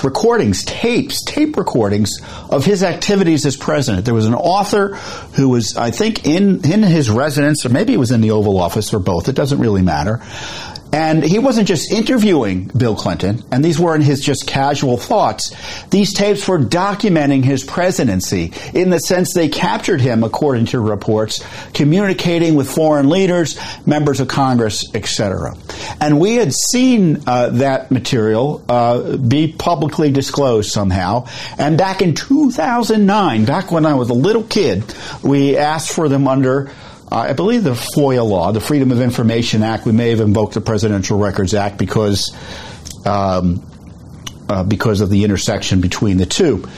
recordings, 0.02 0.64
tapes, 0.64 1.24
tape 1.24 1.56
recordings 1.56 2.20
of 2.50 2.64
his 2.64 2.82
activities 2.82 3.46
as 3.46 3.56
president. 3.56 4.04
There 4.04 4.14
was 4.14 4.26
an 4.26 4.34
author 4.34 4.96
who 5.36 5.48
was, 5.50 5.76
I 5.76 5.92
think, 5.92 6.26
in, 6.26 6.64
in 6.70 6.82
his 6.82 7.08
residence, 7.08 7.64
or 7.64 7.68
maybe 7.68 7.94
it 7.94 7.98
was 7.98 8.10
in 8.10 8.20
the 8.20 8.32
Oval 8.32 8.58
Office, 8.58 8.92
or 8.92 8.98
both. 8.98 9.28
It 9.28 9.36
doesn't 9.36 9.60
really 9.60 9.82
matter. 9.82 10.20
And 10.94 11.24
he 11.24 11.40
wasn't 11.40 11.66
just 11.66 11.90
interviewing 11.90 12.70
Bill 12.76 12.94
Clinton, 12.94 13.42
and 13.50 13.64
these 13.64 13.80
weren't 13.80 14.04
his 14.04 14.20
just 14.20 14.46
casual 14.46 14.96
thoughts. 14.96 15.52
These 15.86 16.14
tapes 16.14 16.46
were 16.46 16.60
documenting 16.60 17.42
his 17.42 17.64
presidency 17.64 18.52
in 18.74 18.90
the 18.90 19.00
sense 19.00 19.34
they 19.34 19.48
captured 19.48 20.00
him, 20.00 20.22
according 20.22 20.66
to 20.66 20.78
reports, 20.78 21.44
communicating 21.72 22.54
with 22.54 22.70
foreign 22.70 23.08
leaders, 23.08 23.58
members 23.84 24.20
of 24.20 24.28
Congress, 24.28 24.84
etc. 24.94 25.56
And 26.00 26.20
we 26.20 26.36
had 26.36 26.52
seen 26.52 27.24
uh, 27.26 27.48
that 27.50 27.90
material 27.90 28.64
uh, 28.68 29.16
be 29.16 29.52
publicly 29.52 30.12
disclosed 30.12 30.70
somehow. 30.70 31.26
And 31.58 31.76
back 31.76 32.02
in 32.02 32.14
2009, 32.14 33.44
back 33.46 33.72
when 33.72 33.84
I 33.84 33.94
was 33.94 34.10
a 34.10 34.14
little 34.14 34.44
kid, 34.44 34.84
we 35.24 35.56
asked 35.56 35.90
for 35.92 36.08
them 36.08 36.28
under 36.28 36.70
I 37.14 37.32
believe 37.32 37.62
the 37.62 37.74
FOIA 37.74 38.26
law, 38.28 38.50
the 38.50 38.60
Freedom 38.60 38.90
of 38.90 39.00
Information 39.00 39.62
Act, 39.62 39.86
we 39.86 39.92
may 39.92 40.10
have 40.10 40.20
invoked 40.20 40.54
the 40.54 40.60
Presidential 40.60 41.16
Records 41.16 41.54
Act 41.54 41.78
because 41.78 42.34
um, 43.06 43.64
uh, 44.48 44.64
because 44.64 45.00
of 45.00 45.10
the 45.10 45.24
intersection 45.24 45.80
between 45.80 46.16
the 46.16 46.26
two. 46.26 46.68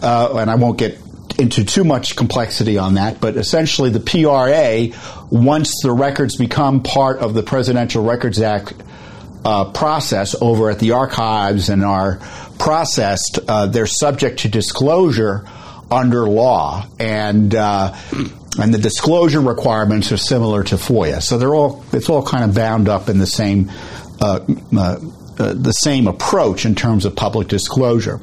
Uh, 0.00 0.36
and 0.38 0.50
I 0.50 0.54
won't 0.54 0.78
get 0.78 0.98
into 1.38 1.64
too 1.64 1.84
much 1.84 2.16
complexity 2.16 2.78
on 2.78 2.94
that, 2.94 3.20
but 3.20 3.36
essentially 3.36 3.90
the 3.90 4.00
PRA, 4.00 4.88
once 5.30 5.82
the 5.82 5.92
records 5.92 6.36
become 6.36 6.82
part 6.82 7.18
of 7.18 7.34
the 7.34 7.42
Presidential 7.42 8.02
Records 8.02 8.40
Act 8.40 8.74
uh, 9.44 9.70
process 9.72 10.34
over 10.40 10.70
at 10.70 10.78
the 10.78 10.92
archives 10.92 11.68
and 11.68 11.84
are 11.84 12.16
processed, 12.58 13.38
uh, 13.46 13.66
they're 13.66 13.86
subject 13.86 14.40
to 14.40 14.48
disclosure 14.48 15.44
under 15.90 16.28
law. 16.28 16.86
And 16.98 17.54
uh, 17.54 17.94
and 18.58 18.72
the 18.72 18.78
disclosure 18.78 19.40
requirements 19.40 20.12
are 20.12 20.16
similar 20.16 20.62
to 20.64 20.76
FOIA. 20.76 21.22
So 21.22 21.38
they're 21.38 21.54
all 21.54 21.84
it's 21.92 22.08
all 22.08 22.24
kind 22.24 22.44
of 22.44 22.54
bound 22.54 22.88
up 22.88 23.08
in 23.08 23.18
the 23.18 23.26
same 23.26 23.70
uh, 24.20 24.40
uh, 24.76 25.00
uh, 25.38 25.54
the 25.54 25.72
same 25.72 26.06
approach 26.06 26.66
in 26.66 26.74
terms 26.74 27.04
of 27.04 27.16
public 27.16 27.48
disclosure. 27.48 28.20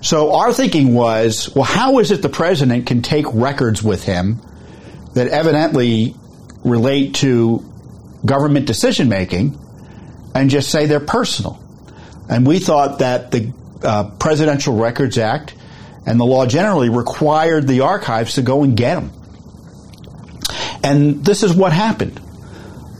So 0.00 0.34
our 0.34 0.52
thinking 0.52 0.94
was, 0.94 1.54
well, 1.54 1.64
how 1.64 1.98
is 1.98 2.10
it 2.10 2.22
the 2.22 2.28
president 2.28 2.86
can 2.86 3.02
take 3.02 3.26
records 3.32 3.82
with 3.82 4.04
him 4.04 4.40
that 5.14 5.28
evidently 5.28 6.14
relate 6.64 7.16
to 7.16 7.62
government 8.24 8.66
decision 8.66 9.08
making 9.08 9.58
and 10.34 10.48
just 10.48 10.70
say 10.70 10.86
they're 10.86 11.00
personal? 11.00 11.62
And 12.28 12.46
we 12.46 12.58
thought 12.58 13.00
that 13.00 13.30
the 13.30 13.52
uh, 13.82 14.10
Presidential 14.18 14.76
Records 14.76 15.18
Act 15.18 15.54
and 16.06 16.18
the 16.18 16.24
law 16.24 16.46
generally 16.46 16.88
required 16.88 17.68
the 17.68 17.80
archives 17.80 18.34
to 18.34 18.42
go 18.42 18.62
and 18.62 18.76
get 18.76 18.94
them. 18.94 19.12
And 20.86 21.24
this 21.24 21.42
is 21.42 21.52
what 21.52 21.72
happened. 21.72 22.20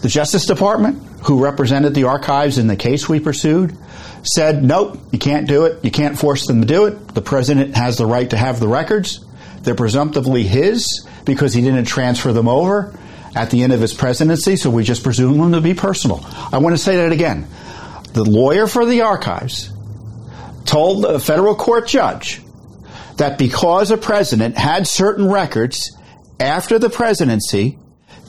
The 0.02 0.08
Justice 0.08 0.46
Department, 0.46 1.02
who 1.22 1.42
represented 1.42 1.94
the 1.94 2.04
archives 2.04 2.58
in 2.58 2.66
the 2.66 2.76
case 2.76 3.08
we 3.08 3.20
pursued, 3.20 3.76
said, 4.22 4.64
nope, 4.64 4.98
you 5.12 5.18
can't 5.18 5.46
do 5.46 5.66
it. 5.66 5.84
You 5.84 5.92
can't 5.92 6.18
force 6.18 6.46
them 6.46 6.60
to 6.60 6.66
do 6.66 6.86
it. 6.86 7.14
The 7.14 7.22
president 7.22 7.76
has 7.76 7.96
the 7.96 8.06
right 8.06 8.28
to 8.30 8.36
have 8.36 8.58
the 8.58 8.68
records. 8.68 9.24
They're 9.62 9.76
presumptively 9.76 10.42
his 10.42 11.06
because 11.24 11.54
he 11.54 11.62
didn't 11.62 11.84
transfer 11.84 12.32
them 12.32 12.48
over 12.48 12.98
at 13.36 13.50
the 13.50 13.62
end 13.62 13.72
of 13.72 13.80
his 13.80 13.94
presidency, 13.94 14.56
so 14.56 14.70
we 14.70 14.82
just 14.82 15.02
presume 15.02 15.38
them 15.38 15.52
to 15.52 15.60
be 15.60 15.74
personal. 15.74 16.24
I 16.52 16.58
want 16.58 16.74
to 16.74 16.82
say 16.82 16.96
that 16.96 17.12
again. 17.12 17.46
The 18.14 18.24
lawyer 18.24 18.66
for 18.66 18.84
the 18.84 19.02
archives 19.02 19.72
told 20.64 21.04
a 21.04 21.20
federal 21.20 21.54
court 21.54 21.86
judge 21.86 22.40
that 23.18 23.38
because 23.38 23.90
a 23.90 23.96
president 23.96 24.56
had 24.56 24.86
certain 24.88 25.28
records, 25.28 25.96
after 26.38 26.78
the 26.78 26.90
presidency 26.90 27.78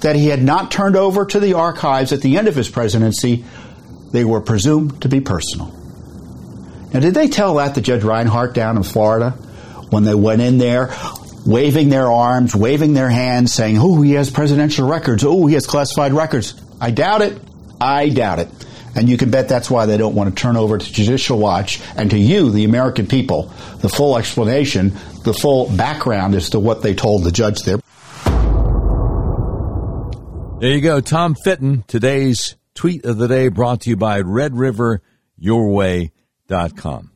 that 0.01 0.15
he 0.15 0.27
had 0.27 0.43
not 0.43 0.71
turned 0.71 0.95
over 0.95 1.25
to 1.25 1.39
the 1.39 1.53
archives 1.53 2.13
at 2.13 2.21
the 2.21 2.37
end 2.37 2.47
of 2.47 2.55
his 2.55 2.69
presidency, 2.69 3.43
they 4.11 4.23
were 4.23 4.41
presumed 4.41 5.01
to 5.01 5.09
be 5.09 5.19
personal. 5.19 5.67
Now, 6.93 6.99
did 7.01 7.13
they 7.13 7.27
tell 7.27 7.55
that 7.55 7.75
to 7.75 7.81
Judge 7.81 8.03
Reinhart 8.03 8.53
down 8.53 8.77
in 8.77 8.83
Florida 8.83 9.31
when 9.89 10.03
they 10.03 10.15
went 10.15 10.41
in 10.41 10.57
there, 10.57 10.93
waving 11.45 11.89
their 11.89 12.09
arms, 12.11 12.55
waving 12.55 12.93
their 12.93 13.09
hands, 13.09 13.53
saying, 13.53 13.77
oh, 13.79 14.01
he 14.01 14.13
has 14.13 14.29
presidential 14.29 14.87
records, 14.87 15.23
oh, 15.25 15.45
he 15.45 15.55
has 15.55 15.65
classified 15.67 16.13
records? 16.13 16.59
I 16.79 16.91
doubt 16.91 17.21
it. 17.21 17.41
I 17.81 18.09
doubt 18.09 18.39
it. 18.39 18.49
And 18.95 19.09
you 19.09 19.17
can 19.17 19.29
bet 19.29 19.47
that's 19.47 19.69
why 19.69 19.85
they 19.85 19.97
don't 19.97 20.15
want 20.15 20.35
to 20.35 20.41
turn 20.41 20.57
over 20.57 20.77
to 20.77 20.93
Judicial 20.93 21.37
Watch 21.37 21.79
and 21.95 22.09
to 22.11 22.17
you, 22.17 22.49
the 22.49 22.63
American 22.63 23.05
people, 23.05 23.53
the 23.79 23.89
full 23.89 24.17
explanation, 24.17 24.93
the 25.23 25.33
full 25.33 25.69
background 25.75 26.33
as 26.33 26.49
to 26.51 26.59
what 26.59 26.81
they 26.81 26.95
told 26.95 27.23
the 27.23 27.31
judge 27.31 27.61
there. 27.61 27.79
There 30.59 30.71
you 30.71 30.81
go. 30.81 31.01
Tom 31.01 31.35
Fitton, 31.35 31.83
today's 31.85 32.55
tweet 32.73 33.05
of 33.05 33.19
the 33.19 33.27
day 33.27 33.47
brought 33.47 33.81
to 33.81 33.91
you 33.91 33.95
by 33.95 34.23
RedRiverYourWay.com. 34.23 37.11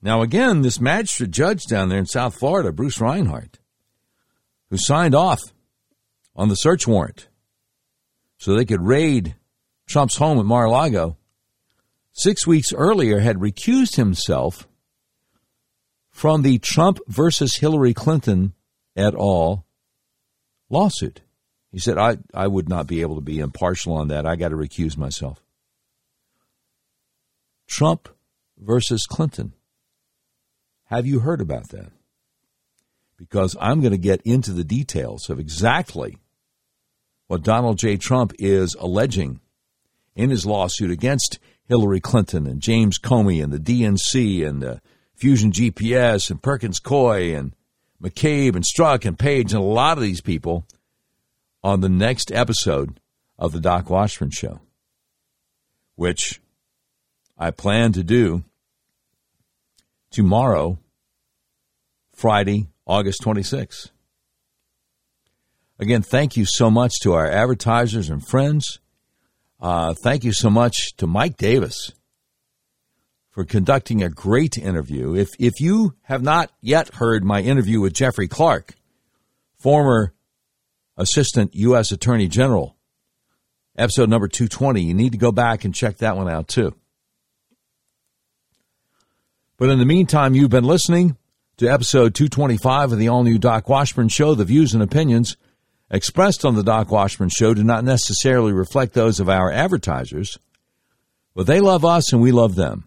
Now, 0.00 0.22
again, 0.22 0.62
this 0.62 0.80
magistrate 0.80 1.32
judge 1.32 1.64
down 1.64 1.90
there 1.90 1.98
in 1.98 2.06
South 2.06 2.34
Florida, 2.34 2.72
Bruce 2.72 2.98
Reinhart, 2.98 3.58
who 4.70 4.78
signed 4.78 5.14
off 5.14 5.38
on 6.34 6.48
the 6.48 6.54
search 6.54 6.86
warrant 6.86 7.28
so 8.38 8.54
they 8.54 8.64
could 8.64 8.80
raid 8.80 9.34
Trump's 9.86 10.16
home 10.16 10.38
at 10.38 10.46
Mar 10.46 10.64
a 10.64 10.70
Lago, 10.70 11.18
six 12.12 12.46
weeks 12.46 12.72
earlier 12.72 13.18
had 13.18 13.36
recused 13.36 13.96
himself 13.96 14.66
from 16.10 16.40
the 16.40 16.58
Trump 16.58 17.00
versus 17.06 17.56
Hillary 17.56 17.92
Clinton 17.92 18.54
et 18.96 19.14
al. 19.14 19.66
lawsuit. 20.70 21.20
He 21.74 21.80
said, 21.80 21.98
I, 21.98 22.18
I 22.32 22.46
would 22.46 22.68
not 22.68 22.86
be 22.86 23.00
able 23.00 23.16
to 23.16 23.20
be 23.20 23.40
impartial 23.40 23.94
on 23.94 24.06
that. 24.06 24.24
I 24.24 24.36
got 24.36 24.50
to 24.50 24.56
recuse 24.56 24.96
myself. 24.96 25.42
Trump 27.66 28.08
versus 28.56 29.06
Clinton. 29.06 29.54
Have 30.84 31.04
you 31.04 31.18
heard 31.18 31.40
about 31.40 31.70
that? 31.70 31.90
Because 33.18 33.56
I'm 33.60 33.80
going 33.80 33.90
to 33.90 33.98
get 33.98 34.22
into 34.22 34.52
the 34.52 34.62
details 34.62 35.28
of 35.28 35.40
exactly 35.40 36.18
what 37.26 37.42
Donald 37.42 37.78
J. 37.78 37.96
Trump 37.96 38.34
is 38.38 38.76
alleging 38.78 39.40
in 40.14 40.30
his 40.30 40.46
lawsuit 40.46 40.92
against 40.92 41.40
Hillary 41.64 41.98
Clinton 41.98 42.46
and 42.46 42.60
James 42.60 43.00
Comey 43.00 43.42
and 43.42 43.52
the 43.52 43.58
DNC 43.58 44.46
and 44.46 44.62
uh, 44.62 44.76
Fusion 45.16 45.50
GPS 45.50 46.30
and 46.30 46.40
Perkins 46.40 46.78
Coie 46.78 47.36
and 47.36 47.52
McCabe 48.00 48.54
and 48.54 48.64
Strzok 48.64 49.04
and 49.04 49.18
Page 49.18 49.52
and 49.52 49.60
a 49.60 49.64
lot 49.64 49.98
of 49.98 50.04
these 50.04 50.20
people 50.20 50.68
on 51.64 51.80
the 51.80 51.88
next 51.88 52.30
episode 52.30 53.00
of 53.38 53.52
the 53.52 53.60
Doc 53.60 53.88
Washburn 53.88 54.30
Show, 54.30 54.60
which 55.96 56.42
I 57.38 57.50
plan 57.50 57.92
to 57.92 58.04
do 58.04 58.44
tomorrow, 60.10 60.78
Friday, 62.12 62.68
August 62.86 63.22
26th. 63.22 63.88
Again, 65.78 66.02
thank 66.02 66.36
you 66.36 66.44
so 66.46 66.70
much 66.70 66.92
to 67.02 67.14
our 67.14 67.26
advertisers 67.26 68.10
and 68.10 68.24
friends. 68.24 68.78
Uh, 69.58 69.94
thank 69.94 70.22
you 70.22 70.34
so 70.34 70.50
much 70.50 70.94
to 70.98 71.06
Mike 71.06 71.38
Davis 71.38 71.92
for 73.30 73.44
conducting 73.44 74.02
a 74.02 74.10
great 74.10 74.58
interview. 74.58 75.14
If 75.14 75.30
if 75.40 75.54
you 75.60 75.94
have 76.02 76.22
not 76.22 76.52
yet 76.60 76.94
heard 76.96 77.24
my 77.24 77.40
interview 77.40 77.80
with 77.80 77.94
Jeffrey 77.94 78.28
Clark, 78.28 78.74
former 79.58 80.12
Assistant 80.96 81.54
U.S. 81.54 81.90
Attorney 81.90 82.28
General, 82.28 82.76
episode 83.76 84.08
number 84.08 84.28
220. 84.28 84.82
You 84.82 84.94
need 84.94 85.12
to 85.12 85.18
go 85.18 85.32
back 85.32 85.64
and 85.64 85.74
check 85.74 85.98
that 85.98 86.16
one 86.16 86.28
out 86.28 86.48
too. 86.48 86.74
But 89.56 89.70
in 89.70 89.78
the 89.78 89.84
meantime, 89.84 90.34
you've 90.34 90.50
been 90.50 90.64
listening 90.64 91.16
to 91.56 91.68
episode 91.68 92.14
225 92.14 92.92
of 92.92 92.98
the 92.98 93.08
all 93.08 93.22
new 93.24 93.38
Doc 93.38 93.68
Washburn 93.68 94.08
Show. 94.08 94.34
The 94.34 94.44
views 94.44 94.74
and 94.74 94.82
opinions 94.82 95.36
expressed 95.90 96.44
on 96.44 96.54
the 96.56 96.62
Doc 96.64 96.90
Washburn 96.90 97.28
Show 97.28 97.54
do 97.54 97.62
not 97.62 97.84
necessarily 97.84 98.52
reflect 98.52 98.94
those 98.94 99.20
of 99.20 99.28
our 99.28 99.50
advertisers, 99.50 100.38
But 101.34 101.46
they 101.46 101.60
love 101.60 101.84
us 101.84 102.12
and 102.12 102.20
we 102.20 102.32
love 102.32 102.54
them. 102.54 102.84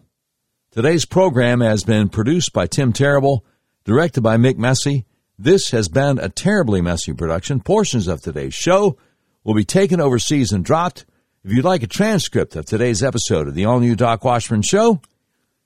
Today's 0.70 1.06
program 1.06 1.60
has 1.60 1.84
been 1.84 2.08
produced 2.08 2.52
by 2.52 2.66
Tim 2.66 2.92
Terrible, 2.92 3.44
directed 3.84 4.20
by 4.20 4.36
Mick 4.36 4.56
Messy. 4.58 5.06
This 5.40 5.70
has 5.70 5.88
been 5.88 6.18
a 6.18 6.28
terribly 6.28 6.80
messy 6.80 7.12
production. 7.12 7.60
Portions 7.60 8.08
of 8.08 8.20
today's 8.20 8.54
show 8.54 8.98
will 9.44 9.54
be 9.54 9.64
taken 9.64 10.00
overseas 10.00 10.50
and 10.50 10.64
dropped. 10.64 11.06
If 11.44 11.52
you'd 11.52 11.64
like 11.64 11.84
a 11.84 11.86
transcript 11.86 12.56
of 12.56 12.66
today's 12.66 13.04
episode 13.04 13.46
of 13.46 13.54
the 13.54 13.64
all 13.64 13.78
new 13.78 13.94
Doc 13.94 14.24
Washburn 14.24 14.62
Show, 14.62 15.00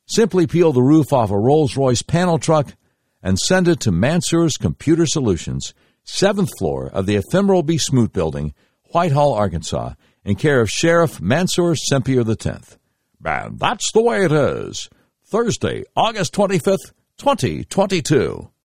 simply 0.05 0.47
peel 0.47 0.73
the 0.73 0.83
roof 0.83 1.11
off 1.11 1.31
a 1.31 1.39
Rolls 1.39 1.75
Royce 1.75 2.03
panel 2.03 2.39
truck 2.39 2.75
and 3.23 3.39
send 3.39 3.67
it 3.67 3.81
to 3.81 3.91
Mansour's 3.91 4.59
Computer 4.59 5.07
Solutions, 5.07 5.73
seventh 6.05 6.51
floor 6.59 6.89
of 6.89 7.07
the 7.07 7.17
Ephemeral 7.17 7.63
B. 7.63 7.79
Smoot 7.79 8.13
Building, 8.13 8.53
Whitehall, 8.91 9.33
Arkansas, 9.33 9.95
in 10.23 10.37
care 10.37 10.61
of 10.61 10.69
Sheriff 10.69 11.19
Mansour 11.19 11.77
Sempier 11.91 12.29
X. 12.29 12.77
And 13.25 13.59
that's 13.59 13.91
the 13.93 14.03
way 14.03 14.27
it 14.27 14.33
is. 14.33 14.91
Thursday, 15.25 15.85
August 15.97 16.35
25th, 16.35 16.93
2022. 17.17 18.53